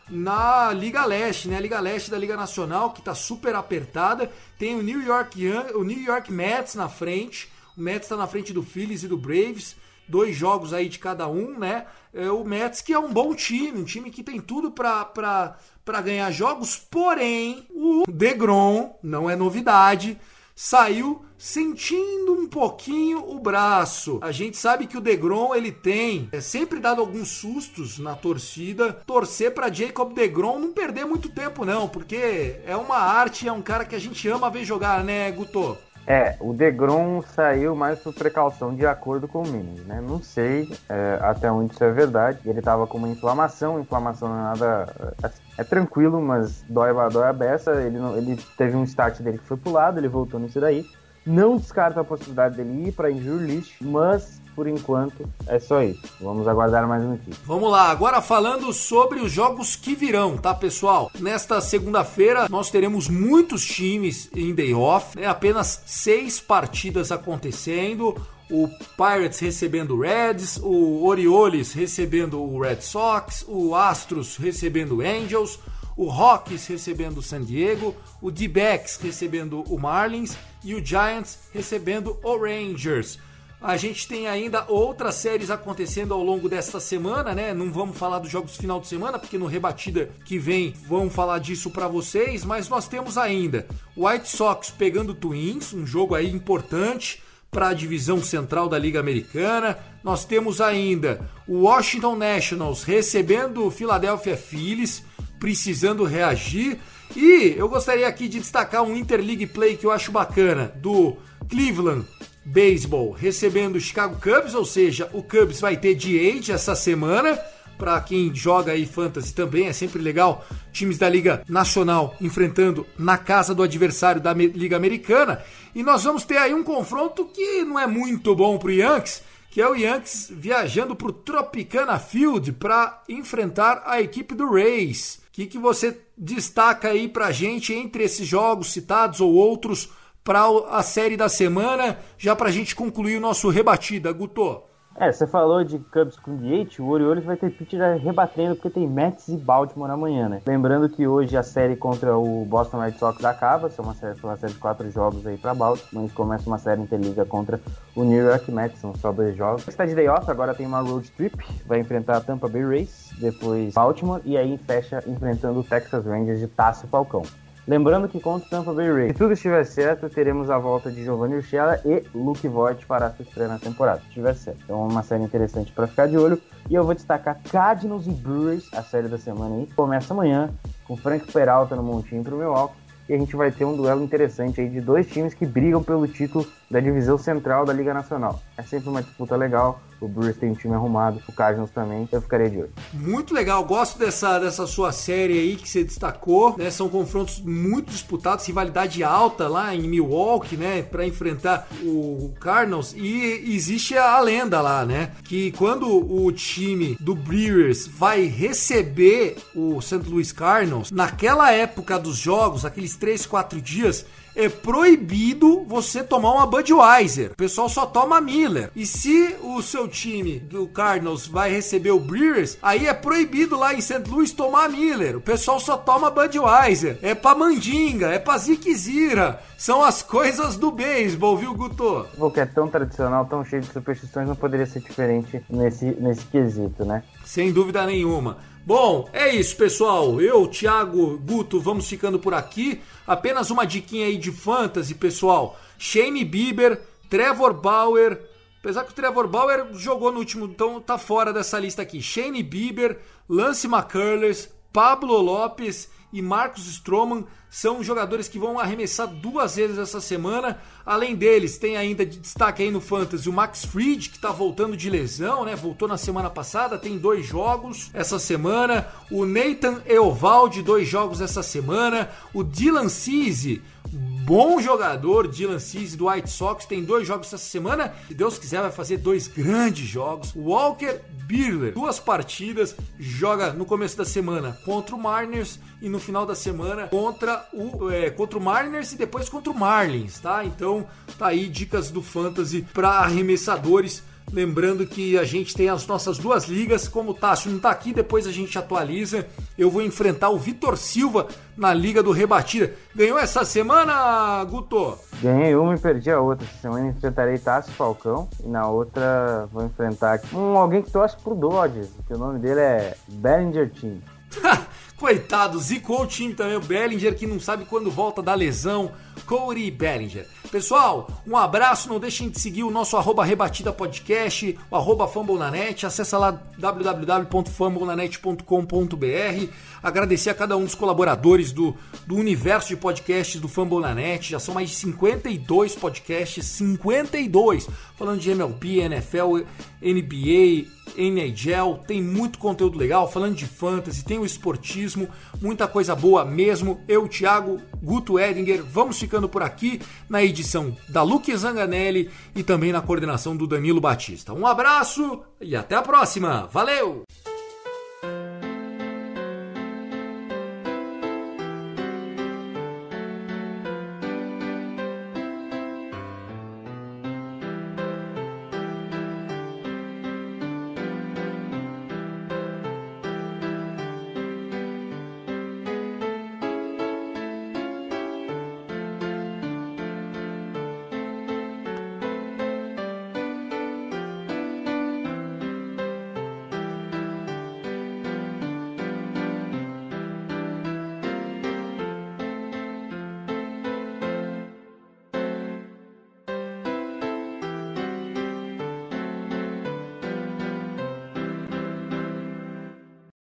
na 0.09 0.73
Liga 0.73 1.05
Leste, 1.05 1.49
né? 1.49 1.57
A 1.57 1.61
Liga 1.61 1.81
Leste 1.81 2.11
da 2.11 2.19
Liga 2.19 2.37
Nacional, 2.37 2.93
que 2.93 3.01
está 3.01 3.15
super 3.15 3.55
apertada. 3.55 4.31
Tem 4.59 4.75
o 4.75 4.83
New 4.83 5.03
York, 5.03 5.47
o 5.75 5.85
New 5.85 6.01
York 6.01 6.33
Mets 6.33 6.75
na 6.75 6.89
frente. 6.89 7.51
O 7.77 7.81
Mets 7.81 8.07
está 8.07 8.17
na 8.17 8.27
frente 8.27 8.53
do 8.53 8.63
Phillies 8.63 9.03
e 9.03 9.09
do 9.09 9.17
Braves. 9.17 9.77
Dois 10.09 10.35
jogos 10.35 10.73
aí 10.73 10.89
de 10.89 10.99
cada 10.99 11.29
um, 11.29 11.59
né? 11.59 11.87
É, 12.15 12.31
o 12.31 12.43
Mets 12.43 12.81
que 12.81 12.95
é 12.95 12.99
um 12.99 13.13
bom 13.13 13.35
time, 13.35 13.79
um 13.79 13.85
time 13.85 14.11
que 14.11 14.23
tem 14.23 14.41
tudo 14.41 14.71
para 14.71 15.57
ganhar 16.03 16.31
jogos, 16.31 16.77
porém 16.77 17.67
o 17.71 18.05
DeGrom, 18.11 18.97
não 19.03 19.29
é 19.29 19.37
novidade, 19.37 20.19
saiu 20.59 21.25
sentindo 21.39 22.33
um 22.33 22.49
pouquinho 22.49 23.25
o 23.31 23.39
braço. 23.39 24.19
A 24.21 24.33
gente 24.33 24.57
sabe 24.57 24.89
que 24.89 24.99
o 24.99 25.01
Degrom 25.01 25.55
ele 25.55 25.71
tem 25.71 26.29
é 26.33 26.41
sempre 26.41 26.81
dado 26.81 27.01
alguns 27.01 27.29
sustos 27.29 27.97
na 28.01 28.17
torcida. 28.17 28.93
Torcer 28.93 29.55
para 29.55 29.73
Jacob 29.73 30.13
Degrom 30.13 30.59
não 30.59 30.73
perder 30.73 31.05
muito 31.05 31.29
tempo 31.29 31.65
não, 31.65 31.89
porque 31.89 32.57
é 32.67 32.75
uma 32.75 32.97
arte, 32.97 33.47
é 33.47 33.53
um 33.53 33.63
cara 33.63 33.85
que 33.85 33.95
a 33.95 34.01
gente 34.01 34.27
ama 34.27 34.51
ver 34.51 34.65
jogar, 34.65 35.05
né, 35.05 35.31
Guto? 35.31 35.79
É, 36.11 36.37
o 36.41 36.55
Degrom 36.55 37.21
saiu 37.21 37.77
mais 37.77 37.99
por 37.99 38.15
precaução, 38.15 38.75
de 38.75 38.87
acordo 38.87 39.29
com 39.29 39.43
o 39.43 39.47
Minis, 39.47 39.85
né? 39.85 40.01
Não 40.01 40.23
sei 40.23 40.67
é, 40.89 41.19
até 41.21 41.53
onde 41.53 41.75
isso 41.75 41.85
é 41.85 41.93
verdade. 41.93 42.39
Ele 42.47 42.63
tava 42.63 42.87
com 42.87 42.97
uma 42.97 43.11
inflamação, 43.11 43.79
inflamação 43.79 44.31
não 44.31 44.39
é 44.39 44.43
nada. 44.43 44.89
É, 45.23 45.31
é 45.59 45.65
tranquilo, 45.65 46.19
mas 46.23 46.65
dói, 46.67 46.95
dói 47.13 47.29
a 47.29 47.33
beça. 47.35 47.73
Ele, 47.83 47.99
ele 48.17 48.41
teve 48.57 48.75
um 48.75 48.85
start 48.85 49.21
dele 49.21 49.37
que 49.37 49.45
foi 49.45 49.59
pro 49.59 49.71
lado, 49.71 49.99
ele 49.99 50.09
voltou 50.09 50.41
nisso 50.41 50.59
daí. 50.59 50.87
Não 51.29 51.59
descarta 51.59 52.01
a 52.01 52.05
possibilidade 52.05 52.57
dele 52.57 52.89
ir 52.89 52.93
para 52.93 53.11
injury 53.11 53.45
list, 53.45 53.72
mas 53.83 54.41
por 54.57 54.66
enquanto 54.66 55.29
é 55.47 55.59
só 55.59 55.83
isso. 55.83 56.01
Vamos 56.20 56.49
aguardar 56.49 56.89
mais 56.89 57.05
notícias. 57.05 57.37
Vamos 57.45 57.70
lá, 57.70 57.91
agora 57.91 58.22
falando 58.22 58.72
sobre 58.72 59.20
os 59.20 59.31
jogos 59.31 59.76
que 59.76 59.95
virão, 59.95 60.39
tá 60.39 60.55
pessoal? 60.55 61.11
Nesta 61.20 61.61
segunda-feira 61.61 62.49
nós 62.49 62.70
teremos 62.70 63.09
muitos 63.09 63.62
times 63.64 64.31
em 64.35 64.55
day 64.55 64.72
off, 64.72 65.16
né? 65.18 65.26
apenas 65.26 65.83
seis 65.85 66.41
partidas 66.41 67.12
acontecendo. 67.12 68.16
O 68.51 68.66
Pirates 68.97 69.39
recebendo 69.39 69.95
o 69.95 70.01
Reds, 70.01 70.59
o 70.62 71.05
Orioles 71.05 71.74
recebendo 71.74 72.43
o 72.43 72.62
Red 72.62 72.81
Sox, 72.81 73.45
o 73.47 73.74
Astros 73.74 74.39
recebendo 74.39 74.97
o 74.97 75.01
Angels, 75.03 75.61
o 75.95 76.09
Rockies 76.09 76.66
recebendo 76.66 77.18
o 77.18 77.22
San 77.22 77.43
Diego, 77.43 77.95
o 78.21 78.31
D-Backs 78.31 78.99
recebendo 79.03 79.62
o 79.62 79.79
Marlins 79.79 80.37
e 80.64 80.75
o 80.75 80.85
Giants 80.85 81.39
recebendo 81.53 82.19
o 82.23 82.37
Rangers. 82.37 83.19
A 83.61 83.77
gente 83.77 84.07
tem 84.07 84.29
ainda 84.29 84.64
outras 84.69 85.16
séries 85.16 85.51
acontecendo 85.51 86.14
ao 86.14 86.23
longo 86.23 86.49
desta 86.49 86.79
semana, 86.79 87.35
né? 87.35 87.53
Não 87.53 87.73
vamos 87.73 87.99
falar 87.99 88.21
dos 88.21 88.31
jogos 88.31 88.57
final 88.57 88.81
de 88.81 88.87
semana, 88.87 89.19
porque 89.19 89.37
no 89.37 89.47
rebatida 89.47 90.11
que 90.25 90.39
vem 90.39 90.73
vamos 90.87 91.12
falar 91.12 91.41
disso 91.41 91.69
para 91.69 91.89
vocês, 91.89 92.45
mas 92.45 92.69
nós 92.69 92.87
temos 92.87 93.19
ainda 93.19 93.66
o 93.97 94.09
White 94.09 94.29
Sox 94.29 94.71
pegando 94.71 95.12
Twins, 95.12 95.73
um 95.73 95.85
jogo 95.85 96.14
aí 96.14 96.31
importante 96.31 97.21
para 97.51 97.69
a 97.71 97.75
divisão 97.75 98.23
central 98.23 98.69
da 98.69 98.79
Liga 98.79 99.01
Americana. 99.01 99.77
Nós 100.05 100.25
temos 100.25 100.61
ainda 100.61 101.29
o 101.47 101.62
Washington 101.62 102.14
Nationals 102.14 102.85
recebendo 102.85 103.66
o 103.66 103.71
Philadelphia 103.73 104.37
Phillies, 104.37 105.03
precisando 105.41 106.05
reagir. 106.05 106.79
E 107.21 107.57
eu 107.57 107.69
gostaria 107.69 108.07
aqui 108.07 108.29
de 108.29 108.39
destacar 108.39 108.85
um 108.85 108.95
Interleague 108.95 109.45
Play 109.45 109.77
que 109.77 109.85
eu 109.85 109.91
acho 109.91 110.12
bacana, 110.12 110.73
do 110.77 111.16
Cleveland 111.49 112.07
Baseball 112.45 113.11
recebendo 113.11 113.75
o 113.75 113.81
Chicago 113.81 114.21
Cubs, 114.21 114.55
ou 114.55 114.64
seja, 114.64 115.11
o 115.12 115.21
Cubs 115.21 115.61
vai 115.61 115.77
ter 115.77 115.97
DH 115.97 116.51
essa 116.51 116.77
semana. 116.77 117.37
Para 117.77 118.01
quem 118.01 118.33
joga 118.33 118.71
aí 118.71 118.87
fantasy 118.87 119.35
também 119.35 119.66
é 119.66 119.73
sempre 119.73 120.01
legal 120.01 120.47
times 120.71 120.97
da 120.97 121.09
Liga 121.09 121.43
Nacional 121.49 122.14
enfrentando 122.21 122.87
na 122.97 123.19
casa 123.19 123.53
do 123.53 123.64
adversário 123.64 124.21
da 124.21 124.33
Liga 124.33 124.77
Americana. 124.77 125.43
E 125.75 125.83
nós 125.83 126.05
vamos 126.05 126.23
ter 126.23 126.37
aí 126.37 126.55
um 126.55 126.62
confronto 126.62 127.25
que 127.25 127.64
não 127.64 127.81
é 127.81 127.87
muito 127.89 128.33
bom 128.33 128.57
para 128.59 128.69
o 128.69 128.73
Yankees, 128.73 129.25
que 129.59 129.63
é 129.63 129.69
o 129.69 129.75
Yankees 129.75 130.31
viajando 130.31 130.95
para 130.95 131.09
o 131.09 131.13
Tropicana 131.13 131.99
Field 131.99 132.53
para 132.53 133.03
enfrentar 133.09 133.83
a 133.87 134.01
equipe 134.01 134.33
do 134.33 134.49
Rays 134.53 135.21
que, 135.33 135.47
que 135.47 135.59
você 135.59 136.01
destaca 136.17 136.91
aí 136.91 137.09
pra 137.09 137.33
gente 137.33 137.75
entre 137.75 138.05
esses 138.05 138.25
jogos 138.25 138.69
citados 138.69 139.21
ou 139.21 139.35
outros 139.35 139.89
para 140.23 140.45
a 140.71 140.81
série 140.85 141.17
da 141.17 141.29
semana, 141.29 141.99
já 142.17 142.37
pra 142.37 142.53
gente 142.53 142.77
concluir 142.77 143.17
o 143.17 143.21
nosso 143.21 143.49
rebatida, 143.49 144.13
Guto? 144.13 144.63
É, 144.97 145.12
você 145.12 145.28
falou 145.28 145.62
de 145.62 145.78
Cubs 145.78 146.16
com 146.16 146.36
DH, 146.36 146.80
o 146.80 146.89
Orioles 146.89 147.24
vai 147.24 147.36
ter 147.36 147.51
pitch 147.51 147.74
rebatendo 148.03 148.57
porque 148.57 148.68
tem 148.68 148.89
Mets 148.89 149.28
e 149.28 149.36
Baltimore 149.36 149.91
amanhã, 149.91 150.28
né? 150.28 150.43
Lembrando 150.45 150.89
que 150.89 151.07
hoje 151.07 151.36
a 151.36 151.43
série 151.45 151.76
contra 151.76 152.18
o 152.18 152.45
Boston 152.45 152.80
Red 152.80 152.93
Sox 152.93 153.24
acaba, 153.24 153.70
são 153.70 153.84
uma 153.84 153.95
série, 153.95 154.18
uma 154.20 154.36
série 154.36 154.55
de 154.55 154.59
quatro 154.59 154.91
jogos 154.91 155.24
aí 155.24 155.39
para 155.39 155.55
Baltimore, 155.55 156.03
mas 156.03 156.12
começa 156.12 156.49
uma 156.49 156.59
série 156.59 156.82
interliga 156.82 157.24
contra 157.24 157.61
o 157.95 158.03
New 158.03 158.26
York 158.26 158.51
Mets, 158.51 158.80
são 158.80 158.93
só 158.97 159.12
dois 159.12 159.36
jogos. 159.36 159.68
Está 159.68 159.86
de 159.86 159.95
day 159.95 160.09
off, 160.09 160.28
agora 160.28 160.53
tem 160.53 160.66
uma 160.66 160.80
road 160.80 161.09
trip, 161.12 161.36
vai 161.64 161.78
enfrentar 161.78 162.16
a 162.16 162.20
Tampa 162.20 162.49
Bay 162.49 162.64
Rays, 162.64 163.11
depois 163.20 163.74
Baltimore 163.74 164.20
e 164.24 164.36
aí 164.36 164.59
fecha 164.59 165.03
enfrentando 165.07 165.61
o 165.61 165.64
Texas 165.64 166.05
Rangers 166.05 166.41
de 166.41 166.49
Tássio 166.49 166.89
Falcão. 166.89 167.22
Lembrando 167.69 168.09
que 168.09 168.19
contra 168.19 168.47
o 168.47 168.51
Tampa 168.51 168.73
Bay 168.73 168.91
Rays, 168.91 169.12
se 169.12 169.19
tudo 169.19 169.35
estiver 169.35 169.62
certo, 169.66 170.09
teremos 170.09 170.49
a 170.49 170.57
volta 170.57 170.91
de 170.91 171.05
Giovanni 171.05 171.35
Urshela 171.35 171.79
e 171.85 172.03
Luke 172.14 172.49
Voigt 172.49 172.87
para 172.87 173.09
a 173.09 173.11
sua 173.11 173.23
estreia 173.25 173.47
na 173.47 173.59
temporada, 173.59 174.01
se 174.01 174.07
estiver 174.07 174.35
certo. 174.35 174.61
Então, 174.64 174.89
uma 174.89 175.03
série 175.03 175.23
interessante 175.23 175.71
para 175.71 175.87
ficar 175.87 176.09
de 176.09 176.16
olho. 176.16 176.41
E 176.71 176.75
eu 176.75 176.83
vou 176.83 176.95
destacar 176.95 177.39
Cardinals 177.53 178.07
e 178.07 178.11
Brewers, 178.11 178.73
a 178.73 178.83
série 178.83 179.07
da 179.07 179.19
semana 179.19 179.57
aí. 179.57 179.66
Começa 179.77 180.14
amanhã 180.14 180.49
com 180.87 180.97
Frank 180.97 181.31
Peralta 181.31 181.77
no 181.77 181.83
montinho 181.83 182.25
para 182.25 182.35
o 182.35 182.39
Milwaukee. 182.39 182.75
E 183.07 183.12
a 183.12 183.19
gente 183.19 183.37
vai 183.37 183.51
ter 183.51 183.66
um 183.66 183.77
duelo 183.77 184.03
interessante 184.03 184.62
aí 184.62 184.71
de 184.71 184.81
dois 184.81 185.07
times 185.07 185.35
que 185.35 185.45
brigam 185.45 185.83
pelo 185.83 186.09
título 186.09 186.47
da 186.71 186.81
divisão 186.81 187.16
central 187.16 187.64
da 187.64 187.73
Liga 187.73 187.95
Nacional. 187.95 188.43
É 188.57 188.62
sempre 188.62 188.89
uma 188.89 189.03
disputa 189.03 189.37
legal. 189.37 189.81
O 190.01 190.07
Brewers 190.07 190.37
tem 190.37 190.51
um 190.51 190.55
time 190.55 190.75
arrumado, 190.75 191.21
o 191.29 191.33
Cardinals 191.33 191.73
também, 191.73 192.09
eu 192.12 192.23
ficarei 192.23 192.49
de 192.49 192.59
olho. 192.59 192.71
Muito 192.93 193.35
legal, 193.35 193.64
gosto 193.64 193.99
dessa, 193.99 194.39
dessa 194.39 194.64
sua 194.64 194.93
série 194.93 195.33
aí 195.33 195.57
que 195.57 195.69
você 195.69 195.83
destacou, 195.83 196.57
né? 196.57 196.71
São 196.71 196.89
confrontos 196.89 197.41
muito 197.41 197.91
disputados, 197.91 198.47
rivalidade 198.47 199.03
alta 199.03 199.49
lá 199.49 199.75
em 199.75 199.89
Milwaukee, 199.89 200.57
né? 200.57 200.83
Para 200.83 201.05
enfrentar 201.05 201.66
o 201.83 202.33
Cardinals. 202.41 202.95
E 202.97 203.53
existe 203.53 203.97
a 203.97 204.21
lenda 204.21 204.61
lá, 204.61 204.85
né? 204.85 205.11
Que 205.25 205.51
quando 205.53 205.89
o 205.89 206.31
time 206.31 206.97
do 207.01 207.16
Brewers 207.16 207.89
vai 207.89 208.27
receber 208.27 209.37
o 209.53 209.81
St. 209.81 210.09
Louis 210.09 210.31
Cardinals, 210.31 210.93
naquela 210.93 211.51
época 211.51 211.99
dos 211.99 212.16
jogos, 212.16 212.64
aqueles 212.64 212.97
3, 212.97 213.27
4 213.27 213.61
dias, 213.61 214.07
é 214.39 214.49
proibido 214.49 215.64
você 215.64 216.05
tomar 216.05 216.32
uma 216.32 216.47
Budweiser. 216.47 217.32
O 217.32 217.36
pessoal 217.36 217.68
só 217.68 217.84
toma 217.84 218.20
Miller. 218.20 218.70
E 218.74 218.86
se 218.86 219.34
o 219.43 219.61
seu 219.61 219.89
time 219.89 220.39
do 220.39 220.68
Cardinals 220.68 221.26
vai 221.26 221.51
receber 221.51 221.91
o 221.91 221.99
Brewers, 221.99 222.57
aí 222.62 222.86
é 222.86 222.95
proibido 222.95 223.59
lá 223.59 223.74
em 223.74 223.80
St. 223.80 224.05
Louis 224.09 224.30
tomar 224.30 224.68
Miller. 224.68 225.16
O 225.16 225.20
pessoal 225.20 225.59
só 225.59 225.76
toma 225.76 226.09
Budweiser. 226.09 227.01
É 227.03 227.16
pra 227.16 227.34
mandinga, 227.34 228.11
é 228.11 228.18
pra 228.20 228.39
ziquezira. 228.39 229.43
São 229.59 229.82
as 229.82 230.03
coisas 230.03 230.57
do 230.57 230.70
beisebol, 230.70 231.36
viu, 231.36 231.53
Guto? 231.53 232.07
O 232.16 232.30
que 232.30 232.39
é 232.39 232.47
tão 232.47 232.68
tradicional, 232.68 233.26
tão 233.26 233.45
cheio 233.45 233.62
de 233.62 233.72
superstições, 233.72 234.28
não 234.28 234.36
poderia 234.36 234.66
ser 234.66 234.78
diferente 234.78 235.43
nesse, 235.51 235.86
nesse 235.99 236.24
quesito, 236.26 236.84
né? 236.84 237.03
Sem 237.24 237.53
dúvida 237.53 237.84
nenhuma. 237.84 238.39
Bom, 238.69 239.09
é 239.14 239.35
isso, 239.35 239.57
pessoal. 239.57 240.21
Eu, 240.21 240.47
Thiago, 240.47 241.16
Guto, 241.21 241.59
vamos 241.59 241.89
ficando 241.89 242.19
por 242.19 242.35
aqui. 242.35 242.83
Apenas 243.07 243.49
uma 243.49 243.64
diquinha 243.64 244.05
aí 244.05 244.19
de 244.19 244.31
fantasy, 244.31 244.95
pessoal. 244.95 245.59
Shane 245.79 246.23
Bieber, 246.23 246.79
Trevor 247.09 247.55
Bauer. 247.55 248.21
Apesar 248.61 248.85
que 248.85 248.91
o 248.91 248.95
Trevor 248.95 249.27
Bauer 249.27 249.69
jogou 249.73 250.12
no 250.12 250.19
último, 250.19 250.45
então 250.45 250.83
tá 250.83 250.99
fora 250.99 251.33
dessa 251.33 251.59
lista 251.59 251.81
aqui. 251.81 252.03
Shane 252.03 252.43
Bieber, 252.43 252.99
Lance 253.27 253.66
McCullers, 253.66 254.51
Pablo 254.71 255.19
Lopes 255.19 255.89
e 256.13 256.23
Marcos 256.23 256.67
Stroman 256.67 257.25
são 257.51 257.83
jogadores 257.83 258.29
que 258.29 258.39
vão 258.39 258.59
arremessar 258.59 259.07
duas 259.07 259.57
vezes 259.57 259.79
essa 259.79 260.01
semana. 260.01 260.61
Além 260.85 261.15
deles, 261.15 261.59
tem 261.59 261.77
ainda 261.77 262.05
de 262.05 262.19
destaque 262.19 262.63
aí 262.63 262.71
no 262.71 262.81
Fantasy 262.81 263.29
o 263.29 263.33
Max 263.33 263.65
Fried, 263.65 264.11
que 264.11 264.17
está 264.17 264.31
voltando 264.31 264.77
de 264.77 264.91
lesão, 264.91 265.45
né? 265.45 265.57
Voltou 265.57 265.89
na 265.89 265.97
semana 265.97 266.29
passada, 266.29 266.79
tem 266.79 266.99
dois 266.99 267.27
jogos 267.27 267.91
essa 267.95 268.19
semana. 268.19 268.89
O 269.11 269.25
Nathan 269.25 269.83
Eovaldi, 269.87 270.63
dois 270.63 270.87
jogos 270.87 271.21
essa 271.21 271.43
semana. 271.43 272.11
O 272.35 272.45
Dylan 272.45 272.89
Cease, 272.89 273.63
bom 273.97 274.61
jogador, 274.61 275.26
Dylan 275.28 275.59
Cease 275.59 275.97
do 275.97 276.09
White 276.09 276.28
Sox, 276.30 276.66
tem 276.66 276.84
dois 276.84 277.07
jogos 277.07 277.28
essa 277.28 277.39
semana. 277.39 277.95
Se 278.09 278.14
Deus 278.14 278.39
quiser, 278.39 278.61
vai 278.61 278.70
fazer 278.70 278.99
dois 278.99 279.26
grandes 279.26 279.86
jogos. 279.86 280.34
Walker 280.36 281.01
Birler, 281.24 281.72
duas 281.72 281.99
partidas, 281.99 282.74
joga 282.99 283.53
no 283.53 283.64
começo 283.64 283.97
da 283.97 284.05
semana 284.05 284.59
contra 284.64 284.95
o 284.95 284.99
Mariners 284.99 285.59
e 285.80 285.89
no 285.89 285.99
final 285.99 286.26
da 286.26 286.34
semana 286.34 286.89
contra 286.89 287.47
o, 287.53 287.91
é, 287.91 288.11
contra 288.11 288.39
o 288.39 288.43
Mariners 288.43 288.93
e 288.93 288.97
depois 288.97 289.28
contra 289.28 289.53
o 289.53 289.59
Marlins, 289.59 290.18
tá? 290.18 290.45
Então 290.45 290.86
tá 291.18 291.28
aí 291.28 291.49
dicas 291.49 291.91
do 291.91 292.03
Fantasy 292.03 292.66
para 292.72 292.89
arremessadores. 292.89 294.03
Lembrando 294.33 294.87
que 294.87 295.18
a 295.18 295.24
gente 295.24 295.55
tem 295.55 295.68
as 295.68 295.87
nossas 295.87 296.18
duas 296.18 296.45
ligas, 296.45 296.87
como 296.87 297.11
o 297.11 297.14
Tássio 297.14 297.51
não 297.51 297.59
tá 297.59 297.70
aqui, 297.70 297.93
depois 297.93 298.26
a 298.26 298.33
gente 298.33 298.59
atualiza. 298.59 299.26
Eu 299.57 299.70
vou 299.70 299.83
enfrentar 299.83 300.29
o 300.31 300.39
Vitor 300.39 300.76
Silva 300.76 301.29
na 301.57 301.72
Liga 301.72 302.03
do 302.03 302.12
Rebatida. 302.12 302.74
Ganhou 302.95 303.18
essa 303.18 303.45
semana, 303.45 304.45
Guto? 304.45 304.99
Ganhei 305.22 305.55
uma 305.57 305.74
e 305.74 305.79
perdi 305.79 306.11
a 306.11 306.20
outra. 306.20 306.47
Essa 306.47 306.62
semana 306.62 306.89
enfrentarei 306.89 307.39
Tássio 307.39 307.72
Falcão 307.72 308.29
e 308.45 308.49
na 308.49 308.68
outra 308.68 309.49
vou 309.53 309.64
enfrentar 309.64 310.20
um, 310.33 310.57
alguém 310.57 310.83
que 310.83 310.91
torce 310.91 311.16
pro 311.16 311.35
Dodgers, 311.35 311.89
que 312.07 312.14
o 312.14 312.18
nome 312.18 312.39
dele 312.39 312.61
é 312.61 312.97
Bellinger 313.09 313.70
Team. 313.70 313.99
Coitado, 314.99 315.59
zicou 315.61 316.03
o 316.03 316.07
time 316.07 316.35
também, 316.35 316.57
o 316.57 316.61
Bellinger 316.61 317.16
que 317.16 317.26
não 317.26 317.39
sabe 317.39 317.64
quando 317.64 317.91
volta 317.91 318.20
da 318.20 318.35
lesão. 318.35 318.91
Corey 319.26 319.70
Bellinger. 319.70 320.26
Pessoal, 320.51 321.07
um 321.27 321.37
abraço, 321.37 321.91
não 321.91 322.01
deixem 322.01 322.31
de 322.31 322.41
seguir 322.41 322.65
o 322.65 322.71
nosso 322.71 322.97
arroba 322.97 323.23
rebatida 323.23 323.71
podcast, 323.71 324.59
o 324.71 324.77
arroba 324.77 325.07
fambonanet, 325.07 325.85
acessa 325.85 326.17
lá 326.17 326.41
www.fambonanet.com.br 326.57 329.53
agradecer 329.83 330.31
a 330.31 330.35
cada 330.35 330.57
um 330.57 330.65
dos 330.65 330.75
colaboradores 330.75 331.53
do, 331.53 331.75
do 332.07 332.17
universo 332.17 332.69
de 332.69 332.77
podcasts 332.77 333.41
do 333.41 333.49
Fambonanet, 333.49 334.31
já 334.31 334.39
são 334.39 334.55
mais 334.55 334.71
de 334.71 334.77
52 334.77 335.77
podcasts, 335.77 336.45
52, 336.45 337.69
falando 337.97 338.21
de 338.21 338.31
MLB, 338.31 338.81
NFL, 338.81 339.39
NBA, 339.81 340.67
NHL, 340.97 341.85
tem 341.87 342.03
muito 342.03 342.39
conteúdo 342.39 342.79
legal, 342.79 343.11
falando 343.11 343.37
de 343.37 343.47
fantasy, 343.47 344.05
tem 344.05 344.19
o 344.19 344.25
esportismo, 344.25 345.09
muita 345.41 345.69
coisa 345.69 345.95
boa 345.95 346.25
mesmo. 346.25 346.81
Eu, 346.89 347.09
Thiago, 347.09 347.61
Guto 347.83 348.19
Edinger, 348.19 348.65
vamos 348.65 348.99
ficando 348.99 349.29
por 349.29 349.43
aqui 349.43 349.81
na 350.09 350.23
edição 350.39 350.76
da 350.89 351.03
Luque 351.03 351.36
Zanganelli 351.36 352.11
e 352.34 352.43
também 352.45 352.72
na 352.72 352.80
coordenação 352.80 353.36
do 353.36 353.47
Danilo 353.47 353.80
Batista. 353.80 354.32
Um 354.32 354.47
abraço 354.47 355.20
e 355.41 355.57
até 355.57 355.74
a 355.74 355.82
próxima. 355.82 356.49
Valeu! 356.53 357.03